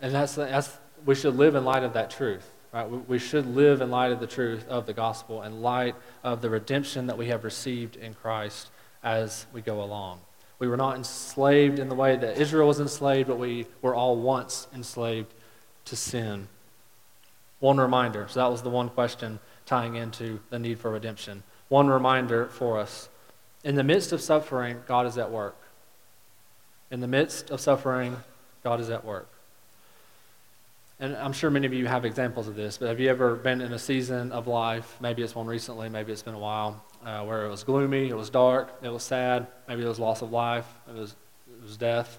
And 0.00 0.14
that's, 0.14 0.36
that's 0.36 0.78
we 1.04 1.14
should 1.14 1.36
live 1.36 1.54
in 1.54 1.64
light 1.64 1.82
of 1.82 1.92
that 1.94 2.10
truth. 2.10 2.50
Right? 2.72 2.88
We, 2.88 2.98
we 2.98 3.18
should 3.18 3.46
live 3.46 3.80
in 3.80 3.90
light 3.90 4.12
of 4.12 4.20
the 4.20 4.26
truth 4.26 4.66
of 4.68 4.86
the 4.86 4.92
gospel, 4.92 5.42
in 5.42 5.62
light 5.62 5.94
of 6.22 6.42
the 6.42 6.50
redemption 6.50 7.06
that 7.06 7.18
we 7.18 7.28
have 7.28 7.44
received 7.44 7.96
in 7.96 8.14
Christ 8.14 8.68
as 9.02 9.46
we 9.52 9.60
go 9.60 9.82
along. 9.82 10.20
We 10.58 10.68
were 10.68 10.76
not 10.76 10.96
enslaved 10.96 11.78
in 11.78 11.88
the 11.88 11.94
way 11.94 12.16
that 12.16 12.38
Israel 12.38 12.68
was 12.68 12.80
enslaved, 12.80 13.28
but 13.28 13.38
we 13.38 13.66
were 13.82 13.94
all 13.94 14.16
once 14.16 14.68
enslaved 14.74 15.32
to 15.86 15.96
sin. 15.96 16.48
One 17.60 17.78
reminder. 17.78 18.26
So 18.28 18.40
that 18.40 18.50
was 18.50 18.62
the 18.62 18.70
one 18.70 18.88
question 18.88 19.38
tying 19.64 19.96
into 19.96 20.40
the 20.50 20.58
need 20.58 20.78
for 20.78 20.90
redemption. 20.90 21.42
One 21.68 21.88
reminder 21.88 22.46
for 22.46 22.78
us. 22.78 23.08
In 23.64 23.74
the 23.74 23.84
midst 23.84 24.12
of 24.12 24.20
suffering, 24.20 24.82
God 24.86 25.06
is 25.06 25.18
at 25.18 25.30
work. 25.30 25.56
In 26.90 27.00
the 27.00 27.08
midst 27.08 27.50
of 27.50 27.60
suffering, 27.60 28.16
God 28.62 28.80
is 28.80 28.90
at 28.90 29.04
work. 29.04 29.28
And 30.98 31.14
I'm 31.16 31.34
sure 31.34 31.50
many 31.50 31.66
of 31.66 31.74
you 31.74 31.86
have 31.86 32.06
examples 32.06 32.48
of 32.48 32.56
this, 32.56 32.78
but 32.78 32.88
have 32.88 32.98
you 32.98 33.10
ever 33.10 33.34
been 33.34 33.60
in 33.60 33.72
a 33.74 33.78
season 33.78 34.32
of 34.32 34.46
life, 34.46 34.96
maybe 34.98 35.22
it's 35.22 35.34
one 35.34 35.46
recently, 35.46 35.90
maybe 35.90 36.10
it's 36.10 36.22
been 36.22 36.34
a 36.34 36.38
while, 36.38 36.82
uh, 37.04 37.22
where 37.22 37.44
it 37.44 37.50
was 37.50 37.64
gloomy, 37.64 38.08
it 38.08 38.16
was 38.16 38.30
dark, 38.30 38.72
it 38.82 38.88
was 38.88 39.02
sad, 39.02 39.46
maybe 39.68 39.82
it 39.82 39.88
was 39.88 39.98
loss 39.98 40.22
of 40.22 40.32
life, 40.32 40.66
it 40.88 40.94
was, 40.94 41.14
it 41.54 41.62
was 41.62 41.76
death, 41.76 42.18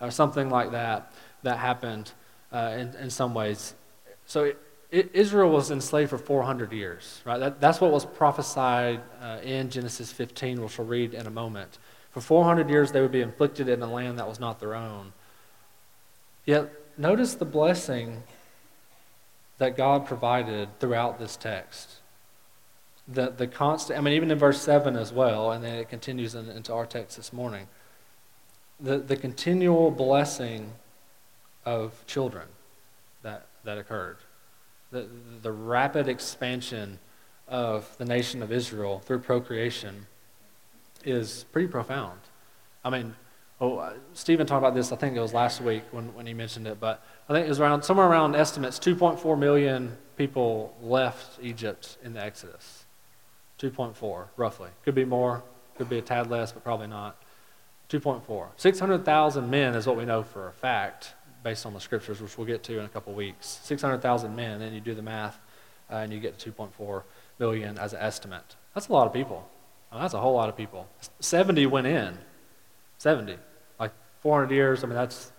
or 0.00 0.10
something 0.10 0.50
like 0.50 0.72
that 0.72 1.12
that 1.44 1.58
happened 1.58 2.10
uh, 2.52 2.74
in, 2.76 2.94
in 2.96 3.10
some 3.10 3.32
ways. 3.32 3.74
So 4.26 4.44
it, 4.44 4.60
it, 4.90 5.10
Israel 5.14 5.50
was 5.50 5.70
enslaved 5.70 6.10
for 6.10 6.18
400 6.18 6.72
years, 6.72 7.22
right? 7.24 7.38
That, 7.38 7.60
that's 7.60 7.80
what 7.80 7.92
was 7.92 8.04
prophesied 8.04 9.02
uh, 9.22 9.38
in 9.44 9.70
Genesis 9.70 10.10
15, 10.10 10.62
which 10.62 10.78
we'll 10.78 10.86
read 10.88 11.14
in 11.14 11.28
a 11.28 11.30
moment. 11.30 11.78
For 12.10 12.20
400 12.20 12.68
years, 12.70 12.90
they 12.90 13.00
would 13.00 13.12
be 13.12 13.20
inflicted 13.20 13.68
in 13.68 13.82
a 13.82 13.92
land 13.92 14.18
that 14.18 14.26
was 14.26 14.40
not 14.40 14.58
their 14.58 14.74
own. 14.74 15.12
Yet, 16.44 16.72
notice 16.96 17.34
the 17.34 17.44
blessing 17.44 18.22
that 19.58 19.76
God 19.76 20.06
provided 20.06 20.78
throughout 20.80 21.18
this 21.18 21.36
text. 21.36 21.96
The, 23.08 23.30
the 23.30 23.46
constant, 23.46 23.98
I 23.98 24.02
mean, 24.02 24.14
even 24.14 24.30
in 24.30 24.38
verse 24.38 24.60
7 24.60 24.96
as 24.96 25.12
well, 25.12 25.52
and 25.52 25.62
then 25.62 25.76
it 25.76 25.88
continues 25.88 26.34
in, 26.34 26.48
into 26.50 26.72
our 26.72 26.86
text 26.86 27.16
this 27.16 27.32
morning. 27.32 27.68
The, 28.80 28.98
the 28.98 29.16
continual 29.16 29.90
blessing 29.90 30.72
of 31.64 32.04
children 32.06 32.48
that, 33.22 33.46
that 33.64 33.78
occurred. 33.78 34.18
The, 34.90 35.06
the 35.42 35.52
rapid 35.52 36.08
expansion 36.08 36.98
of 37.48 37.96
the 37.98 38.04
nation 38.04 38.42
of 38.42 38.52
Israel 38.52 39.00
through 39.04 39.20
procreation 39.20 40.06
is 41.04 41.44
pretty 41.52 41.68
profound. 41.68 42.20
I 42.84 42.90
mean, 42.90 43.14
oh, 43.60 43.78
uh, 43.78 43.94
Stephen 44.12 44.46
talked 44.46 44.62
about 44.62 44.74
this, 44.74 44.92
I 44.92 44.96
think 44.96 45.16
it 45.16 45.20
was 45.20 45.32
last 45.32 45.60
week 45.60 45.84
when, 45.90 46.14
when 46.14 46.26
he 46.26 46.34
mentioned 46.34 46.66
it, 46.66 46.78
but 46.78 47.04
I 47.28 47.32
think 47.32 47.46
it 47.46 47.48
was 47.48 47.60
around 47.60 47.82
somewhere 47.82 48.06
around 48.06 48.34
estimates 48.34 48.78
2.4 48.78 49.38
million 49.38 49.96
people 50.16 50.74
left 50.82 51.38
Egypt 51.42 51.98
in 52.02 52.12
the 52.12 52.22
Exodus. 52.22 52.84
2.4, 53.58 54.26
roughly. 54.36 54.70
Could 54.84 54.94
be 54.94 55.04
more, 55.04 55.42
could 55.76 55.88
be 55.88 55.98
a 55.98 56.02
tad 56.02 56.30
less, 56.30 56.52
but 56.52 56.62
probably 56.62 56.86
not. 56.86 57.16
2.4. 57.88 58.48
600,000 58.56 59.48
men 59.48 59.74
is 59.74 59.86
what 59.86 59.96
we 59.96 60.04
know 60.04 60.22
for 60.22 60.48
a 60.48 60.52
fact 60.52 61.14
based 61.42 61.64
on 61.64 61.72
the 61.72 61.80
scriptures, 61.80 62.20
which 62.20 62.36
we'll 62.36 62.46
get 62.46 62.62
to 62.64 62.78
in 62.78 62.84
a 62.84 62.88
couple 62.88 63.14
weeks. 63.14 63.60
600,000 63.62 64.34
men, 64.34 64.60
and 64.62 64.74
you 64.74 64.80
do 64.80 64.94
the 64.94 65.02
math, 65.02 65.38
uh, 65.90 65.96
and 65.96 66.12
you 66.12 66.18
get 66.18 66.38
to 66.38 66.50
2.4 66.50 67.02
billion 67.38 67.78
as 67.78 67.92
an 67.92 68.00
estimate. 68.00 68.56
That's 68.74 68.88
a 68.88 68.92
lot 68.92 69.06
of 69.06 69.12
people. 69.12 69.48
that's 69.92 70.14
a 70.14 70.20
whole 70.20 70.34
lot 70.34 70.48
of 70.48 70.56
people. 70.56 70.88
70 71.20 71.66
went 71.66 71.86
in. 71.86 72.18
70. 72.98 73.36
Like 74.16 74.22
400 74.22 74.54
years, 74.54 74.84
I 74.84 74.86
mean, 74.86 74.96
that's, 74.96 75.32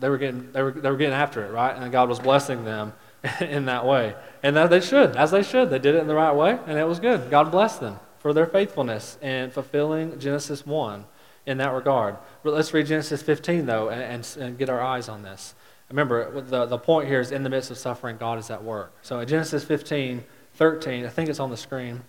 they 0.00 0.08
were 0.08 0.18
getting, 0.18 0.52
they 0.52 0.62
were, 0.62 0.70
they 0.70 0.90
were 0.90 0.96
getting 0.96 1.14
after 1.14 1.44
it, 1.44 1.52
right? 1.52 1.76
And 1.76 1.90
God 1.90 2.08
was 2.08 2.18
blessing 2.20 2.64
them 2.64 2.92
in 3.40 3.66
that 3.66 3.86
way. 3.86 4.14
And 4.42 4.56
that 4.56 4.70
they 4.70 4.80
should, 4.80 5.16
as 5.16 5.30
they 5.30 5.42
should. 5.42 5.70
They 5.70 5.78
did 5.78 5.94
it 5.94 5.98
in 5.98 6.06
the 6.06 6.14
right 6.14 6.34
way, 6.34 6.58
and 6.66 6.78
it 6.78 6.86
was 6.86 7.00
good. 7.00 7.30
God 7.30 7.50
blessed 7.50 7.80
them 7.80 7.98
for 8.18 8.32
their 8.32 8.46
faithfulness 8.46 9.18
in 9.22 9.50
fulfilling 9.50 10.18
Genesis 10.18 10.66
1 10.66 11.04
in 11.46 11.58
that 11.58 11.72
regard. 11.72 12.16
But 12.42 12.54
let's 12.54 12.74
read 12.74 12.86
Genesis 12.86 13.22
15, 13.22 13.66
though, 13.66 13.88
and, 13.88 14.02
and, 14.02 14.36
and, 14.42 14.58
get 14.58 14.68
our 14.68 14.80
eyes 14.80 15.08
on 15.08 15.22
this. 15.22 15.54
Remember, 15.88 16.40
the, 16.40 16.66
the 16.66 16.78
point 16.78 17.08
here 17.08 17.20
is 17.20 17.30
in 17.30 17.44
the 17.44 17.48
midst 17.48 17.70
of 17.70 17.78
suffering, 17.78 18.16
God 18.16 18.38
is 18.38 18.50
at 18.50 18.62
work. 18.62 18.92
So 19.02 19.20
in 19.20 19.28
Genesis 19.28 19.64
15, 19.64 20.24
13, 20.54 21.04
I 21.04 21.08
think 21.08 21.30
it's 21.30 21.38
on 21.38 21.50
the 21.50 21.56
screen, 21.56 22.02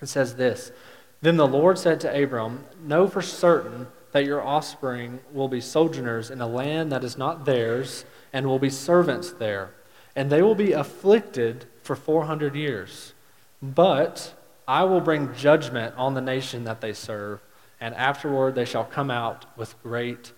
it 0.00 0.06
says 0.06 0.34
this 0.36 0.72
Then 1.20 1.36
the 1.36 1.46
Lord 1.46 1.78
said 1.78 2.00
to 2.00 2.22
Abram, 2.22 2.64
Know 2.82 3.06
for 3.06 3.20
certain 3.20 3.86
that 4.12 4.24
your 4.24 4.42
offspring 4.42 5.20
will 5.32 5.48
be 5.48 5.60
sojourners 5.60 6.30
in 6.30 6.40
a 6.40 6.46
land 6.46 6.90
that 6.92 7.04
is 7.04 7.16
not 7.16 7.44
theirs, 7.44 8.04
and 8.32 8.46
will 8.46 8.58
be 8.58 8.70
servants 8.70 9.30
there. 9.32 9.70
And 10.16 10.30
they 10.30 10.42
will 10.42 10.54
be 10.54 10.72
afflicted 10.72 11.66
for 11.82 11.96
400 11.96 12.54
years. 12.54 13.14
But 13.62 14.34
I 14.66 14.84
will 14.84 15.00
bring 15.00 15.34
judgment 15.34 15.94
on 15.96 16.14
the 16.14 16.20
nation 16.20 16.64
that 16.64 16.80
they 16.80 16.92
serve 16.92 17.40
and 17.80 17.94
afterward 17.94 18.54
they 18.54 18.64
shall 18.64 18.84
come 18.84 19.10
out 19.10 19.46
with 19.56 19.80
great 19.82 20.32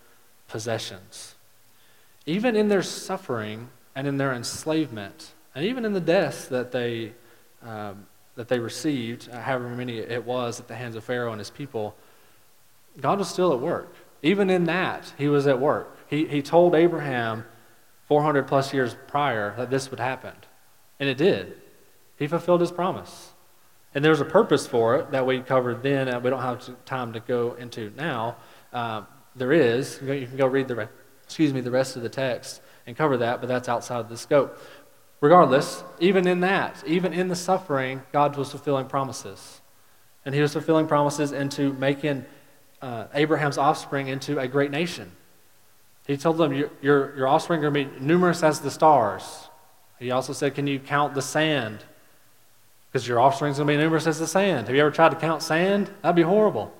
possessions. 0.48 1.34
Even 2.24 2.54
in 2.54 2.68
their 2.68 2.82
suffering 2.82 3.68
and 3.96 4.06
in 4.06 4.16
their 4.16 4.32
enslavement, 4.32 5.32
and 5.54 5.64
even 5.64 5.84
in 5.84 5.92
the 5.92 6.00
deaths 6.00 6.46
that 6.46 6.70
they, 6.70 7.12
um, 7.66 8.06
that 8.36 8.48
they 8.48 8.60
received, 8.60 9.26
however 9.30 9.68
many 9.68 9.98
it 9.98 10.24
was 10.24 10.60
at 10.60 10.68
the 10.68 10.76
hands 10.76 10.94
of 10.94 11.02
Pharaoh 11.02 11.32
and 11.32 11.40
his 11.40 11.50
people, 11.50 11.96
God 13.00 13.18
was 13.18 13.28
still 13.28 13.52
at 13.52 13.60
work. 13.60 13.94
Even 14.22 14.50
in 14.50 14.64
that, 14.64 15.12
he 15.18 15.28
was 15.28 15.46
at 15.46 15.60
work. 15.60 15.96
He, 16.08 16.26
he 16.26 16.42
told 16.42 16.74
Abraham 16.74 17.44
400 18.06 18.46
plus 18.46 18.72
years 18.72 18.96
prior 19.08 19.54
that 19.56 19.70
this 19.70 19.90
would 19.90 20.00
happen. 20.00 20.34
And 21.00 21.08
it 21.08 21.16
did. 21.16 21.56
He 22.16 22.26
fulfilled 22.26 22.60
his 22.60 22.70
promise. 22.70 23.32
And 23.94 24.04
there's 24.04 24.20
a 24.20 24.24
purpose 24.24 24.66
for 24.66 24.96
it 24.96 25.10
that 25.10 25.26
we 25.26 25.40
covered 25.40 25.82
then, 25.82 26.08
and 26.08 26.22
we 26.22 26.30
don't 26.30 26.40
have 26.40 26.84
time 26.84 27.12
to 27.12 27.20
go 27.20 27.54
into 27.54 27.92
now. 27.96 28.36
Uh, 28.72 29.02
there 29.34 29.52
is. 29.52 30.00
You 30.02 30.26
can 30.26 30.36
go 30.36 30.46
read 30.46 30.68
the, 30.68 30.88
excuse 31.24 31.52
me, 31.52 31.60
the 31.60 31.70
rest 31.70 31.96
of 31.96 32.02
the 32.02 32.08
text 32.08 32.62
and 32.86 32.96
cover 32.96 33.16
that, 33.18 33.40
but 33.40 33.48
that's 33.48 33.68
outside 33.68 34.00
of 34.00 34.08
the 34.08 34.16
scope. 34.16 34.58
Regardless, 35.20 35.84
even 36.00 36.26
in 36.26 36.40
that, 36.40 36.82
even 36.86 37.12
in 37.12 37.28
the 37.28 37.36
suffering, 37.36 38.02
God 38.12 38.36
was 38.36 38.50
fulfilling 38.50 38.86
promises. 38.86 39.60
And 40.24 40.34
he 40.34 40.40
was 40.40 40.52
fulfilling 40.52 40.86
promises 40.86 41.32
into 41.32 41.72
making 41.74 42.24
uh, 42.82 43.06
Abraham's 43.14 43.56
offspring 43.56 44.08
into 44.08 44.38
a 44.38 44.48
great 44.48 44.70
nation. 44.70 45.12
He 46.06 46.16
told 46.16 46.36
them, 46.36 46.52
Your, 46.52 46.70
your, 46.82 47.16
your 47.16 47.28
offspring 47.28 47.64
are 47.64 47.70
going 47.70 47.86
to 47.86 47.90
be 47.90 48.04
numerous 48.04 48.42
as 48.42 48.60
the 48.60 48.70
stars. 48.70 49.48
He 49.98 50.10
also 50.10 50.32
said, 50.32 50.54
Can 50.54 50.66
you 50.66 50.78
count 50.78 51.14
the 51.14 51.22
sand? 51.22 51.84
Because 52.90 53.08
your 53.08 53.20
offspring's 53.20 53.56
going 53.56 53.68
to 53.68 53.72
be 53.72 53.78
numerous 53.78 54.06
as 54.06 54.18
the 54.18 54.26
sand. 54.26 54.66
Have 54.66 54.76
you 54.76 54.82
ever 54.82 54.90
tried 54.90 55.10
to 55.10 55.16
count 55.16 55.42
sand? 55.42 55.90
That'd 56.02 56.16
be 56.16 56.22
horrible. 56.22 56.74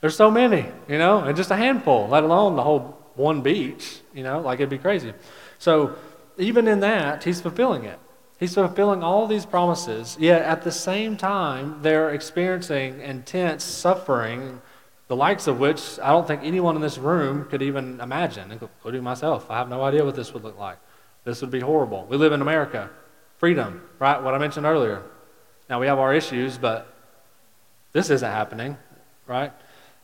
There's 0.00 0.16
so 0.16 0.30
many, 0.30 0.66
you 0.88 0.98
know, 0.98 1.20
and 1.20 1.36
just 1.36 1.50
a 1.50 1.56
handful, 1.56 2.08
let 2.08 2.24
alone 2.24 2.56
the 2.56 2.62
whole 2.62 2.98
one 3.14 3.42
beach, 3.42 4.00
you 4.14 4.22
know, 4.22 4.40
like 4.40 4.60
it'd 4.60 4.70
be 4.70 4.78
crazy. 4.78 5.12
So 5.58 5.96
even 6.38 6.68
in 6.68 6.80
that, 6.80 7.24
he's 7.24 7.40
fulfilling 7.40 7.84
it. 7.84 7.98
He's 8.38 8.54
fulfilling 8.54 9.02
all 9.02 9.26
these 9.26 9.44
promises, 9.44 10.16
yet 10.20 10.42
at 10.42 10.62
the 10.62 10.70
same 10.70 11.16
time, 11.16 11.82
they're 11.82 12.10
experiencing 12.10 13.00
intense 13.00 13.64
suffering, 13.64 14.60
the 15.08 15.16
likes 15.16 15.46
of 15.46 15.58
which 15.58 15.98
I 16.00 16.10
don't 16.10 16.26
think 16.26 16.42
anyone 16.44 16.76
in 16.76 16.82
this 16.82 16.98
room 16.98 17.46
could 17.46 17.62
even 17.62 17.98
imagine, 18.00 18.52
including 18.52 19.02
myself. 19.02 19.50
I 19.50 19.56
have 19.56 19.68
no 19.68 19.82
idea 19.82 20.04
what 20.04 20.14
this 20.14 20.32
would 20.34 20.44
look 20.44 20.58
like. 20.58 20.78
This 21.24 21.40
would 21.40 21.50
be 21.50 21.60
horrible. 21.60 22.06
We 22.08 22.18
live 22.18 22.32
in 22.32 22.42
America. 22.42 22.90
Freedom, 23.38 23.82
right? 23.98 24.22
What 24.22 24.34
I 24.34 24.38
mentioned 24.38 24.66
earlier. 24.66 25.02
Now, 25.70 25.80
we 25.80 25.86
have 25.86 25.98
our 25.98 26.14
issues, 26.14 26.58
but 26.58 26.94
this 27.92 28.10
isn't 28.10 28.30
happening, 28.30 28.76
right? 29.26 29.52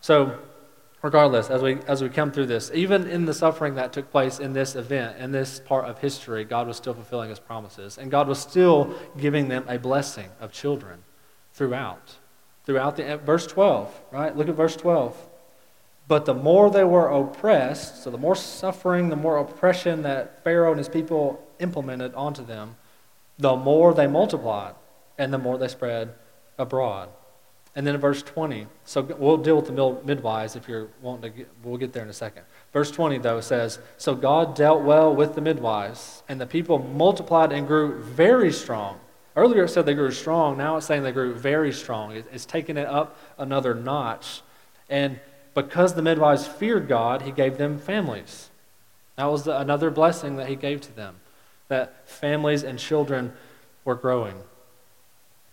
So, 0.00 0.38
regardless, 1.02 1.50
as 1.50 1.60
we, 1.60 1.78
as 1.86 2.02
we 2.02 2.08
come 2.08 2.30
through 2.32 2.46
this, 2.46 2.70
even 2.74 3.06
in 3.06 3.26
the 3.26 3.34
suffering 3.34 3.74
that 3.74 3.92
took 3.92 4.10
place 4.10 4.38
in 4.38 4.54
this 4.54 4.74
event, 4.74 5.18
in 5.18 5.32
this 5.32 5.60
part 5.60 5.84
of 5.84 5.98
history, 5.98 6.44
God 6.44 6.66
was 6.66 6.78
still 6.78 6.94
fulfilling 6.94 7.28
his 7.28 7.40
promises. 7.40 7.98
And 7.98 8.10
God 8.10 8.26
was 8.26 8.38
still 8.38 8.94
giving 9.18 9.48
them 9.48 9.64
a 9.68 9.78
blessing 9.78 10.30
of 10.40 10.50
children 10.50 11.04
throughout. 11.52 12.16
Throughout 12.64 12.96
the 12.96 13.18
verse 13.18 13.46
12, 13.46 14.02
right? 14.10 14.36
Look 14.36 14.48
at 14.48 14.54
verse 14.54 14.76
12. 14.76 15.16
But 16.06 16.26
the 16.26 16.34
more 16.34 16.70
they 16.70 16.84
were 16.84 17.08
oppressed, 17.08 18.02
so 18.02 18.10
the 18.10 18.18
more 18.18 18.36
suffering, 18.36 19.08
the 19.08 19.16
more 19.16 19.38
oppression 19.38 20.02
that 20.02 20.44
Pharaoh 20.44 20.70
and 20.70 20.78
his 20.78 20.88
people 20.88 21.46
implemented 21.60 22.14
onto 22.14 22.44
them, 22.44 22.76
the 23.38 23.56
more 23.56 23.94
they 23.94 24.06
multiplied 24.06 24.74
and 25.18 25.32
the 25.32 25.38
more 25.38 25.58
they 25.58 25.68
spread 25.68 26.14
abroad. 26.58 27.08
And 27.76 27.86
then 27.86 27.96
in 27.96 28.00
verse 28.00 28.22
20, 28.22 28.68
so 28.84 29.02
we'll 29.02 29.36
deal 29.36 29.56
with 29.56 29.66
the 29.66 30.02
midwives 30.04 30.54
if 30.54 30.68
you're 30.68 30.88
wanting 31.02 31.22
to 31.22 31.38
get, 31.38 31.48
we'll 31.64 31.76
get 31.76 31.92
there 31.92 32.04
in 32.04 32.08
a 32.08 32.12
second. 32.12 32.44
Verse 32.72 32.90
20, 32.92 33.18
though, 33.18 33.40
says, 33.40 33.80
So 33.96 34.14
God 34.14 34.54
dealt 34.54 34.82
well 34.82 35.14
with 35.14 35.34
the 35.34 35.40
midwives, 35.40 36.22
and 36.28 36.40
the 36.40 36.46
people 36.46 36.78
multiplied 36.78 37.50
and 37.50 37.66
grew 37.66 38.00
very 38.00 38.52
strong. 38.52 39.00
Earlier 39.36 39.64
it 39.64 39.68
said 39.68 39.84
they 39.84 39.94
grew 39.94 40.12
strong, 40.12 40.56
now 40.56 40.76
it's 40.76 40.86
saying 40.86 41.02
they 41.02 41.12
grew 41.12 41.34
very 41.34 41.72
strong. 41.72 42.12
It's 42.12 42.46
taking 42.46 42.76
it 42.76 42.86
up 42.86 43.18
another 43.36 43.74
notch. 43.74 44.42
And 44.88 45.18
because 45.54 45.94
the 45.94 46.02
midwives 46.02 46.46
feared 46.46 46.88
God, 46.88 47.22
he 47.22 47.32
gave 47.32 47.58
them 47.58 47.78
families. 47.78 48.50
That 49.16 49.26
was 49.26 49.44
the, 49.44 49.58
another 49.58 49.90
blessing 49.90 50.36
that 50.36 50.48
he 50.48 50.56
gave 50.56 50.80
to 50.82 50.94
them, 50.94 51.16
that 51.68 52.08
families 52.08 52.62
and 52.62 52.78
children 52.78 53.32
were 53.84 53.94
growing. 53.94 54.36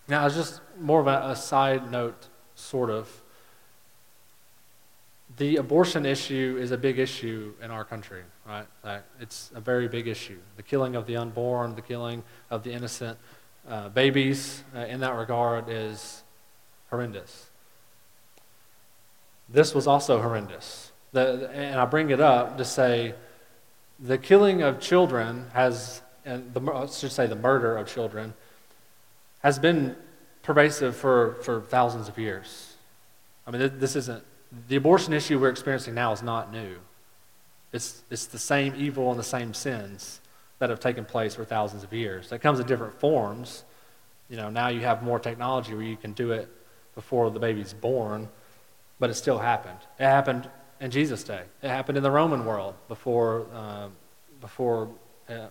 Now, 0.08 0.26
it's 0.26 0.36
just 0.36 0.62
more 0.80 1.00
of 1.00 1.08
a, 1.08 1.30
a 1.30 1.36
side 1.36 1.91
note, 1.91 2.28
sort 2.56 2.89
of. 2.89 3.22
The 5.38 5.56
abortion 5.58 6.06
issue 6.06 6.58
is 6.60 6.72
a 6.72 6.78
big 6.78 7.00
issue 7.00 7.54
in 7.63 7.72
our 7.72 7.86
country, 7.86 8.24
right? 8.46 8.67
It's 9.20 9.52
a 9.56 9.62
very 9.62 9.88
big 9.88 10.08
issue. 10.08 10.39
The 10.58 10.63
killing 10.63 10.96
of 10.96 11.08
the 11.08 11.15
unborn, 11.15 11.76
the 11.76 11.82
killing 11.82 12.24
of 12.50 12.63
the 12.63 12.74
innocent 12.74 13.17
uh, 13.67 13.89
babies 13.89 14.63
uh, 14.76 14.80
in 14.80 15.00
that 15.02 15.15
regard 15.15 15.65
is 15.69 16.24
horrendous. 16.89 17.50
This 19.50 19.76
was 19.76 19.88
also 19.88 20.21
horrendous. 20.21 20.91
The, 21.12 21.50
and 21.54 21.80
I 21.80 21.86
bring 21.86 22.10
it 22.10 22.21
up 22.21 22.58
to 22.58 22.65
say 22.65 23.13
the 24.00 24.17
killing 24.17 24.62
of 24.62 24.80
children 24.80 25.47
has, 25.54 26.02
and 26.26 26.54
the, 26.54 26.62
I 26.71 26.86
should 26.86 27.12
say 27.12 27.28
the 27.28 27.36
murder 27.36 27.78
of 27.78 27.88
children, 27.88 28.34
has 29.43 29.60
been 29.60 29.95
pervasive 30.43 30.95
for, 30.95 31.36
for 31.43 31.62
thousands 31.62 32.08
of 32.08 32.17
years. 32.17 32.76
I 33.45 33.52
mean, 33.52 33.80
this 33.80 33.95
isn't, 33.95 34.24
the 34.67 34.76
abortion 34.76 35.13
issue 35.13 35.39
we're 35.39 35.50
experiencing 35.50 35.93
now 35.93 36.12
is 36.13 36.24
not 36.24 36.52
new. 36.52 36.78
It's, 37.74 38.04
it's 38.10 38.26
the 38.26 38.39
same 38.39 38.74
evil 38.78 39.12
and 39.12 39.19
the 39.19 39.24
same 39.24 39.54
sins 39.54 40.21
that 40.62 40.69
have 40.69 40.80
taken 40.80 41.04
place 41.04 41.34
for 41.34 41.43
thousands 41.43 41.84
of 41.84 41.91
years. 41.91 42.30
That 42.30 42.39
comes 42.39 42.60
in 42.60 42.67
different 42.67 43.00
forms. 43.00 43.63
You 44.30 44.38
know, 44.38 44.52
now 44.52 44.67
you 44.67 44.82
have 44.82 45.02
more 45.02 45.17
technology 45.17 45.74
where 45.74 45.84
you 45.84 45.97
can 45.97 46.13
do 46.13 46.34
it 46.34 46.47
before 46.93 47.32
the 47.32 47.39
baby's 47.39 47.74
born, 47.74 48.30
but 49.00 49.10
it 49.10 49.15
still 49.15 49.39
happened. 49.39 49.80
It 50.00 50.04
happened 50.04 50.47
in 50.80 50.91
Jesus' 50.91 51.24
day. 51.24 51.41
It 51.63 51.67
happened 51.67 51.97
in 51.97 52.04
the 52.04 52.12
Roman 52.12 52.45
world 52.45 52.76
before, 52.88 53.47
uh, 53.52 53.88
before 54.39 54.89
uh, 55.28 55.47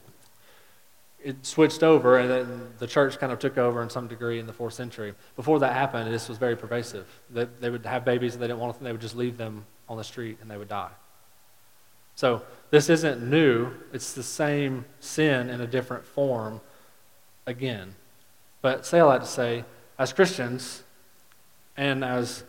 it 1.25 1.45
switched 1.45 1.83
over, 1.83 2.17
and 2.17 2.31
then 2.31 2.69
the 2.79 2.87
church 2.87 3.19
kind 3.19 3.33
of 3.33 3.41
took 3.41 3.59
over 3.59 3.83
in 3.83 3.91
some 3.91 4.07
degree 4.07 4.39
in 4.39 4.47
the 4.47 4.53
fourth 4.53 4.75
century. 4.75 5.15
Before 5.35 5.59
that 5.59 5.73
happened, 5.73 6.15
this 6.15 6.29
was 6.29 6.39
very 6.39 6.55
pervasive. 6.55 7.09
They, 7.31 7.47
they 7.59 7.69
would 7.69 7.85
have 7.85 8.05
babies 8.05 8.35
and 8.35 8.43
they 8.43 8.47
didn't 8.47 8.61
want 8.61 8.77
them, 8.77 8.85
they 8.85 8.93
would 8.93 9.01
just 9.01 9.17
leave 9.17 9.39
them 9.39 9.67
on 9.89 9.97
the 9.97 10.05
street 10.05 10.39
and 10.41 10.49
they 10.49 10.57
would 10.57 10.69
die. 10.69 10.93
So 12.21 12.43
this 12.71 12.91
isn't 12.91 13.23
new, 13.23 13.71
it's 13.95 14.13
the 14.13 14.23
same 14.23 14.85
sin 15.01 15.49
in 15.49 15.63
a 15.63 15.67
different 15.67 16.05
form 16.05 16.61
again. 17.47 17.95
But 18.61 18.85
say 18.85 19.01
all 19.01 19.09
that 19.09 19.23
to 19.23 19.27
say, 19.27 19.65
as 19.99 20.13
Christians 20.13 20.83
and 21.79 22.05
as 22.05 22.45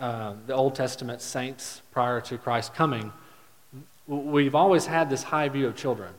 uh, 0.00 0.34
the 0.48 0.54
Old 0.54 0.74
Testament 0.74 1.20
saints 1.20 1.80
prior 1.92 2.20
to 2.22 2.36
Christ 2.36 2.74
coming, 2.74 3.12
we've 4.08 4.56
always 4.56 4.86
had 4.86 5.08
this 5.10 5.22
high 5.22 5.48
view 5.48 5.68
of 5.68 5.76
children. 5.76 6.12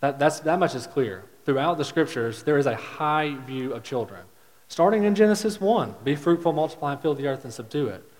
That, 0.00 0.18
that's, 0.18 0.40
that 0.40 0.58
much 0.58 0.74
is 0.74 0.86
clear. 0.86 1.22
Throughout 1.44 1.76
the 1.76 1.84
scriptures, 1.84 2.44
there 2.44 2.56
is 2.56 2.64
a 2.64 2.76
high 2.76 3.36
view 3.44 3.74
of 3.74 3.82
children. 3.82 4.22
Starting 4.68 5.04
in 5.04 5.14
Genesis 5.14 5.60
1 5.60 5.96
be 6.02 6.16
fruitful, 6.16 6.54
multiply, 6.54 6.92
and 6.92 7.02
fill 7.02 7.14
the 7.14 7.28
earth 7.28 7.44
and 7.44 7.52
subdue 7.52 7.88
it. 7.88 8.10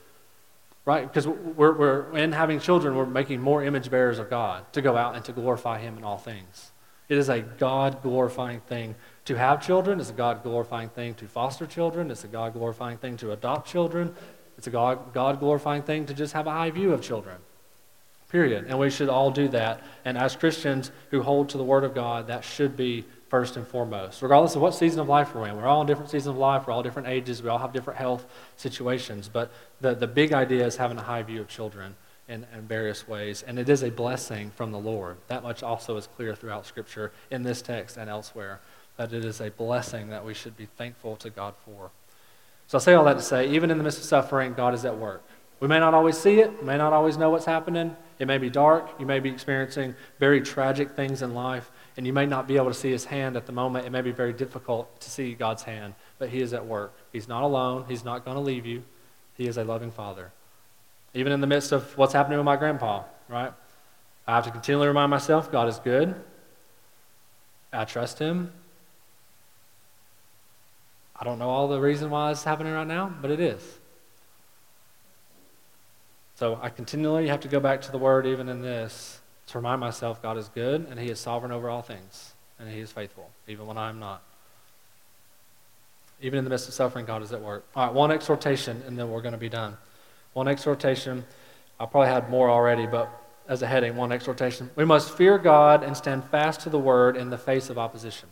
Right? 0.86 1.02
Because 1.06 1.26
we're, 1.26 1.76
we're, 1.76 2.16
in 2.16 2.32
having 2.32 2.60
children, 2.60 2.96
we're 2.96 3.04
making 3.04 3.40
more 3.40 3.62
image 3.62 3.90
bearers 3.90 4.18
of 4.18 4.30
God 4.30 4.72
to 4.72 4.80
go 4.80 4.96
out 4.96 5.16
and 5.16 5.24
to 5.26 5.32
glorify 5.32 5.80
Him 5.80 5.98
in 5.98 6.04
all 6.04 6.16
things. 6.16 6.70
It 7.08 7.18
is 7.18 7.28
a 7.28 7.40
God 7.40 8.02
glorifying 8.02 8.60
thing 8.60 8.94
to 9.26 9.34
have 9.34 9.64
children, 9.64 10.00
it's 10.00 10.10
a 10.10 10.14
God 10.14 10.42
glorifying 10.42 10.88
thing 10.88 11.14
to 11.14 11.26
foster 11.26 11.66
children, 11.66 12.10
it's 12.10 12.24
a 12.24 12.28
God 12.28 12.52
glorifying 12.52 12.98
thing 12.98 13.16
to 13.18 13.32
adopt 13.32 13.68
children, 13.68 14.14
it's 14.56 14.68
a 14.68 14.70
God 14.70 15.40
glorifying 15.40 15.82
thing 15.82 16.06
to 16.06 16.14
just 16.14 16.32
have 16.32 16.46
a 16.46 16.52
high 16.52 16.70
view 16.70 16.92
of 16.92 17.02
children. 17.02 17.36
Period. 18.28 18.66
And 18.68 18.78
we 18.78 18.90
should 18.90 19.08
all 19.08 19.30
do 19.30 19.48
that. 19.48 19.82
And 20.04 20.18
as 20.18 20.34
Christians 20.34 20.90
who 21.10 21.22
hold 21.22 21.48
to 21.50 21.58
the 21.58 21.64
Word 21.64 21.84
of 21.84 21.94
God, 21.94 22.26
that 22.26 22.44
should 22.44 22.76
be 22.76 23.04
first 23.28 23.56
and 23.56 23.66
foremost, 23.66 24.22
regardless 24.22 24.54
of 24.54 24.62
what 24.62 24.74
season 24.74 25.00
of 25.00 25.08
life 25.08 25.34
we're 25.34 25.48
in. 25.48 25.56
We're 25.56 25.66
all 25.66 25.80
in 25.80 25.86
different 25.86 26.10
seasons 26.10 26.34
of 26.34 26.38
life, 26.38 26.66
we're 26.66 26.72
all 26.72 26.82
different 26.82 27.08
ages, 27.08 27.42
we 27.42 27.48
all 27.48 27.58
have 27.58 27.72
different 27.72 27.98
health 27.98 28.24
situations. 28.56 29.28
But 29.28 29.50
the, 29.80 29.94
the 29.94 30.06
big 30.06 30.32
idea 30.32 30.64
is 30.64 30.76
having 30.76 30.98
a 30.98 31.02
high 31.02 31.22
view 31.22 31.40
of 31.40 31.48
children 31.48 31.96
in, 32.28 32.46
in 32.54 32.62
various 32.62 33.06
ways. 33.08 33.42
And 33.42 33.58
it 33.58 33.68
is 33.68 33.82
a 33.82 33.90
blessing 33.90 34.50
from 34.54 34.72
the 34.72 34.78
Lord. 34.78 35.16
That 35.28 35.42
much 35.42 35.62
also 35.62 35.96
is 35.96 36.06
clear 36.06 36.34
throughout 36.34 36.66
Scripture 36.66 37.12
in 37.30 37.42
this 37.42 37.62
text 37.62 37.96
and 37.96 38.08
elsewhere, 38.08 38.60
that 38.96 39.12
it 39.12 39.24
is 39.24 39.40
a 39.40 39.50
blessing 39.50 40.08
that 40.10 40.24
we 40.24 40.34
should 40.34 40.56
be 40.56 40.66
thankful 40.76 41.16
to 41.16 41.30
God 41.30 41.54
for. 41.64 41.90
So 42.68 42.78
I 42.78 42.80
say 42.80 42.94
all 42.94 43.04
that 43.04 43.14
to 43.14 43.22
say, 43.22 43.48
even 43.50 43.70
in 43.70 43.78
the 43.78 43.84
midst 43.84 43.98
of 43.98 44.04
suffering, 44.04 44.54
God 44.54 44.74
is 44.74 44.84
at 44.84 44.96
work. 44.96 45.22
We 45.60 45.68
may 45.68 45.78
not 45.78 45.94
always 45.94 46.18
see 46.18 46.40
it, 46.40 46.62
may 46.62 46.76
not 46.76 46.92
always 46.92 47.16
know 47.16 47.30
what's 47.30 47.44
happening, 47.44 47.96
it 48.18 48.26
may 48.26 48.38
be 48.38 48.50
dark. 48.50 48.90
You 48.98 49.06
may 49.06 49.20
be 49.20 49.30
experiencing 49.30 49.94
very 50.18 50.40
tragic 50.40 50.90
things 50.92 51.22
in 51.22 51.34
life, 51.34 51.70
and 51.96 52.06
you 52.06 52.12
may 52.12 52.26
not 52.26 52.46
be 52.46 52.56
able 52.56 52.68
to 52.68 52.74
see 52.74 52.90
His 52.90 53.06
hand 53.06 53.36
at 53.36 53.46
the 53.46 53.52
moment. 53.52 53.86
It 53.86 53.90
may 53.90 54.02
be 54.02 54.12
very 54.12 54.32
difficult 54.32 55.00
to 55.00 55.10
see 55.10 55.34
God's 55.34 55.62
hand, 55.62 55.94
but 56.18 56.28
He 56.28 56.40
is 56.40 56.52
at 56.52 56.66
work. 56.66 56.92
He's 57.12 57.28
not 57.28 57.42
alone. 57.42 57.86
He's 57.88 58.04
not 58.04 58.24
going 58.24 58.36
to 58.36 58.42
leave 58.42 58.66
you. 58.66 58.82
He 59.36 59.46
is 59.46 59.56
a 59.56 59.64
loving 59.64 59.90
Father. 59.90 60.30
even 61.14 61.32
in 61.32 61.40
the 61.40 61.46
midst 61.46 61.72
of 61.72 61.96
what's 61.96 62.12
happening 62.12 62.38
with 62.38 62.44
my 62.44 62.56
grandpa, 62.56 63.04
right? 63.28 63.52
I 64.26 64.34
have 64.34 64.44
to 64.44 64.50
continually 64.50 64.88
remind 64.88 65.10
myself 65.10 65.50
God 65.50 65.68
is 65.68 65.78
good. 65.78 66.14
I 67.72 67.84
trust 67.84 68.18
Him. 68.18 68.52
I 71.18 71.24
don't 71.24 71.38
know 71.38 71.48
all 71.48 71.68
the 71.68 71.80
reason 71.80 72.10
why 72.10 72.30
it's 72.30 72.44
happening 72.44 72.72
right 72.74 72.86
now, 72.86 73.14
but 73.22 73.30
it 73.30 73.40
is. 73.40 73.62
So 76.34 76.58
I 76.60 76.68
continually 76.68 77.28
have 77.28 77.40
to 77.40 77.48
go 77.48 77.60
back 77.60 77.80
to 77.82 77.92
the 77.92 77.98
Word, 77.98 78.26
even 78.26 78.50
in 78.50 78.60
this, 78.60 79.20
to 79.48 79.58
remind 79.58 79.80
myself 79.80 80.22
God 80.22 80.36
is 80.36 80.48
good 80.48 80.86
and 80.90 80.98
He 80.98 81.08
is 81.08 81.18
sovereign 81.18 81.52
over 81.52 81.68
all 81.68 81.82
things, 81.82 82.32
and 82.58 82.68
He 82.68 82.80
is 82.80 82.92
faithful, 82.92 83.30
even 83.46 83.66
when 83.66 83.78
I 83.78 83.88
am 83.88 83.98
not. 83.98 84.22
Even 86.20 86.38
in 86.38 86.44
the 86.44 86.50
midst 86.50 86.68
of 86.68 86.74
suffering, 86.74 87.04
God 87.04 87.22
is 87.22 87.32
at 87.32 87.42
work. 87.42 87.64
All 87.74 87.86
right, 87.86 87.94
one 87.94 88.10
exhortation, 88.10 88.82
and 88.86 88.98
then 88.98 89.10
we're 89.10 89.20
going 89.20 89.32
to 89.32 89.38
be 89.38 89.50
done. 89.50 89.76
One 90.32 90.48
exhortation. 90.48 91.24
I 91.78 91.86
probably 91.86 92.08
had 92.08 92.30
more 92.30 92.50
already, 92.50 92.86
but 92.86 93.10
as 93.48 93.62
a 93.62 93.66
heading, 93.66 93.96
one 93.96 94.12
exhortation. 94.12 94.70
We 94.76 94.84
must 94.84 95.10
fear 95.16 95.38
God 95.38 95.82
and 95.84 95.96
stand 95.96 96.24
fast 96.24 96.60
to 96.62 96.70
the 96.70 96.78
word 96.78 97.16
in 97.16 97.30
the 97.30 97.38
face 97.38 97.70
of 97.70 97.78
opposition. 97.78 98.28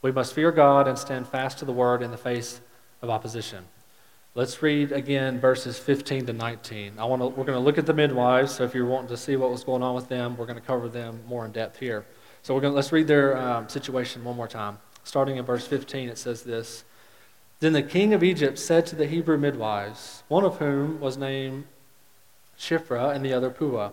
We 0.00 0.12
must 0.12 0.32
fear 0.32 0.52
God 0.52 0.88
and 0.88 0.98
stand 0.98 1.28
fast 1.28 1.58
to 1.58 1.64
the 1.64 1.72
word 1.72 2.02
in 2.02 2.10
the 2.10 2.16
face 2.16 2.60
of 3.02 3.10
opposition. 3.10 3.64
Let's 4.34 4.62
read 4.62 4.92
again 4.92 5.40
verses 5.40 5.78
15 5.78 6.24
to 6.24 6.32
19. 6.32 6.94
I 6.98 7.04
want 7.04 7.20
to, 7.20 7.28
we're 7.28 7.44
going 7.44 7.58
to 7.58 7.58
look 7.58 7.76
at 7.76 7.84
the 7.84 7.92
midwives, 7.92 8.54
so 8.54 8.64
if 8.64 8.74
you're 8.74 8.86
wanting 8.86 9.08
to 9.08 9.16
see 9.18 9.36
what 9.36 9.50
was 9.50 9.62
going 9.62 9.82
on 9.82 9.94
with 9.94 10.08
them, 10.08 10.38
we're 10.38 10.46
going 10.46 10.58
to 10.58 10.64
cover 10.64 10.88
them 10.88 11.20
more 11.26 11.44
in 11.44 11.52
depth 11.52 11.78
here. 11.78 12.06
So 12.40 12.54
we're 12.54 12.62
going 12.62 12.72
to, 12.72 12.76
let's 12.76 12.92
read 12.92 13.06
their 13.06 13.36
um, 13.36 13.68
situation 13.68 14.24
one 14.24 14.34
more 14.34 14.48
time. 14.48 14.78
Starting 15.04 15.36
in 15.36 15.44
verse 15.44 15.66
15, 15.66 16.08
it 16.08 16.16
says 16.16 16.44
this 16.44 16.84
Then 17.60 17.74
the 17.74 17.82
king 17.82 18.14
of 18.14 18.22
Egypt 18.22 18.58
said 18.58 18.86
to 18.86 18.96
the 18.96 19.06
Hebrew 19.06 19.36
midwives, 19.36 20.22
one 20.28 20.46
of 20.46 20.56
whom 20.56 20.98
was 20.98 21.18
named 21.18 21.64
Shiphrah 22.58 23.14
and 23.14 23.22
the 23.22 23.34
other 23.34 23.50
Puah, 23.50 23.90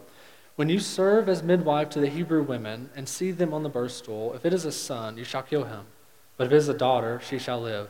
when 0.55 0.69
you 0.69 0.79
serve 0.79 1.27
as 1.27 1.43
midwife 1.43 1.89
to 1.89 1.99
the 1.99 2.09
Hebrew 2.09 2.43
women 2.43 2.91
and 2.95 3.09
see 3.09 3.31
them 3.31 3.53
on 3.53 3.63
the 3.63 3.69
birth 3.69 3.91
stool, 3.91 4.33
if 4.33 4.45
it 4.45 4.53
is 4.53 4.63
a 4.63 4.71
son, 4.71 5.17
you 5.17 5.25
shall 5.25 5.43
kill 5.43 5.65
him. 5.65 5.87
But 6.37 6.47
if 6.47 6.53
it 6.53 6.57
is 6.57 6.69
a 6.69 6.73
daughter, 6.73 7.19
she 7.21 7.39
shall 7.39 7.59
live. 7.59 7.89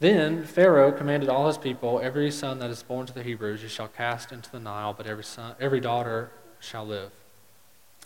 Then 0.00 0.44
Pharaoh 0.44 0.92
commanded 0.92 1.28
all 1.28 1.48
his 1.48 1.58
people, 1.58 2.00
Every 2.00 2.30
son 2.30 2.60
that 2.60 2.70
is 2.70 2.82
born 2.82 3.06
to 3.06 3.12
the 3.12 3.22
Hebrews 3.22 3.62
you 3.62 3.68
shall 3.68 3.88
cast 3.88 4.30
into 4.30 4.50
the 4.50 4.60
Nile, 4.60 4.94
but 4.94 5.06
every, 5.06 5.24
son, 5.24 5.56
every 5.60 5.80
daughter 5.80 6.30
shall 6.60 6.86
live. 6.86 7.10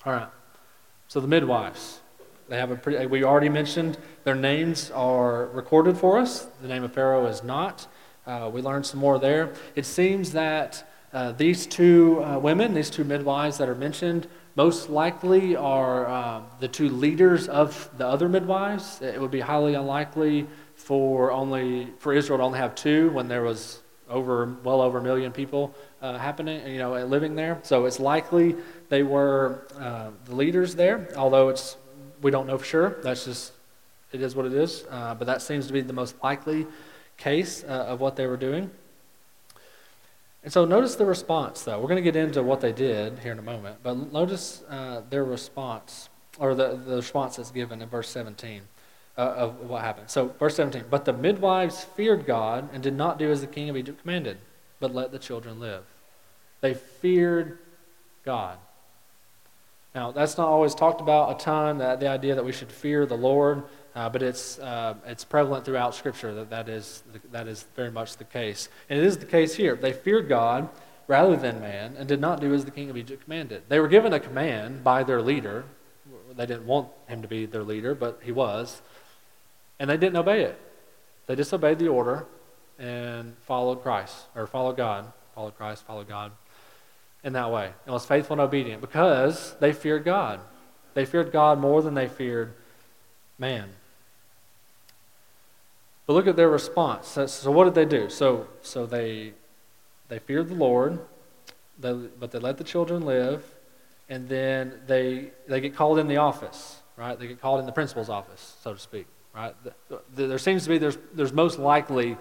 All 0.07 0.13
right. 0.13 0.29
So 1.09 1.21
the 1.21 1.29
midwives. 1.29 2.01
They 2.49 2.57
have 2.57 2.71
a 2.71 2.77
pretty, 2.77 3.07
we 3.07 3.25
already 3.25 3.51
mentioned 3.51 3.99
their 4.25 4.35
names 4.35 4.91
are 4.91 5.47
recorded 5.47 5.99
for 5.99 6.19
us. 6.19 6.47
The 6.63 6.69
name 6.69 6.83
of 6.83 6.93
Pharaoh 6.93 7.27
is 7.27 7.43
not. 7.43 7.87
Uh, 8.27 8.51
we 8.53 8.63
learned 8.63 8.87
some 8.87 9.01
more 9.01 9.19
there. 9.19 9.53
It 9.75 9.85
seems 9.85 10.33
that 10.33 10.89
uh, 11.13 11.33
these 11.33 11.67
two 11.67 12.25
uh, 12.25 12.39
women, 12.39 12.73
these 12.73 12.89
two 12.89 13.05
midwives 13.05 13.59
that 13.59 13.69
are 13.69 13.75
mentioned, 13.75 14.27
most 14.55 14.89
likely 14.89 15.57
are 15.57 16.07
uh, 16.07 16.43
the 16.61 16.69
two 16.69 16.89
leaders 16.89 17.49
of 17.49 17.91
the 17.99 18.07
other 18.07 18.29
midwives. 18.29 19.01
It 19.03 19.21
would 19.21 19.31
be 19.31 19.41
highly 19.41 19.75
unlikely 19.75 20.47
for 20.83 21.31
only 21.31 21.89
for 21.99 22.13
Israel 22.13 22.39
to 22.39 22.45
only 22.45 22.59
have 22.59 22.75
two 22.75 23.11
when 23.11 23.29
there 23.29 23.43
was 23.43 23.81
over 24.09 24.57
well 24.65 24.81
over 24.81 24.99
a 24.99 25.03
million 25.03 25.33
people 25.33 25.75
uh, 26.03 26.19
happening, 26.19 26.67
you 26.67 26.79
know, 26.79 26.93
living 27.07 27.35
there. 27.35 27.61
So 27.63 27.87
it's 27.87 28.01
likely 28.01 28.57
they 28.89 29.03
were 29.03 29.67
uh, 29.79 30.11
the 30.25 30.35
leaders 30.35 30.75
there. 30.75 31.09
Although 31.17 31.49
it's 31.49 31.77
we 32.21 32.31
don't 32.31 32.47
know 32.47 32.59
for 32.59 32.65
sure. 32.65 32.97
That's 33.03 33.25
just 33.25 33.53
it 34.13 34.21
is 34.21 34.35
what 34.35 34.45
it 34.45 34.53
is. 34.53 34.85
but 34.91 35.25
that 35.25 35.41
seems 35.41 35.67
to 35.69 35.73
be 35.73 35.81
the 35.81 35.93
most 35.93 36.17
likely 36.23 36.67
case 37.17 37.63
of 37.63 38.01
what 38.01 38.17
they 38.17 38.27
were 38.27 38.37
doing. 38.37 38.71
And 40.45 40.53
so 40.53 40.65
notice 40.65 40.97
the 40.97 41.07
response, 41.07 41.63
though. 41.63 41.79
We're 41.79 41.89
going 41.89 42.03
to 42.05 42.13
get 42.13 42.17
into 42.17 42.43
what 42.43 42.61
they 42.61 42.73
did 42.73 43.21
here 43.21 43.33
in 43.33 43.39
a 43.39 43.43
moment, 43.43 43.79
but 43.83 44.13
notice 44.13 44.65
uh, 44.69 45.03
their 45.09 45.25
response, 45.25 46.09
or 46.39 46.55
the, 46.55 46.81
the 46.85 46.97
response 46.97 47.37
that's 47.37 47.53
given 47.53 47.81
in 47.81 47.89
verse 47.89 48.09
17 48.09 48.63
uh, 49.17 49.21
of 49.21 49.69
what 49.69 49.83
happened. 49.83 50.11
So, 50.11 50.29
verse 50.39 50.57
17, 50.57 50.85
but 50.91 51.05
the 51.05 51.13
midwives 51.13 51.85
feared 51.85 52.27
God 52.27 52.69
and 52.73 52.83
did 52.83 52.95
not 52.95 53.19
do 53.19 53.31
as 53.31 53.41
the 53.41 53.47
king 53.47 53.69
of 53.69 53.77
Egypt 53.77 54.01
commanded, 54.01 54.39
but 54.81 54.95
let 54.95 55.13
the 55.13 55.19
children 55.19 55.61
live. 55.61 55.85
They 56.61 56.75
feared 56.75 57.59
God. 58.25 58.59
Now, 59.95 60.11
that's 60.11 60.39
not 60.39 60.49
always 60.49 60.75
talked 60.75 61.01
about 61.01 61.37
a 61.37 61.45
ton, 61.45 61.79
that, 61.79 62.01
the 62.01 62.09
idea 62.09 62.35
that 62.35 62.45
we 62.45 62.53
should 62.53 62.73
fear 62.73 63.05
the 63.05 63.17
Lord. 63.17 63.65
Uh, 63.95 64.09
but 64.09 64.23
it's, 64.23 64.59
uh, 64.59 64.95
it's 65.07 65.25
prevalent 65.25 65.67
throughout 65.67 65.95
Scripture 65.95 66.35
that 66.35 66.49
that 66.51 66.69
is, 66.69 67.03
that 67.31 67.47
is 67.47 67.67
very 67.77 67.91
much 67.91 68.17
the 68.17 68.25
case. 68.25 68.71
And 68.89 68.99
it 68.99 69.05
is 69.05 69.19
the 69.19 69.27
case 69.27 69.55
here. 69.55 69.77
They 69.77 69.93
feared 69.93 70.29
God 70.29 70.71
rather 71.09 71.37
than 71.37 71.61
man 71.61 71.95
and 71.99 72.09
did 72.09 72.21
not 72.21 72.41
do 72.41 72.55
as 72.55 72.65
the 72.65 72.71
king 72.71 72.89
of 72.89 72.97
Egypt 72.97 73.25
commanded. 73.25 73.65
They 73.69 73.81
were 73.81 73.89
given 73.89 74.15
a 74.15 74.21
command 74.21 74.83
by 74.83 75.03
their 75.03 75.21
leader. 75.21 75.65
They 76.35 76.47
didn't 76.47 76.67
want 76.67 76.89
him 77.07 77.21
to 77.21 77.29
be 77.29 77.45
their 77.45 77.63
leader, 77.63 77.95
but 77.95 78.21
he 78.23 78.33
was. 78.33 78.81
And 79.83 79.91
they 79.91 79.97
didn't 79.97 80.17
obey 80.17 80.43
it. 80.43 80.57
They 81.27 81.35
disobeyed 81.35 81.81
the 81.81 81.89
order 81.89 82.25
and 82.79 83.37
followed 83.39 83.83
Christ, 83.83 84.15
or 84.37 84.47
followed 84.47 84.77
God. 84.77 85.13
Followed 85.35 85.57
Christ, 85.57 85.85
followed 85.85 86.07
God 86.07 86.31
in 87.25 87.33
that 87.33 87.51
way. 87.51 87.73
And 87.85 87.93
was 87.93 88.07
faithful 88.07 88.35
and 88.35 88.41
obedient 88.41 88.81
because 88.81 89.57
they 89.59 89.73
feared 89.73 90.05
God. 90.05 90.39
They 90.95 91.05
feared 91.05 91.33
God 91.33 91.59
more 91.59 91.83
than 91.83 91.95
they 91.95 92.07
feared 92.07 92.53
man. 93.41 93.71
But 96.07 96.13
look 96.13 96.29
at 96.29 96.37
their 96.37 96.49
response. 96.49 97.09
So, 97.09 97.51
what 97.51 97.65
did 97.65 97.75
they 97.75 97.85
do? 97.85 98.09
So, 98.09 98.47
so 98.63 98.87
they, 98.87 99.33
they 100.07 100.21
feared 100.21 100.49
the 100.49 100.55
Lord, 100.55 101.01
they, 101.81 101.93
but 101.93 102.31
they 102.31 102.39
let 102.39 102.57
the 102.57 102.65
children 102.65 103.05
live, 103.05 103.45
and 104.09 104.29
then 104.29 104.75
they, 104.87 105.33
they 105.49 105.61
get 105.61 105.75
called 105.75 105.99
in 105.99 106.07
the 106.07 106.19
office, 106.19 106.83
right? 106.97 107.19
They 107.19 107.27
get 107.27 107.41
called 107.41 107.59
in 107.59 107.67
the 107.67 107.73
principal's 107.73 108.09
office, 108.09 108.55
so 108.63 108.75
to 108.75 108.79
speak, 108.79 109.09
right? 109.35 109.55
The, 109.65 110.01
the, 110.15 110.27
there 110.27 110.39
seems 110.39 110.65
to 110.65 110.69
be, 110.69 110.79
there's, 110.79 110.99
there's 111.15 111.33
most 111.33 111.59
likely 111.59 112.17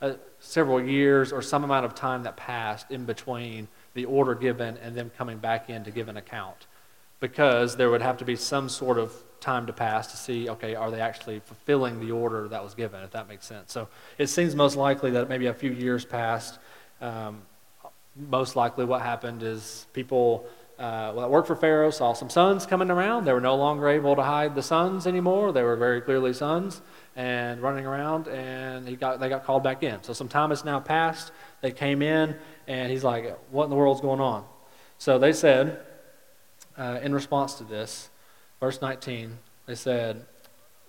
uh, 0.00 0.14
several 0.40 0.82
years 0.82 1.32
or 1.32 1.42
some 1.42 1.64
amount 1.64 1.86
of 1.86 1.94
time 1.94 2.22
that 2.24 2.36
passed 2.36 2.90
in 2.90 3.04
between 3.04 3.68
the 3.94 4.04
order 4.04 4.34
given 4.34 4.76
and 4.78 4.94
them 4.94 5.10
coming 5.16 5.38
back 5.38 5.70
in 5.70 5.84
to 5.84 5.90
give 5.90 6.08
an 6.08 6.16
account 6.16 6.66
because 7.20 7.76
there 7.76 7.90
would 7.90 8.02
have 8.02 8.18
to 8.18 8.24
be 8.24 8.36
some 8.36 8.68
sort 8.68 8.98
of 8.98 9.14
time 9.40 9.66
to 9.66 9.72
pass 9.72 10.08
to 10.08 10.16
see, 10.16 10.48
okay, 10.48 10.74
are 10.74 10.90
they 10.90 11.00
actually 11.00 11.40
fulfilling 11.40 12.00
the 12.00 12.10
order 12.10 12.48
that 12.48 12.62
was 12.62 12.74
given, 12.74 13.02
if 13.02 13.10
that 13.12 13.28
makes 13.28 13.46
sense. 13.46 13.72
So 13.72 13.88
it 14.18 14.26
seems 14.26 14.54
most 14.54 14.76
likely 14.76 15.10
that 15.12 15.28
maybe 15.28 15.46
a 15.46 15.54
few 15.54 15.70
years 15.70 16.04
passed. 16.04 16.58
Um, 17.00 17.42
most 18.16 18.56
likely 18.56 18.84
what 18.84 19.02
happened 19.02 19.42
is 19.42 19.86
people 19.92 20.46
uh, 20.78 21.12
that 21.12 21.30
worked 21.30 21.46
for 21.46 21.54
Pharaoh 21.54 21.90
saw 21.90 22.14
some 22.14 22.28
sons 22.28 22.66
coming 22.66 22.90
around. 22.90 23.24
They 23.24 23.32
were 23.32 23.40
no 23.40 23.54
longer 23.54 23.88
able 23.88 24.16
to 24.16 24.22
hide 24.22 24.54
the 24.56 24.62
sons 24.62 25.06
anymore. 25.06 25.52
They 25.52 25.62
were 25.62 25.76
very 25.76 26.00
clearly 26.00 26.32
sons 26.32 26.82
and 27.14 27.62
running 27.62 27.86
around, 27.86 28.26
and 28.26 28.88
he 28.88 28.96
got, 28.96 29.20
they 29.20 29.28
got 29.28 29.44
called 29.44 29.62
back 29.62 29.84
in. 29.84 30.02
So 30.02 30.12
some 30.12 30.28
time 30.28 30.50
has 30.50 30.64
now 30.64 30.80
passed. 30.80 31.30
They 31.60 31.70
came 31.70 32.02
in, 32.02 32.36
and 32.66 32.90
he's 32.90 33.04
like, 33.04 33.38
what 33.50 33.64
in 33.64 33.70
the 33.70 33.76
world's 33.76 34.00
going 34.00 34.20
on? 34.20 34.44
So 34.98 35.18
they 35.18 35.32
said, 35.32 35.80
uh, 36.76 36.98
in 37.02 37.14
response 37.14 37.54
to 37.54 37.64
this, 37.64 38.10
verse 38.58 38.82
19, 38.82 39.38
they 39.66 39.76
said, 39.76 40.26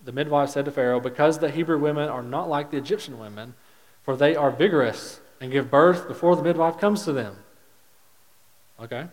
The 0.03 0.11
midwife 0.11 0.49
said 0.49 0.65
to 0.65 0.71
Pharaoh, 0.71 0.99
Because 0.99 1.37
the 1.37 1.51
Hebrew 1.51 1.77
women 1.77 2.09
are 2.09 2.23
not 2.23 2.49
like 2.49 2.71
the 2.71 2.77
Egyptian 2.77 3.19
women, 3.19 3.53
for 4.01 4.15
they 4.15 4.35
are 4.35 4.49
vigorous 4.49 5.19
and 5.39 5.51
give 5.51 5.69
birth 5.69 6.07
before 6.07 6.35
the 6.35 6.43
midwife 6.43 6.79
comes 6.79 7.03
to 7.05 7.13
them. 7.13 7.37
Okay? 8.81 9.07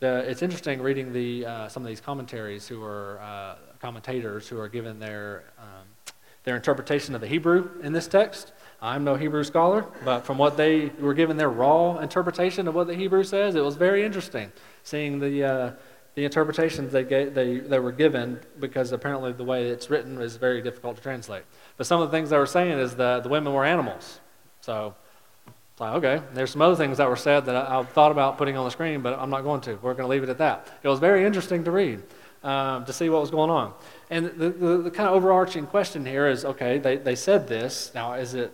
The, 0.00 0.30
it's 0.30 0.42
interesting 0.42 0.80
reading 0.80 1.12
the, 1.12 1.44
uh, 1.44 1.68
some 1.68 1.82
of 1.82 1.88
these 1.88 2.00
commentaries 2.00 2.68
who 2.68 2.84
are 2.84 3.18
uh, 3.20 3.56
commentators 3.80 4.46
who 4.46 4.56
are 4.60 4.68
given 4.68 5.00
their, 5.00 5.42
um, 5.58 6.14
their 6.44 6.54
interpretation 6.54 7.16
of 7.16 7.20
the 7.20 7.26
Hebrew 7.26 7.68
in 7.82 7.92
this 7.92 8.06
text. 8.06 8.52
I'm 8.80 9.02
no 9.02 9.16
Hebrew 9.16 9.42
scholar, 9.42 9.84
but 10.04 10.24
from 10.24 10.38
what 10.38 10.56
they 10.56 10.92
were 11.00 11.14
given 11.14 11.36
their 11.36 11.50
raw 11.50 11.98
interpretation 11.98 12.68
of 12.68 12.76
what 12.76 12.86
the 12.86 12.94
Hebrew 12.94 13.24
says, 13.24 13.56
it 13.56 13.60
was 13.60 13.74
very 13.74 14.04
interesting 14.04 14.52
seeing 14.84 15.18
the, 15.18 15.42
uh, 15.42 15.72
the 16.14 16.24
interpretations 16.24 16.92
they, 16.92 17.02
gave, 17.02 17.34
they, 17.34 17.58
they 17.58 17.80
were 17.80 17.90
given 17.90 18.38
because 18.60 18.92
apparently 18.92 19.32
the 19.32 19.42
way 19.42 19.66
it's 19.66 19.90
written 19.90 20.20
is 20.20 20.36
very 20.36 20.62
difficult 20.62 20.96
to 20.96 21.02
translate. 21.02 21.42
But 21.76 21.88
some 21.88 22.00
of 22.00 22.08
the 22.08 22.16
things 22.16 22.30
they 22.30 22.38
were 22.38 22.46
saying 22.46 22.78
is 22.78 22.94
that 22.96 23.24
the 23.24 23.28
women 23.28 23.52
were 23.52 23.64
animals. 23.64 24.20
So 24.60 24.94
It's 25.78 25.80
like, 25.80 25.94
okay, 26.02 26.20
there's 26.34 26.50
some 26.50 26.60
other 26.60 26.74
things 26.74 26.98
that 26.98 27.08
were 27.08 27.14
said 27.14 27.46
that 27.46 27.54
I, 27.54 27.78
I 27.78 27.84
thought 27.84 28.10
about 28.10 28.36
putting 28.36 28.56
on 28.56 28.64
the 28.64 28.70
screen, 28.72 29.00
but 29.00 29.16
I'm 29.16 29.30
not 29.30 29.44
going 29.44 29.60
to. 29.60 29.76
We're 29.76 29.94
going 29.94 30.08
to 30.08 30.08
leave 30.08 30.24
it 30.24 30.28
at 30.28 30.38
that. 30.38 30.66
It 30.82 30.88
was 30.88 30.98
very 30.98 31.24
interesting 31.24 31.62
to 31.62 31.70
read, 31.70 32.02
um, 32.42 32.84
to 32.86 32.92
see 32.92 33.08
what 33.08 33.20
was 33.20 33.30
going 33.30 33.48
on. 33.48 33.72
And 34.10 34.26
the, 34.26 34.50
the, 34.50 34.78
the, 34.78 34.90
kind 34.90 35.08
of 35.08 35.14
overarching 35.14 35.68
question 35.68 36.04
here 36.04 36.26
is 36.26 36.44
okay, 36.44 36.78
they, 36.78 36.96
they 36.96 37.14
said 37.14 37.46
this. 37.46 37.92
Now, 37.94 38.14
is 38.14 38.34
it, 38.34 38.52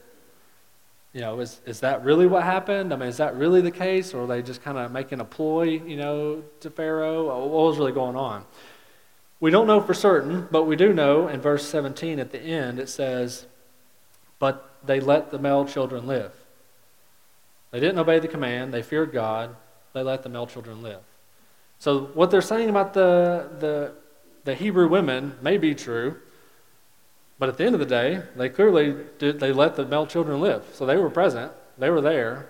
you 1.14 1.22
know, 1.22 1.40
is, 1.40 1.62
is 1.64 1.80
that 1.80 2.04
really 2.04 2.26
what 2.26 2.42
happened? 2.42 2.92
I 2.92 2.96
mean, 2.96 3.08
is 3.08 3.16
that 3.16 3.34
really 3.36 3.62
the 3.62 3.70
case? 3.70 4.12
Or 4.12 4.24
are 4.24 4.26
they 4.26 4.42
just 4.42 4.62
kind 4.62 4.76
of 4.76 4.92
making 4.92 5.20
a 5.20 5.24
ploy, 5.24 5.62
you 5.62 5.96
know, 5.96 6.42
to 6.60 6.68
Pharaoh? 6.68 7.24
What 7.24 7.48
was 7.48 7.78
really 7.78 7.92
going 7.92 8.16
on? 8.16 8.44
We 9.40 9.50
don't 9.50 9.66
know 9.66 9.80
for 9.80 9.94
certain, 9.94 10.46
but 10.50 10.64
we 10.64 10.76
do 10.76 10.92
know 10.92 11.28
in 11.28 11.40
verse 11.40 11.66
17 11.66 12.20
at 12.20 12.32
the 12.32 12.40
end 12.42 12.78
it 12.78 12.90
says, 12.90 13.46
But 14.38 14.76
they 14.84 15.00
let 15.00 15.30
the 15.30 15.38
male 15.38 15.64
children 15.64 16.06
live. 16.06 16.34
They 17.74 17.80
didn't 17.80 17.98
obey 17.98 18.20
the 18.20 18.28
command, 18.28 18.72
they 18.72 18.82
feared 18.82 19.10
God, 19.10 19.56
they 19.94 20.02
let 20.04 20.22
the 20.22 20.28
male 20.28 20.46
children 20.46 20.80
live. 20.80 21.00
So 21.80 22.02
what 22.14 22.30
they're 22.30 22.40
saying 22.40 22.70
about 22.70 22.94
the, 22.94 23.50
the, 23.58 23.92
the 24.44 24.54
Hebrew 24.54 24.86
women 24.86 25.36
may 25.42 25.58
be 25.58 25.74
true, 25.74 26.18
but 27.40 27.48
at 27.48 27.56
the 27.56 27.64
end 27.64 27.74
of 27.74 27.80
the 27.80 27.86
day, 27.86 28.22
they 28.36 28.48
clearly 28.48 28.94
did, 29.18 29.40
they 29.40 29.50
let 29.50 29.74
the 29.74 29.84
male 29.84 30.06
children 30.06 30.40
live. 30.40 30.64
So 30.72 30.86
they 30.86 30.96
were 30.96 31.10
present, 31.10 31.50
they 31.76 31.90
were 31.90 32.00
there. 32.00 32.48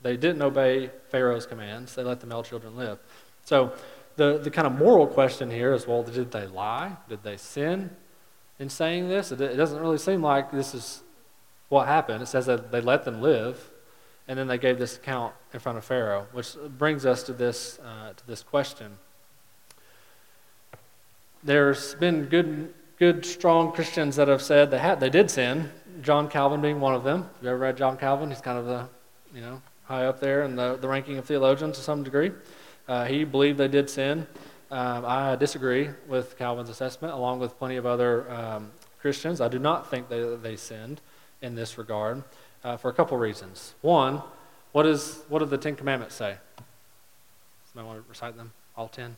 They 0.00 0.16
didn't 0.16 0.40
obey 0.40 0.88
Pharaoh's 1.10 1.44
commands, 1.44 1.94
they 1.94 2.02
let 2.02 2.20
the 2.20 2.26
male 2.26 2.42
children 2.42 2.78
live. 2.78 2.98
So 3.44 3.74
the, 4.16 4.38
the 4.38 4.50
kind 4.50 4.66
of 4.66 4.72
moral 4.72 5.06
question 5.06 5.50
here 5.50 5.74
is 5.74 5.86
well, 5.86 6.02
did 6.02 6.30
they 6.30 6.46
lie? 6.46 6.96
Did 7.10 7.24
they 7.24 7.36
sin 7.36 7.90
in 8.58 8.70
saying 8.70 9.10
this? 9.10 9.32
It, 9.32 9.42
it 9.42 9.56
doesn't 9.56 9.78
really 9.78 9.98
seem 9.98 10.22
like 10.22 10.50
this 10.50 10.74
is 10.74 11.02
what 11.68 11.88
happened. 11.88 12.22
It 12.22 12.28
says 12.28 12.46
that 12.46 12.72
they 12.72 12.80
let 12.80 13.04
them 13.04 13.20
live, 13.20 13.70
and 14.28 14.38
then 14.38 14.46
they 14.46 14.58
gave 14.58 14.78
this 14.78 14.96
account 14.96 15.34
in 15.54 15.58
front 15.58 15.78
of 15.78 15.84
Pharaoh, 15.84 16.26
which 16.32 16.54
brings 16.76 17.06
us 17.06 17.22
to 17.24 17.32
this, 17.32 17.78
uh, 17.80 18.12
to 18.12 18.26
this 18.26 18.42
question. 18.42 18.98
There's 21.42 21.94
been 21.94 22.26
good, 22.26 22.74
good, 22.98 23.24
strong 23.24 23.72
Christians 23.72 24.16
that 24.16 24.28
have 24.28 24.42
said 24.42 24.70
they, 24.70 24.78
had, 24.78 25.00
they 25.00 25.08
did 25.08 25.30
sin, 25.30 25.70
John 26.02 26.28
Calvin 26.28 26.60
being 26.60 26.78
one 26.78 26.94
of 26.94 27.04
them. 27.04 27.22
Have 27.22 27.42
you 27.42 27.48
ever 27.48 27.58
read 27.58 27.76
John 27.78 27.96
Calvin? 27.96 28.28
He's 28.28 28.42
kind 28.42 28.58
of 28.58 28.66
the, 28.66 28.88
you 29.34 29.40
know, 29.40 29.62
high 29.84 30.04
up 30.04 30.20
there 30.20 30.42
in 30.42 30.56
the, 30.56 30.76
the 30.76 30.88
ranking 30.88 31.16
of 31.16 31.24
theologians 31.24 31.78
to 31.78 31.82
some 31.82 32.02
degree. 32.02 32.30
Uh, 32.86 33.06
he 33.06 33.24
believed 33.24 33.56
they 33.56 33.68
did 33.68 33.88
sin. 33.88 34.26
Um, 34.70 35.04
I 35.06 35.36
disagree 35.36 35.88
with 36.06 36.36
Calvin's 36.36 36.68
assessment, 36.68 37.14
along 37.14 37.38
with 37.38 37.58
plenty 37.58 37.76
of 37.76 37.86
other 37.86 38.30
um, 38.30 38.70
Christians. 39.00 39.40
I 39.40 39.48
do 39.48 39.58
not 39.58 39.90
think 39.90 40.10
they, 40.10 40.36
they 40.36 40.56
sinned 40.56 41.00
in 41.40 41.54
this 41.54 41.78
regard 41.78 42.22
uh, 42.64 42.76
for 42.76 42.90
a 42.90 42.92
couple 42.92 43.16
reasons. 43.16 43.74
One, 43.82 44.22
what, 44.72 44.86
is, 44.86 45.22
what 45.28 45.40
do 45.40 45.44
the 45.44 45.58
Ten 45.58 45.76
Commandments 45.76 46.14
say? 46.14 46.36
Somebody 47.72 47.86
want 47.88 48.04
to 48.04 48.08
recite 48.08 48.36
them, 48.36 48.52
all 48.76 48.88
ten? 48.88 49.16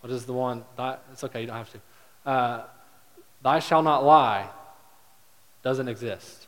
What 0.00 0.12
is 0.12 0.26
the 0.26 0.32
one? 0.32 0.64
Thy, 0.76 0.96
it's 1.12 1.22
okay, 1.24 1.40
you 1.40 1.46
don't 1.46 1.56
have 1.56 1.72
to. 1.72 1.80
Uh, 2.30 2.62
Thy 3.42 3.58
shall 3.58 3.82
not 3.82 4.04
lie 4.04 4.48
doesn't 5.62 5.88
exist, 5.88 6.46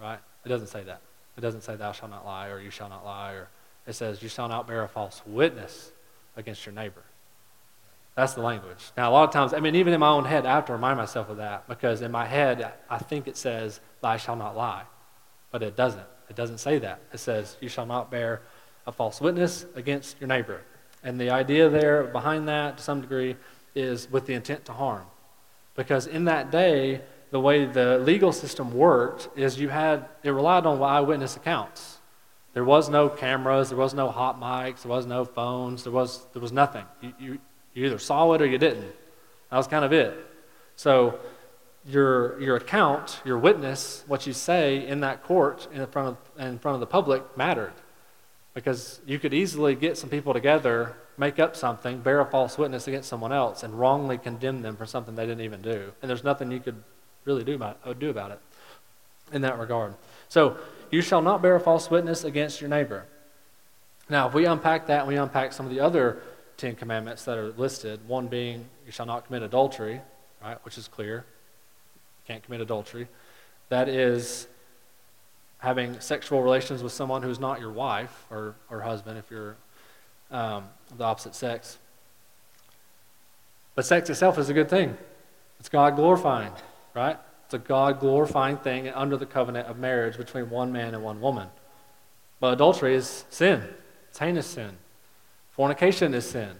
right? 0.00 0.18
It 0.44 0.48
doesn't 0.48 0.68
say 0.68 0.82
that. 0.84 1.00
It 1.36 1.40
doesn't 1.40 1.62
say 1.62 1.76
thou 1.76 1.92
shalt 1.92 2.10
not 2.10 2.24
lie 2.24 2.48
or 2.48 2.60
you 2.60 2.70
shall 2.70 2.88
not 2.88 3.04
lie 3.04 3.32
or 3.32 3.48
it 3.86 3.94
says 3.94 4.22
you 4.22 4.28
shall 4.28 4.48
not 4.48 4.66
bear 4.66 4.82
a 4.82 4.88
false 4.88 5.22
witness 5.26 5.92
against 6.36 6.64
your 6.66 6.74
neighbor. 6.74 7.02
That's 8.18 8.34
the 8.34 8.42
language. 8.42 8.90
Now, 8.96 9.10
a 9.10 9.12
lot 9.12 9.28
of 9.28 9.30
times, 9.32 9.54
I 9.54 9.60
mean, 9.60 9.76
even 9.76 9.92
in 9.92 10.00
my 10.00 10.08
own 10.08 10.24
head, 10.24 10.44
I 10.44 10.56
have 10.56 10.64
to 10.64 10.72
remind 10.72 10.98
myself 10.98 11.28
of 11.28 11.36
that 11.36 11.68
because 11.68 12.02
in 12.02 12.10
my 12.10 12.26
head, 12.26 12.72
I 12.90 12.98
think 12.98 13.28
it 13.28 13.36
says, 13.36 13.78
Thou 14.00 14.16
shalt 14.16 14.38
not 14.38 14.56
lie. 14.56 14.82
But 15.52 15.62
it 15.62 15.76
doesn't. 15.76 16.02
It 16.28 16.34
doesn't 16.34 16.58
say 16.58 16.80
that. 16.80 17.00
It 17.12 17.18
says, 17.18 17.56
You 17.60 17.68
shall 17.68 17.86
not 17.86 18.10
bear 18.10 18.42
a 18.88 18.90
false 18.90 19.20
witness 19.20 19.66
against 19.76 20.20
your 20.20 20.26
neighbor. 20.26 20.62
And 21.04 21.20
the 21.20 21.30
idea 21.30 21.68
there 21.68 22.02
behind 22.02 22.48
that, 22.48 22.78
to 22.78 22.82
some 22.82 23.02
degree, 23.02 23.36
is 23.76 24.10
with 24.10 24.26
the 24.26 24.34
intent 24.34 24.64
to 24.64 24.72
harm. 24.72 25.06
Because 25.76 26.08
in 26.08 26.24
that 26.24 26.50
day, 26.50 27.02
the 27.30 27.38
way 27.38 27.66
the 27.66 27.98
legal 28.00 28.32
system 28.32 28.74
worked 28.74 29.28
is 29.36 29.60
you 29.60 29.68
had, 29.68 30.06
it 30.24 30.30
relied 30.30 30.66
on 30.66 30.82
eyewitness 30.82 31.36
accounts. 31.36 31.98
There 32.52 32.64
was 32.64 32.88
no 32.88 33.08
cameras, 33.08 33.68
there 33.68 33.78
was 33.78 33.94
no 33.94 34.08
hot 34.08 34.40
mics, 34.40 34.82
there 34.82 34.90
was 34.90 35.06
no 35.06 35.24
phones, 35.24 35.84
there 35.84 35.92
was, 35.92 36.26
there 36.32 36.42
was 36.42 36.50
nothing. 36.50 36.84
You, 37.00 37.12
you, 37.20 37.38
you 37.78 37.86
either 37.86 37.98
saw 37.98 38.32
it 38.32 38.42
or 38.42 38.46
you 38.46 38.58
didn't. 38.58 38.92
That 39.50 39.56
was 39.56 39.66
kind 39.66 39.84
of 39.84 39.92
it. 39.92 40.14
So 40.76 41.18
your, 41.86 42.40
your 42.40 42.56
account, 42.56 43.20
your 43.24 43.38
witness, 43.38 44.04
what 44.06 44.26
you 44.26 44.32
say 44.32 44.86
in 44.86 45.00
that 45.00 45.22
court 45.22 45.68
in 45.72 45.86
front, 45.86 46.08
of, 46.08 46.40
in 46.40 46.58
front 46.58 46.74
of 46.74 46.80
the 46.80 46.86
public 46.86 47.36
mattered. 47.36 47.72
Because 48.52 49.00
you 49.06 49.18
could 49.18 49.32
easily 49.32 49.74
get 49.74 49.96
some 49.96 50.10
people 50.10 50.32
together, 50.32 50.96
make 51.16 51.38
up 51.38 51.54
something, 51.54 52.00
bear 52.00 52.20
a 52.20 52.26
false 52.26 52.58
witness 52.58 52.88
against 52.88 53.08
someone 53.08 53.32
else, 53.32 53.62
and 53.62 53.78
wrongly 53.78 54.18
condemn 54.18 54.62
them 54.62 54.76
for 54.76 54.84
something 54.84 55.14
they 55.14 55.26
didn't 55.26 55.44
even 55.44 55.62
do. 55.62 55.92
And 56.02 56.08
there's 56.08 56.24
nothing 56.24 56.50
you 56.50 56.60
could 56.60 56.82
really 57.24 57.44
do 57.44 57.54
about, 57.54 57.98
do 58.00 58.10
about 58.10 58.32
it 58.32 58.40
in 59.32 59.42
that 59.42 59.58
regard. 59.58 59.94
So, 60.28 60.56
you 60.90 61.02
shall 61.02 61.20
not 61.20 61.42
bear 61.42 61.54
a 61.54 61.60
false 61.60 61.90
witness 61.90 62.24
against 62.24 62.60
your 62.60 62.70
neighbor. 62.70 63.04
Now, 64.08 64.26
if 64.26 64.34
we 64.34 64.46
unpack 64.46 64.86
that 64.86 65.00
and 65.00 65.08
we 65.08 65.16
unpack 65.16 65.52
some 65.52 65.66
of 65.66 65.70
the 65.70 65.80
other 65.80 66.22
Ten 66.58 66.74
Commandments 66.74 67.24
that 67.24 67.38
are 67.38 67.52
listed, 67.52 68.06
one 68.06 68.26
being 68.26 68.66
you 68.84 68.92
shall 68.92 69.06
not 69.06 69.24
commit 69.24 69.42
adultery, 69.42 70.00
right, 70.42 70.62
which 70.64 70.76
is 70.76 70.88
clear. 70.88 71.24
Can't 72.26 72.42
commit 72.42 72.60
adultery. 72.60 73.08
That 73.70 73.88
is 73.88 74.48
having 75.58 75.98
sexual 76.00 76.42
relations 76.42 76.82
with 76.82 76.92
someone 76.92 77.22
who's 77.22 77.38
not 77.38 77.60
your 77.60 77.70
wife 77.72 78.26
or, 78.30 78.56
or 78.70 78.80
husband 78.80 79.18
if 79.18 79.30
you're 79.30 79.56
um, 80.30 80.64
the 80.96 81.04
opposite 81.04 81.34
sex. 81.34 81.78
But 83.74 83.86
sex 83.86 84.10
itself 84.10 84.36
is 84.36 84.50
a 84.50 84.54
good 84.54 84.68
thing. 84.68 84.98
It's 85.60 85.68
God 85.68 85.96
glorifying, 85.96 86.52
right? 86.94 87.16
It's 87.44 87.54
a 87.54 87.58
God 87.58 88.00
glorifying 88.00 88.56
thing 88.58 88.88
under 88.88 89.16
the 89.16 89.26
covenant 89.26 89.68
of 89.68 89.78
marriage 89.78 90.16
between 90.16 90.50
one 90.50 90.72
man 90.72 90.94
and 90.94 91.04
one 91.04 91.20
woman. 91.20 91.48
But 92.40 92.54
adultery 92.54 92.94
is 92.94 93.24
sin, 93.30 93.62
it's 94.08 94.18
heinous 94.18 94.46
sin. 94.46 94.76
Fornication 95.58 96.14
is 96.14 96.24
sin. 96.24 96.50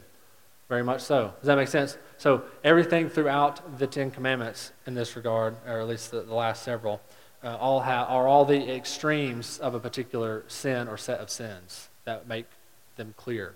Very 0.69 0.83
much 0.83 1.03
so. 1.03 1.33
Does 1.39 1.47
that 1.47 1.55
make 1.55 1.69
sense? 1.69 1.97
So, 2.17 2.43
everything 2.65 3.09
throughout 3.09 3.79
the 3.79 3.87
Ten 3.87 4.11
Commandments 4.11 4.73
in 4.89 4.95
this 4.95 5.15
regard, 5.15 5.55
or 5.69 5.79
at 5.79 5.87
least 5.87 6.11
the, 6.11 6.23
the 6.23 6.35
last 6.35 6.65
several, 6.65 7.01
uh, 7.45 7.57
all 7.59 7.79
have, 7.79 8.09
are 8.09 8.27
all 8.27 8.45
the 8.45 8.75
extremes 8.75 9.61
of 9.61 9.77
a 9.77 9.79
particular 9.79 10.43
sin 10.49 10.89
or 10.89 10.97
set 10.97 11.21
of 11.21 11.31
sins 11.31 11.91
that 12.07 12.27
make 12.27 12.47
them 12.97 13.15
clear. 13.17 13.55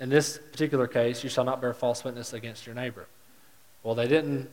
In 0.00 0.08
this 0.08 0.38
particular 0.50 0.86
case, 0.86 1.22
you 1.22 1.28
shall 1.28 1.44
not 1.44 1.60
bear 1.60 1.74
false 1.74 2.02
witness 2.02 2.32
against 2.32 2.64
your 2.64 2.74
neighbor. 2.74 3.06
Well, 3.82 3.94
they 3.94 4.08
didn't 4.08 4.48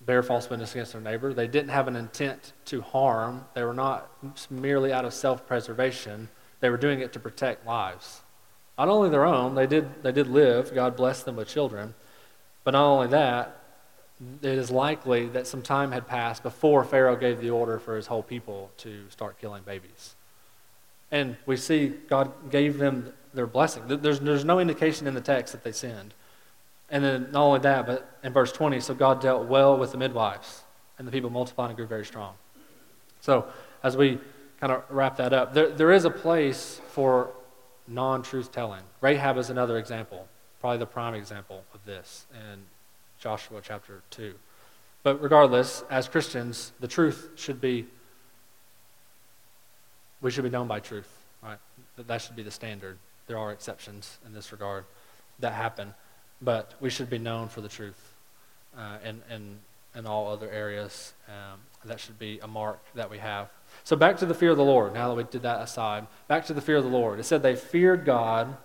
bear 0.00 0.22
false 0.22 0.48
witness 0.48 0.72
against 0.72 0.94
their 0.94 1.02
neighbor. 1.02 1.34
They 1.34 1.48
didn't 1.48 1.68
have 1.68 1.86
an 1.86 1.96
intent 1.96 2.54
to 2.64 2.80
harm. 2.80 3.44
They 3.52 3.62
were 3.62 3.74
not 3.74 4.10
merely 4.48 4.90
out 4.90 5.04
of 5.04 5.12
self 5.12 5.46
preservation, 5.46 6.30
they 6.60 6.70
were 6.70 6.78
doing 6.78 7.00
it 7.00 7.12
to 7.12 7.20
protect 7.20 7.66
lives. 7.66 8.22
Not 8.78 8.88
only 8.88 9.10
their 9.10 9.26
own, 9.26 9.56
they 9.56 9.66
did, 9.66 10.02
they 10.04 10.12
did 10.12 10.28
live, 10.28 10.72
God 10.72 10.96
blessed 10.96 11.24
them 11.24 11.34
with 11.36 11.48
children, 11.48 11.94
but 12.62 12.70
not 12.70 12.84
only 12.84 13.08
that, 13.08 13.58
it 14.40 14.58
is 14.58 14.70
likely 14.70 15.26
that 15.28 15.46
some 15.46 15.62
time 15.62 15.92
had 15.92 16.06
passed 16.06 16.42
before 16.42 16.84
Pharaoh 16.84 17.16
gave 17.16 17.40
the 17.40 17.50
order 17.50 17.78
for 17.78 17.96
his 17.96 18.06
whole 18.06 18.22
people 18.22 18.70
to 18.78 19.04
start 19.10 19.38
killing 19.40 19.62
babies. 19.64 20.14
And 21.10 21.36
we 21.46 21.56
see 21.56 21.88
God 22.08 22.50
gave 22.50 22.78
them 22.78 23.12
their 23.34 23.46
blessing. 23.46 23.82
There's, 23.86 24.20
there's 24.20 24.44
no 24.44 24.58
indication 24.58 25.06
in 25.06 25.14
the 25.14 25.20
text 25.20 25.52
that 25.52 25.64
they 25.64 25.72
sinned. 25.72 26.14
And 26.90 27.04
then 27.04 27.28
not 27.32 27.42
only 27.42 27.60
that, 27.60 27.86
but 27.86 28.18
in 28.22 28.32
verse 28.32 28.52
20, 28.52 28.80
so 28.80 28.94
God 28.94 29.20
dealt 29.20 29.46
well 29.46 29.76
with 29.76 29.92
the 29.92 29.98
midwives, 29.98 30.62
and 30.98 31.06
the 31.06 31.12
people 31.12 31.30
multiplied 31.30 31.70
and 31.70 31.76
grew 31.76 31.86
very 31.86 32.04
strong. 32.04 32.34
So 33.20 33.46
as 33.82 33.96
we 33.96 34.18
kind 34.60 34.72
of 34.72 34.84
wrap 34.88 35.16
that 35.18 35.32
up, 35.32 35.52
there, 35.52 35.68
there 35.68 35.92
is 35.92 36.04
a 36.04 36.10
place 36.10 36.80
for 36.88 37.30
non 37.88 38.22
truth 38.22 38.52
telling. 38.52 38.82
Rahab 39.00 39.38
is 39.38 39.50
another 39.50 39.78
example, 39.78 40.28
probably 40.60 40.78
the 40.78 40.86
prime 40.86 41.14
example 41.14 41.64
of 41.74 41.84
this 41.84 42.26
in 42.32 42.60
Joshua 43.18 43.60
chapter 43.62 44.02
2. 44.10 44.34
But 45.02 45.22
regardless, 45.22 45.84
as 45.90 46.08
Christians, 46.08 46.72
the 46.80 46.88
truth 46.88 47.30
should 47.36 47.60
be, 47.60 47.86
we 50.20 50.30
should 50.30 50.44
be 50.44 50.50
known 50.50 50.66
by 50.66 50.80
truth, 50.80 51.08
right? 51.42 51.58
That 51.96 52.20
should 52.20 52.36
be 52.36 52.42
the 52.42 52.50
standard. 52.50 52.98
There 53.26 53.38
are 53.38 53.52
exceptions 53.52 54.18
in 54.26 54.32
this 54.34 54.52
regard 54.52 54.84
that 55.38 55.52
happen, 55.52 55.94
but 56.42 56.74
we 56.80 56.90
should 56.90 57.08
be 57.08 57.18
known 57.18 57.48
for 57.48 57.60
the 57.60 57.68
truth 57.68 58.14
uh, 58.76 58.98
in, 59.04 59.22
in, 59.30 59.58
in 59.94 60.06
all 60.06 60.28
other 60.28 60.50
areas. 60.50 61.14
Um, 61.28 61.60
that 61.84 62.00
should 62.00 62.18
be 62.18 62.38
a 62.40 62.46
mark 62.46 62.80
that 62.94 63.10
we 63.10 63.18
have 63.18 63.50
so 63.84 63.96
back 63.96 64.18
to 64.18 64.26
the 64.26 64.34
fear 64.34 64.50
of 64.50 64.56
the 64.56 64.64
Lord, 64.64 64.92
now 64.92 65.08
that 65.08 65.14
we 65.14 65.24
did 65.24 65.42
that 65.42 65.60
aside. 65.60 66.06
Back 66.26 66.46
to 66.46 66.54
the 66.54 66.60
fear 66.60 66.76
of 66.76 66.84
the 66.84 66.90
Lord. 66.90 67.18
It 67.18 67.24
said 67.24 67.42
they 67.42 67.56
feared 67.56 68.04
God. 68.04 68.56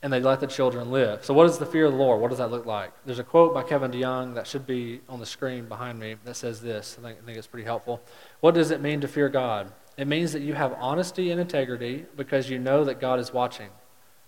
and 0.00 0.12
they 0.12 0.20
let 0.20 0.38
the 0.38 0.46
children 0.46 0.92
live. 0.92 1.24
So, 1.24 1.34
what 1.34 1.46
is 1.46 1.58
the 1.58 1.66
fear 1.66 1.86
of 1.86 1.90
the 1.90 1.98
Lord? 1.98 2.20
What 2.20 2.28
does 2.28 2.38
that 2.38 2.52
look 2.52 2.66
like? 2.66 2.92
There's 3.04 3.18
a 3.18 3.24
quote 3.24 3.52
by 3.52 3.64
Kevin 3.64 3.90
DeYoung 3.90 4.36
that 4.36 4.46
should 4.46 4.64
be 4.64 5.00
on 5.08 5.18
the 5.18 5.26
screen 5.26 5.66
behind 5.66 5.98
me 5.98 6.14
that 6.24 6.36
says 6.36 6.60
this. 6.60 6.96
I 7.00 7.02
think, 7.02 7.18
I 7.20 7.26
think 7.26 7.36
it's 7.36 7.48
pretty 7.48 7.64
helpful. 7.64 8.00
What 8.38 8.54
does 8.54 8.70
it 8.70 8.80
mean 8.80 9.00
to 9.00 9.08
fear 9.08 9.28
God? 9.28 9.72
It 9.96 10.06
means 10.06 10.32
that 10.34 10.42
you 10.42 10.54
have 10.54 10.72
honesty 10.74 11.32
and 11.32 11.40
integrity 11.40 12.06
because 12.16 12.48
you 12.48 12.60
know 12.60 12.84
that 12.84 13.00
God 13.00 13.18
is 13.18 13.32
watching, 13.32 13.70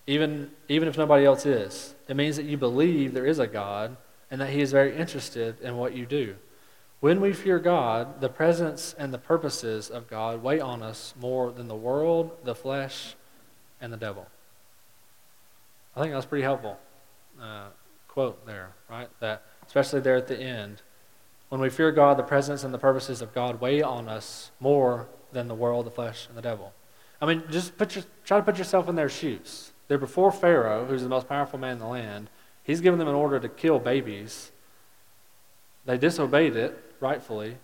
even, 0.07 0.51
even 0.67 0.89
if 0.89 0.97
nobody 0.97 1.25
else 1.25 1.45
is. 1.45 1.95
It 2.09 2.17
means 2.17 2.35
that 2.35 2.45
you 2.45 2.57
believe 2.57 3.13
there 3.13 3.25
is 3.25 3.39
a 3.39 3.47
God 3.47 3.95
and 4.31 4.41
that 4.41 4.49
He 4.49 4.61
is 4.61 4.71
very 4.71 4.95
interested 4.95 5.59
in 5.61 5.77
what 5.77 5.93
you 5.93 6.07
do. 6.07 6.35
When 7.01 7.21
we 7.21 7.33
fear 7.33 7.59
God, 7.59 8.21
the 8.21 8.29
presence 8.29 8.95
and 8.97 9.13
the 9.13 9.17
purposes 9.19 9.89
of 9.89 10.09
God 10.09 10.41
weigh 10.41 10.59
on 10.59 10.81
us 10.81 11.13
more 11.19 11.51
than 11.51 11.67
the 11.67 11.75
world, 11.75 12.31
the 12.43 12.55
flesh, 12.55 13.15
and 13.79 13.91
the 13.91 13.97
devil. 13.97 14.27
I 15.95 16.01
think 16.01 16.13
that's 16.13 16.25
pretty 16.25 16.43
helpful 16.43 16.79
uh, 17.41 17.65
quote 18.07 18.45
there, 18.45 18.71
right? 18.89 19.09
That 19.19 19.43
especially 19.65 20.01
there 20.01 20.15
at 20.15 20.27
the 20.27 20.39
end, 20.39 20.81
when 21.49 21.59
we 21.59 21.69
fear 21.69 21.91
God, 21.91 22.17
the 22.17 22.23
presence 22.23 22.63
and 22.63 22.73
the 22.73 22.77
purposes 22.77 23.21
of 23.21 23.33
God 23.33 23.59
weigh 23.59 23.81
on 23.81 24.07
us 24.07 24.51
more 24.59 25.07
than 25.31 25.47
the 25.47 25.55
world, 25.55 25.85
the 25.85 25.91
flesh, 25.91 26.27
and 26.27 26.37
the 26.37 26.41
devil. 26.41 26.73
I 27.21 27.25
mean, 27.25 27.43
just 27.51 27.77
put 27.77 27.95
your, 27.95 28.05
try 28.25 28.37
to 28.37 28.43
put 28.43 28.57
yourself 28.57 28.87
in 28.89 28.95
their 28.95 29.09
shoes. 29.09 29.71
They're 29.87 29.97
before 29.97 30.31
Pharaoh, 30.31 30.85
who's 30.85 31.03
the 31.03 31.09
most 31.09 31.27
powerful 31.27 31.59
man 31.59 31.73
in 31.73 31.79
the 31.79 31.87
land. 31.87 32.29
He's 32.63 32.81
given 32.81 32.99
them 32.99 33.07
an 33.07 33.15
order 33.15 33.39
to 33.39 33.49
kill 33.49 33.79
babies. 33.79 34.51
They 35.85 35.97
disobeyed 35.97 36.55
it, 36.55 36.77
rightfully, 36.99 37.57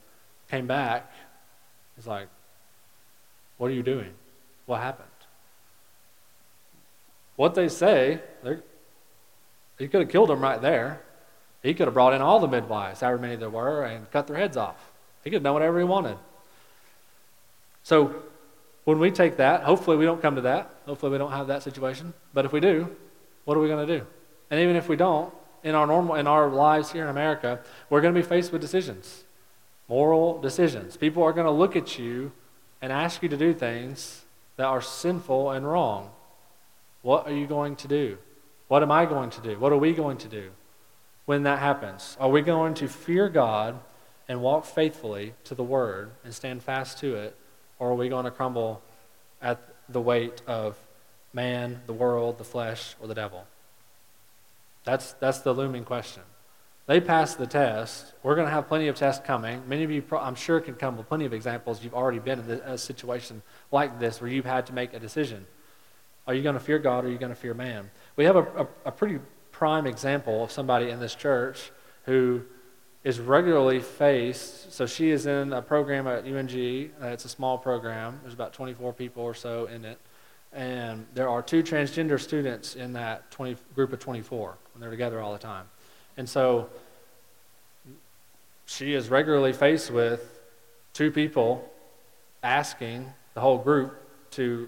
came 0.49 0.67
back. 0.67 1.11
He's 1.95 2.07
like, 2.07 2.27
What 3.57 3.67
are 3.67 3.73
you 3.73 3.83
doing? 3.83 4.13
What 4.65 4.81
happened? 4.81 5.07
What 7.35 7.53
they 7.53 7.69
say, 7.69 8.19
he 9.77 9.87
could 9.87 10.01
have 10.01 10.09
killed 10.09 10.29
them 10.29 10.41
right 10.41 10.61
there. 10.61 11.01
He 11.61 11.73
could 11.73 11.87
have 11.87 11.93
brought 11.93 12.13
in 12.13 12.21
all 12.21 12.39
the 12.39 12.47
midwives, 12.47 13.01
however 13.01 13.19
many 13.19 13.35
there 13.35 13.49
were, 13.49 13.83
and 13.83 14.09
cut 14.11 14.27
their 14.27 14.37
heads 14.37 14.57
off. 14.57 14.91
He 15.23 15.29
could 15.29 15.37
have 15.37 15.43
done 15.43 15.53
whatever 15.53 15.77
he 15.77 15.85
wanted. 15.85 16.17
So 17.83 18.23
when 18.85 18.99
we 18.99 19.11
take 19.11 19.37
that, 19.37 19.63
hopefully 19.63 19.97
we 19.97 20.05
don't 20.05 20.21
come 20.21 20.35
to 20.35 20.41
that. 20.41 20.71
Hopefully 20.85 21.11
we 21.11 21.17
don't 21.17 21.31
have 21.31 21.47
that 21.47 21.61
situation. 21.63 22.13
But 22.33 22.45
if 22.45 22.51
we 22.51 22.59
do, 22.59 22.95
what 23.45 23.57
are 23.57 23.59
we 23.59 23.67
going 23.67 23.85
to 23.85 23.99
do? 23.99 24.05
And 24.49 24.59
even 24.59 24.75
if 24.75 24.87
we 24.87 24.95
don't, 24.95 25.33
in 25.63 25.75
our 25.75 25.87
normal 25.87 26.15
in 26.15 26.27
our 26.27 26.49
lives 26.49 26.91
here 26.91 27.03
in 27.03 27.09
America, 27.09 27.59
we're 27.89 28.01
going 28.01 28.13
to 28.13 28.19
be 28.19 28.25
faced 28.25 28.51
with 28.51 28.61
decisions. 28.61 29.23
Moral 29.89 30.39
decisions. 30.39 30.97
People 30.97 31.23
are 31.23 31.33
going 31.33 31.45
to 31.45 31.51
look 31.51 31.75
at 31.75 31.97
you 31.97 32.31
and 32.81 32.91
ask 32.91 33.23
you 33.23 33.29
to 33.29 33.37
do 33.37 33.53
things 33.53 34.23
that 34.57 34.65
are 34.65 34.81
sinful 34.81 35.51
and 35.51 35.67
wrong. 35.67 36.11
What 37.01 37.27
are 37.27 37.33
you 37.33 37.47
going 37.47 37.75
to 37.77 37.87
do? 37.87 38.17
What 38.67 38.83
am 38.83 38.91
I 38.91 39.05
going 39.05 39.29
to 39.31 39.41
do? 39.41 39.57
What 39.57 39.71
are 39.71 39.77
we 39.77 39.93
going 39.93 40.17
to 40.19 40.27
do 40.27 40.51
when 41.25 41.43
that 41.43 41.59
happens? 41.59 42.17
Are 42.19 42.29
we 42.29 42.41
going 42.41 42.73
to 42.75 42.87
fear 42.87 43.29
God 43.29 43.79
and 44.27 44.41
walk 44.41 44.65
faithfully 44.65 45.33
to 45.45 45.55
the 45.55 45.63
word 45.63 46.11
and 46.23 46.33
stand 46.33 46.63
fast 46.63 46.99
to 46.99 47.15
it? 47.15 47.35
Or 47.79 47.91
are 47.91 47.95
we 47.95 48.09
going 48.09 48.25
to 48.25 48.31
crumble 48.31 48.81
at 49.41 49.61
the 49.87 50.01
weight 50.01 50.41
of 50.47 50.77
man, 51.33 51.81
the 51.85 51.93
world, 51.93 52.37
the 52.37 52.43
flesh, 52.43 52.95
or 53.01 53.07
the 53.07 53.15
devil? 53.15 53.45
That's, 54.87 55.11
that's 55.19 55.39
the 55.39 55.53
looming 55.53 55.83
question. 55.83 56.23
They 56.85 57.01
passed 57.01 57.37
the 57.37 57.45
test. 57.45 58.13
We're 58.23 58.35
going 58.35 58.47
to 58.47 58.53
have 58.53 58.69
plenty 58.69 58.87
of 58.87 58.95
tests 58.95 59.21
coming. 59.25 59.61
Many 59.67 59.83
of 59.83 59.91
you, 59.91 60.01
I'm 60.17 60.35
sure, 60.35 60.61
can 60.61 60.75
come 60.75 60.95
with 60.95 61.09
plenty 61.09 61.25
of 61.25 61.33
examples. 61.33 61.83
You've 61.83 61.93
already 61.93 62.19
been 62.19 62.39
in 62.39 62.49
a 62.49 62.77
situation 62.77 63.41
like 63.69 63.99
this 63.99 64.21
where 64.21 64.29
you've 64.29 64.45
had 64.45 64.65
to 64.67 64.73
make 64.73 64.93
a 64.93 64.99
decision. 64.99 65.45
Are 66.25 66.33
you 66.33 66.41
going 66.41 66.53
to 66.53 66.61
fear 66.61 66.79
God 66.79 67.03
or 67.03 67.09
are 67.09 67.11
you 67.11 67.17
going 67.17 67.33
to 67.33 67.35
fear 67.35 67.53
man? 67.53 67.91
We 68.15 68.23
have 68.23 68.37
a, 68.37 68.43
a, 68.43 68.67
a 68.85 68.91
pretty 68.93 69.19
prime 69.51 69.85
example 69.85 70.45
of 70.45 70.53
somebody 70.53 70.89
in 70.89 71.01
this 71.01 71.15
church 71.15 71.69
who 72.05 72.43
is 73.03 73.19
regularly 73.19 73.81
faced. 73.81 74.71
So 74.71 74.85
she 74.85 75.11
is 75.11 75.25
in 75.25 75.51
a 75.51 75.61
program 75.61 76.07
at 76.07 76.23
UNG. 76.23 76.91
Uh, 77.01 77.07
it's 77.07 77.25
a 77.25 77.29
small 77.29 77.57
program. 77.57 78.21
There's 78.21 78.33
about 78.33 78.53
24 78.53 78.93
people 78.93 79.23
or 79.23 79.33
so 79.33 79.65
in 79.65 79.83
it. 79.83 79.99
And 80.57 81.05
there 81.13 81.29
are 81.29 81.43
two 81.43 81.61
transgender 81.61 82.19
students 82.19 82.75
in 82.75 82.93
that 82.93 83.29
20, 83.29 83.57
group 83.75 83.93
of 83.93 83.99
24, 83.99 84.57
and 84.73 84.81
they're 84.81 84.89
together 84.89 85.21
all 85.21 85.31
the 85.31 85.37
time. 85.37 85.65
And 86.17 86.27
so 86.27 86.67
she 88.65 88.95
is 88.95 89.09
regularly 89.09 89.53
faced 89.53 89.91
with 89.91 90.39
two 90.93 91.11
people 91.11 91.71
asking 92.41 93.05
the 93.35 93.39
whole 93.39 93.59
group 93.59 94.01
to 94.31 94.67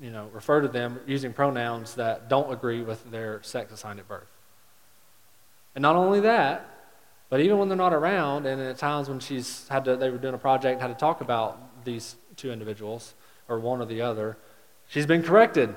you 0.00 0.10
know, 0.10 0.28
refer 0.32 0.60
to 0.60 0.68
them 0.68 1.00
using 1.04 1.32
pronouns 1.32 1.96
that 1.96 2.28
don't 2.28 2.52
agree 2.52 2.82
with 2.82 3.10
their 3.10 3.42
sex 3.42 3.72
assigned 3.72 3.98
at 3.98 4.06
birth. 4.06 4.30
And 5.74 5.82
not 5.82 5.96
only 5.96 6.20
that, 6.20 6.64
but 7.28 7.40
even 7.40 7.58
when 7.58 7.68
they're 7.68 7.76
not 7.76 7.92
around, 7.92 8.46
and 8.46 8.62
at 8.62 8.78
times 8.78 9.08
when 9.08 9.18
she's 9.18 9.66
had 9.66 9.84
to, 9.86 9.96
they 9.96 10.10
were 10.10 10.18
doing 10.18 10.34
a 10.34 10.38
project, 10.38 10.80
had 10.80 10.86
to 10.86 10.94
talk 10.94 11.20
about 11.22 11.84
these 11.84 12.14
two 12.36 12.52
individuals, 12.52 13.14
or 13.48 13.58
one 13.58 13.80
or 13.80 13.84
the 13.84 14.00
other, 14.00 14.36
she's 14.88 15.06
been 15.06 15.22
corrected 15.22 15.74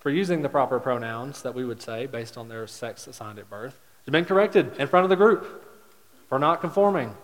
for 0.00 0.10
using 0.10 0.42
the 0.42 0.48
proper 0.48 0.80
pronouns 0.80 1.42
that 1.42 1.54
we 1.54 1.64
would 1.64 1.80
say 1.82 2.06
based 2.06 2.36
on 2.36 2.48
their 2.48 2.66
sex 2.66 3.06
assigned 3.06 3.38
at 3.38 3.48
birth. 3.48 3.80
She's 4.04 4.12
been 4.12 4.24
corrected 4.24 4.76
in 4.78 4.86
front 4.88 5.04
of 5.04 5.10
the 5.10 5.16
group 5.16 5.64
for 6.28 6.38
not 6.38 6.60
conforming 6.60 7.14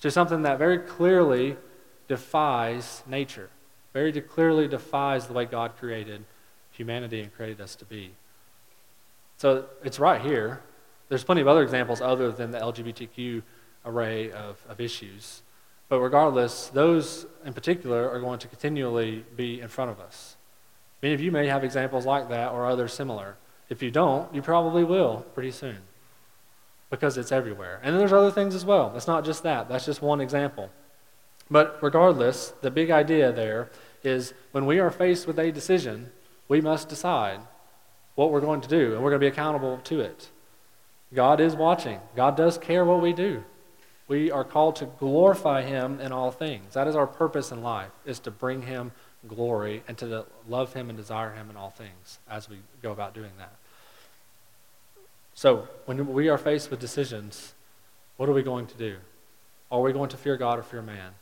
to 0.00 0.10
something 0.10 0.42
that 0.42 0.58
very 0.58 0.78
clearly 0.78 1.56
defies 2.06 3.02
nature 3.06 3.50
very 3.92 4.12
clearly 4.20 4.68
defies 4.68 5.26
the 5.26 5.32
way 5.32 5.44
God 5.44 5.76
created 5.76 6.24
humanity 6.70 7.20
and 7.20 7.34
created 7.34 7.60
us 7.60 7.74
to 7.76 7.84
be. 7.84 8.12
So 9.38 9.64
it's 9.82 9.98
right 9.98 10.20
here. 10.20 10.60
There's 11.08 11.24
plenty 11.24 11.40
of 11.40 11.48
other 11.48 11.62
examples 11.62 12.00
other 12.00 12.30
than 12.30 12.50
the 12.50 12.58
LGBTQ 12.58 13.42
array 13.84 14.30
of, 14.30 14.62
of 14.68 14.80
issues. 14.80 15.42
But 15.88 16.00
regardless, 16.00 16.68
those 16.68 17.26
in 17.44 17.54
particular 17.54 18.08
are 18.10 18.20
going 18.20 18.38
to 18.40 18.48
continually 18.48 19.24
be 19.36 19.60
in 19.60 19.68
front 19.68 19.90
of 19.90 20.00
us. 20.00 20.36
Many 21.02 21.14
of 21.14 21.20
you 21.20 21.30
may 21.30 21.46
have 21.46 21.64
examples 21.64 22.06
like 22.06 22.28
that 22.28 22.52
or 22.52 22.66
others 22.66 22.92
similar. 22.92 23.36
If 23.68 23.82
you 23.82 23.90
don't, 23.90 24.34
you 24.34 24.42
probably 24.42 24.84
will 24.84 25.26
pretty 25.34 25.50
soon 25.50 25.78
because 26.90 27.18
it's 27.18 27.32
everywhere. 27.32 27.80
And 27.82 27.92
then 27.92 27.98
there's 27.98 28.12
other 28.12 28.30
things 28.30 28.54
as 28.54 28.64
well. 28.64 28.92
It's 28.96 29.06
not 29.06 29.24
just 29.24 29.42
that, 29.42 29.68
that's 29.68 29.84
just 29.84 30.02
one 30.02 30.20
example. 30.20 30.70
But 31.50 31.78
regardless, 31.82 32.52
the 32.62 32.70
big 32.70 32.90
idea 32.90 33.32
there 33.32 33.70
is 34.02 34.34
when 34.52 34.66
we 34.66 34.78
are 34.78 34.90
faced 34.90 35.26
with 35.26 35.38
a 35.38 35.52
decision, 35.52 36.10
we 36.48 36.60
must 36.60 36.88
decide 36.88 37.40
what 38.14 38.30
we're 38.30 38.40
going 38.40 38.60
to 38.60 38.68
do, 38.68 38.94
and 38.94 39.02
we're 39.02 39.10
going 39.10 39.20
to 39.20 39.24
be 39.24 39.32
accountable 39.32 39.78
to 39.84 40.00
it. 40.00 40.30
God 41.14 41.40
is 41.40 41.54
watching. 41.54 42.00
God 42.16 42.36
does 42.36 42.58
care 42.58 42.84
what 42.84 43.00
we 43.00 43.12
do. 43.12 43.44
We 44.08 44.30
are 44.30 44.44
called 44.44 44.76
to 44.76 44.86
glorify 44.86 45.62
him 45.62 46.00
in 46.00 46.12
all 46.12 46.30
things. 46.30 46.74
That 46.74 46.88
is 46.88 46.96
our 46.96 47.06
purpose 47.06 47.52
in 47.52 47.62
life, 47.62 47.90
is 48.04 48.18
to 48.20 48.30
bring 48.30 48.62
him 48.62 48.92
glory 49.26 49.82
and 49.88 49.98
to 49.98 50.26
love 50.48 50.72
him 50.74 50.88
and 50.88 50.96
desire 50.96 51.32
him 51.32 51.50
in 51.50 51.56
all 51.56 51.70
things 51.70 52.18
as 52.30 52.48
we 52.48 52.58
go 52.82 52.92
about 52.92 53.14
doing 53.14 53.32
that. 53.38 53.52
So, 55.34 55.68
when 55.86 56.12
we 56.12 56.28
are 56.28 56.38
faced 56.38 56.70
with 56.70 56.80
decisions, 56.80 57.54
what 58.16 58.28
are 58.28 58.32
we 58.32 58.42
going 58.42 58.66
to 58.66 58.76
do? 58.76 58.96
Are 59.70 59.80
we 59.80 59.92
going 59.92 60.08
to 60.10 60.16
fear 60.16 60.36
God 60.36 60.58
or 60.58 60.62
fear 60.62 60.82
man? 60.82 61.12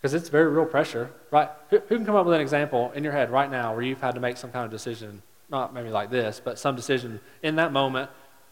Because 0.00 0.14
it's 0.14 0.28
very 0.28 0.48
real 0.48 0.64
pressure, 0.64 1.10
right? 1.30 1.50
Who, 1.68 1.78
who, 1.78 1.96
can 1.96 2.06
come 2.06 2.16
up 2.16 2.24
with 2.24 2.34
an 2.34 2.40
example 2.40 2.90
in 2.94 3.04
your 3.04 3.12
head 3.12 3.30
right 3.30 3.50
now 3.50 3.74
where 3.74 3.82
you've 3.82 4.00
had 4.00 4.14
to 4.14 4.20
make 4.20 4.38
some 4.38 4.50
kind 4.50 4.64
of 4.64 4.70
decision, 4.70 5.22
not 5.50 5.74
maybe 5.74 5.90
like 5.90 6.10
this, 6.10 6.40
but 6.42 6.58
some 6.58 6.74
decision 6.74 7.20
in 7.42 7.56
that 7.56 7.72
moment, 7.72 8.10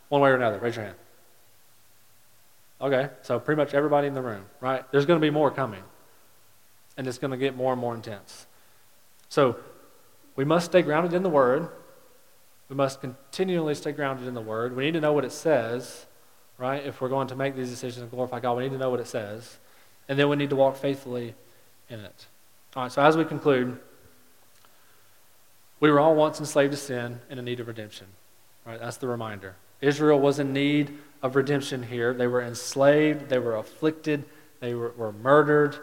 one 0.08 0.20
way 0.20 0.30
or 0.30 0.34
another? 0.34 0.58
Raise 0.58 0.76
your 0.76 0.84
hand. 0.84 0.96
Okay, 2.80 3.08
so 3.22 3.40
pretty 3.40 3.60
much 3.60 3.74
everybody 3.74 4.06
in 4.06 4.14
the 4.14 4.22
room, 4.22 4.44
right? 4.60 4.84
There's 4.92 5.06
going 5.06 5.20
to 5.20 5.26
be 5.26 5.30
more 5.30 5.50
coming, 5.50 5.82
and 6.96 7.06
it's 7.06 7.18
going 7.18 7.32
to 7.32 7.36
get 7.36 7.56
more 7.56 7.72
and 7.72 7.80
more 7.80 7.94
intense. 7.94 8.46
So 9.28 9.56
we 10.36 10.44
must 10.44 10.66
stay 10.66 10.82
grounded 10.82 11.14
in 11.14 11.22
the 11.22 11.28
Word. 11.28 11.68
We 12.68 12.76
must 12.76 13.00
continually 13.00 13.74
stay 13.74 13.92
grounded 13.92 14.26
in 14.26 14.34
the 14.34 14.40
Word. 14.40 14.76
We 14.76 14.84
need 14.84 14.94
to 14.94 15.00
know 15.00 15.12
what 15.12 15.24
it 15.24 15.32
says, 15.32 16.06
right? 16.58 16.84
If 16.84 17.00
we're 17.00 17.08
going 17.08 17.28
to 17.28 17.36
make 17.36 17.56
these 17.56 17.70
decisions 17.70 18.02
and 18.02 18.10
glorify 18.10 18.40
God, 18.40 18.56
we 18.56 18.64
need 18.64 18.72
to 18.72 18.78
know 18.78 18.90
what 18.90 19.00
it 19.00 19.08
says. 19.08 19.58
And 20.08 20.18
then 20.18 20.28
we 20.28 20.36
need 20.36 20.50
to 20.50 20.56
walk 20.56 20.76
faithfully 20.76 21.34
in 21.88 22.00
it. 22.00 22.26
All 22.76 22.82
right, 22.84 22.92
so 22.92 23.02
as 23.02 23.16
we 23.16 23.24
conclude, 23.24 23.78
we 25.80 25.90
were 25.90 26.00
all 26.00 26.14
once 26.14 26.40
enslaved 26.40 26.72
to 26.72 26.78
sin 26.78 27.20
and 27.30 27.38
in 27.38 27.44
need 27.44 27.60
of 27.60 27.68
redemption. 27.68 28.06
Right, 28.66 28.78
that's 28.78 28.98
the 28.98 29.08
reminder. 29.08 29.56
Israel 29.80 30.20
was 30.20 30.38
in 30.38 30.52
need 30.52 30.98
of 31.22 31.36
redemption 31.36 31.84
here. 31.84 32.12
They 32.12 32.26
were 32.26 32.42
enslaved, 32.42 33.28
they 33.28 33.38
were 33.38 33.56
afflicted, 33.56 34.24
they 34.60 34.74
were, 34.74 34.92
were 34.96 35.12
murdered. 35.12 35.76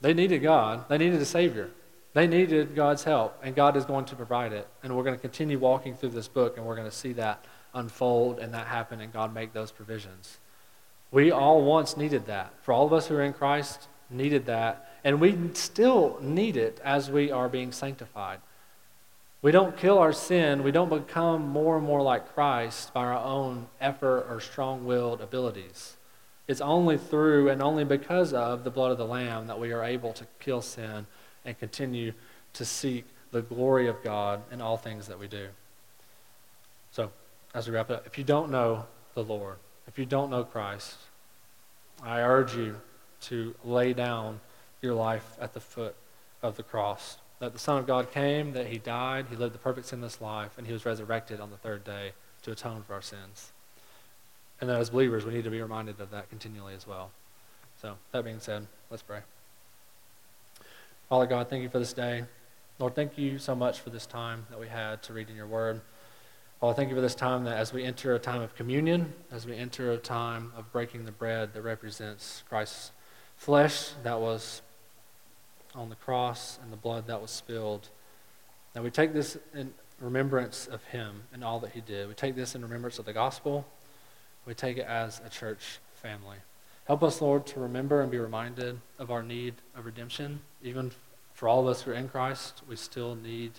They 0.00 0.14
needed 0.14 0.42
God, 0.42 0.88
they 0.88 0.98
needed 0.98 1.20
a 1.20 1.24
Savior. 1.24 1.70
They 2.16 2.26
needed 2.26 2.74
God's 2.74 3.04
help, 3.04 3.38
and 3.42 3.54
God 3.54 3.76
is 3.76 3.84
going 3.84 4.06
to 4.06 4.16
provide 4.16 4.54
it. 4.54 4.66
And 4.82 4.96
we're 4.96 5.02
going 5.02 5.16
to 5.16 5.20
continue 5.20 5.58
walking 5.58 5.94
through 5.94 6.08
this 6.08 6.28
book, 6.28 6.56
and 6.56 6.64
we're 6.64 6.74
going 6.74 6.88
to 6.88 6.96
see 6.96 7.12
that 7.12 7.44
unfold 7.74 8.38
and 8.38 8.54
that 8.54 8.68
happen, 8.68 9.02
and 9.02 9.12
God 9.12 9.34
make 9.34 9.52
those 9.52 9.70
provisions. 9.70 10.38
We 11.10 11.30
all 11.30 11.62
once 11.62 11.94
needed 11.94 12.24
that. 12.24 12.54
For 12.62 12.72
all 12.72 12.86
of 12.86 12.94
us 12.94 13.08
who 13.08 13.16
are 13.16 13.22
in 13.22 13.34
Christ, 13.34 13.88
needed 14.08 14.46
that. 14.46 14.98
And 15.04 15.20
we 15.20 15.36
still 15.52 16.18
need 16.22 16.56
it 16.56 16.80
as 16.82 17.10
we 17.10 17.30
are 17.30 17.50
being 17.50 17.70
sanctified. 17.70 18.40
We 19.42 19.52
don't 19.52 19.76
kill 19.76 19.98
our 19.98 20.14
sin, 20.14 20.62
we 20.62 20.72
don't 20.72 20.88
become 20.88 21.46
more 21.46 21.76
and 21.76 21.84
more 21.84 22.00
like 22.00 22.32
Christ 22.32 22.94
by 22.94 23.04
our 23.04 23.22
own 23.22 23.66
effort 23.78 24.26
or 24.30 24.40
strong 24.40 24.86
willed 24.86 25.20
abilities. 25.20 25.98
It's 26.48 26.62
only 26.62 26.96
through 26.96 27.50
and 27.50 27.62
only 27.62 27.84
because 27.84 28.32
of 28.32 28.64
the 28.64 28.70
blood 28.70 28.90
of 28.90 28.96
the 28.96 29.04
Lamb 29.04 29.48
that 29.48 29.60
we 29.60 29.70
are 29.70 29.84
able 29.84 30.14
to 30.14 30.26
kill 30.40 30.62
sin 30.62 31.06
and 31.46 31.58
continue 31.58 32.12
to 32.52 32.64
seek 32.64 33.04
the 33.30 33.42
glory 33.42 33.86
of 33.86 34.02
God 34.02 34.42
in 34.52 34.60
all 34.60 34.76
things 34.76 35.06
that 35.06 35.18
we 35.18 35.28
do. 35.28 35.48
So, 36.90 37.10
as 37.54 37.68
we 37.68 37.74
wrap 37.74 37.90
up, 37.90 38.06
if 38.06 38.18
you 38.18 38.24
don't 38.24 38.50
know 38.50 38.86
the 39.14 39.24
Lord, 39.24 39.56
if 39.86 39.98
you 39.98 40.04
don't 40.04 40.30
know 40.30 40.44
Christ, 40.44 40.96
I 42.02 42.20
urge 42.20 42.54
you 42.54 42.76
to 43.22 43.54
lay 43.64 43.92
down 43.92 44.40
your 44.82 44.94
life 44.94 45.36
at 45.40 45.54
the 45.54 45.60
foot 45.60 45.94
of 46.42 46.56
the 46.56 46.62
cross. 46.62 47.18
That 47.38 47.52
the 47.52 47.58
Son 47.58 47.78
of 47.78 47.86
God 47.86 48.10
came, 48.12 48.52
that 48.52 48.66
He 48.66 48.78
died, 48.78 49.26
He 49.30 49.36
lived 49.36 49.54
the 49.54 49.58
perfect 49.58 49.86
sinless 49.86 50.20
life, 50.20 50.52
and 50.58 50.66
He 50.66 50.72
was 50.72 50.84
resurrected 50.84 51.40
on 51.40 51.50
the 51.50 51.56
third 51.56 51.84
day 51.84 52.12
to 52.42 52.52
atone 52.52 52.82
for 52.86 52.94
our 52.94 53.02
sins. 53.02 53.52
And 54.60 54.70
that 54.70 54.80
as 54.80 54.90
believers, 54.90 55.24
we 55.24 55.34
need 55.34 55.44
to 55.44 55.50
be 55.50 55.60
reminded 55.60 56.00
of 56.00 56.10
that 56.10 56.30
continually 56.30 56.74
as 56.74 56.86
well. 56.86 57.10
So, 57.80 57.96
that 58.12 58.24
being 58.24 58.40
said, 58.40 58.66
let's 58.90 59.02
pray. 59.02 59.20
Father 61.08 61.26
God, 61.26 61.48
thank 61.48 61.62
you 61.62 61.68
for 61.68 61.78
this 61.78 61.92
day. 61.92 62.24
Lord, 62.80 62.96
thank 62.96 63.16
you 63.16 63.38
so 63.38 63.54
much 63.54 63.78
for 63.78 63.90
this 63.90 64.06
time 64.06 64.44
that 64.50 64.58
we 64.58 64.66
had 64.66 65.04
to 65.04 65.12
read 65.12 65.30
in 65.30 65.36
your 65.36 65.46
word. 65.46 65.80
Father, 66.60 66.74
thank 66.74 66.88
you 66.88 66.96
for 66.96 67.00
this 67.00 67.14
time 67.14 67.44
that 67.44 67.56
as 67.56 67.72
we 67.72 67.84
enter 67.84 68.16
a 68.16 68.18
time 68.18 68.42
of 68.42 68.56
communion, 68.56 69.14
as 69.30 69.46
we 69.46 69.54
enter 69.54 69.92
a 69.92 69.98
time 69.98 70.52
of 70.56 70.72
breaking 70.72 71.04
the 71.04 71.12
bread 71.12 71.54
that 71.54 71.62
represents 71.62 72.42
Christ's 72.48 72.90
flesh 73.36 73.90
that 74.02 74.18
was 74.18 74.62
on 75.76 75.90
the 75.90 75.94
cross 75.94 76.58
and 76.60 76.72
the 76.72 76.76
blood 76.76 77.06
that 77.06 77.22
was 77.22 77.30
spilled, 77.30 77.88
that 78.72 78.82
we 78.82 78.90
take 78.90 79.12
this 79.12 79.38
in 79.54 79.72
remembrance 80.00 80.66
of 80.66 80.82
him 80.86 81.22
and 81.32 81.44
all 81.44 81.60
that 81.60 81.70
he 81.70 81.82
did. 81.82 82.08
We 82.08 82.14
take 82.14 82.34
this 82.34 82.56
in 82.56 82.62
remembrance 82.62 82.98
of 82.98 83.04
the 83.04 83.12
gospel. 83.12 83.64
We 84.44 84.54
take 84.54 84.76
it 84.76 84.86
as 84.86 85.20
a 85.24 85.28
church 85.28 85.78
family. 85.94 86.38
Help 86.86 87.02
us, 87.02 87.20
Lord, 87.20 87.46
to 87.46 87.58
remember 87.58 88.00
and 88.00 88.12
be 88.12 88.18
reminded 88.18 88.78
of 89.00 89.10
our 89.10 89.22
need 89.22 89.54
of 89.76 89.86
redemption. 89.86 90.38
Even 90.62 90.92
for 91.34 91.48
all 91.48 91.60
of 91.62 91.66
us 91.66 91.82
who 91.82 91.90
are 91.90 91.94
in 91.94 92.08
Christ, 92.08 92.62
we 92.68 92.76
still 92.76 93.16
need 93.16 93.52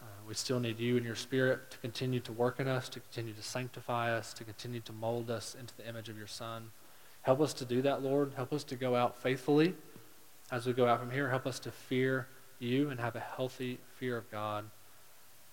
uh, 0.00 0.04
we 0.26 0.34
still 0.34 0.58
need 0.58 0.80
you 0.80 0.96
and 0.96 1.06
your 1.06 1.14
Spirit 1.14 1.70
to 1.70 1.78
continue 1.78 2.18
to 2.20 2.32
work 2.32 2.58
in 2.58 2.66
us, 2.66 2.88
to 2.88 2.98
continue 2.98 3.32
to 3.32 3.42
sanctify 3.42 4.12
us, 4.12 4.34
to 4.34 4.42
continue 4.42 4.80
to 4.80 4.92
mold 4.92 5.30
us 5.30 5.56
into 5.58 5.76
the 5.76 5.88
image 5.88 6.08
of 6.08 6.18
your 6.18 6.26
Son. 6.26 6.70
Help 7.22 7.40
us 7.40 7.54
to 7.54 7.64
do 7.64 7.80
that, 7.82 8.02
Lord. 8.02 8.32
Help 8.34 8.52
us 8.52 8.64
to 8.64 8.74
go 8.74 8.96
out 8.96 9.16
faithfully 9.16 9.74
as 10.50 10.66
we 10.66 10.72
go 10.72 10.86
out 10.86 10.98
from 10.98 11.10
here. 11.10 11.30
Help 11.30 11.46
us 11.46 11.60
to 11.60 11.70
fear 11.70 12.26
you 12.58 12.90
and 12.90 12.98
have 12.98 13.14
a 13.14 13.20
healthy 13.20 13.78
fear 13.96 14.16
of 14.16 14.30
God. 14.30 14.64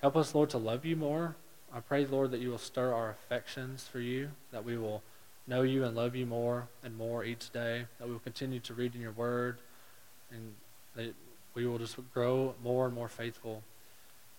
Help 0.01 0.17
us, 0.17 0.33
Lord, 0.33 0.49
to 0.49 0.57
love 0.57 0.83
you 0.83 0.95
more. 0.95 1.35
I 1.73 1.79
pray, 1.79 2.05
Lord, 2.05 2.31
that 2.31 2.41
you 2.41 2.49
will 2.49 2.57
stir 2.57 2.91
our 2.91 3.11
affections 3.11 3.87
for 3.89 3.99
you, 3.99 4.31
that 4.51 4.65
we 4.65 4.77
will 4.77 5.03
know 5.47 5.61
you 5.61 5.83
and 5.83 5.95
love 5.95 6.15
you 6.15 6.25
more 6.25 6.67
and 6.83 6.97
more 6.97 7.23
each 7.23 7.51
day, 7.51 7.85
that 7.99 8.07
we 8.07 8.13
will 8.13 8.19
continue 8.19 8.59
to 8.61 8.73
read 8.73 8.95
in 8.95 9.01
your 9.01 9.11
word, 9.11 9.57
and 10.31 10.53
that 10.95 11.13
we 11.53 11.65
will 11.65 11.77
just 11.77 11.97
grow 12.13 12.55
more 12.63 12.85
and 12.85 12.93
more 12.95 13.09
faithful 13.09 13.63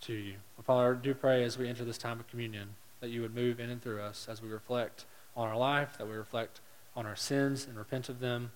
to 0.03 0.15
you. 0.15 0.35
Father, 0.65 0.95
I 0.95 1.03
do 1.03 1.15
pray 1.15 1.45
as 1.45 1.59
we 1.59 1.69
enter 1.69 1.85
this 1.85 1.99
time 1.99 2.21
of 2.21 2.29
communion 2.29 2.71
that 3.01 3.11
you 3.11 3.21
would 3.23 3.35
move 3.35 3.61
in 3.61 3.69
and 3.69 3.83
through 3.83 4.01
us 4.01 4.29
as 4.31 4.41
we 4.41 4.49
reflect 4.49 5.05
on 5.37 5.49
our 5.49 5.57
life, 5.57 5.99
that 5.99 6.07
we 6.07 6.15
reflect 6.15 6.61
on 6.95 7.07
our 7.07 7.17
sins 7.17 7.67
and 7.67 7.77
repent 7.77 8.09
of 8.09 8.21
them, 8.21 8.53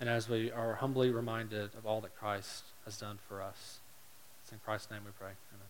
and 0.00 0.08
as 0.08 0.28
we 0.28 0.50
are 0.50 0.74
humbly 0.74 1.10
reminded 1.10 1.74
of 1.74 1.86
all 1.86 2.00
that 2.00 2.16
Christ 2.16 2.64
has 2.84 2.96
done 2.96 3.18
for 3.28 3.42
us. 3.42 3.78
It's 4.42 4.52
in 4.52 4.58
Christ's 4.64 4.90
name 4.90 5.02
we 5.04 5.12
pray. 5.18 5.32
Amen. 5.52 5.69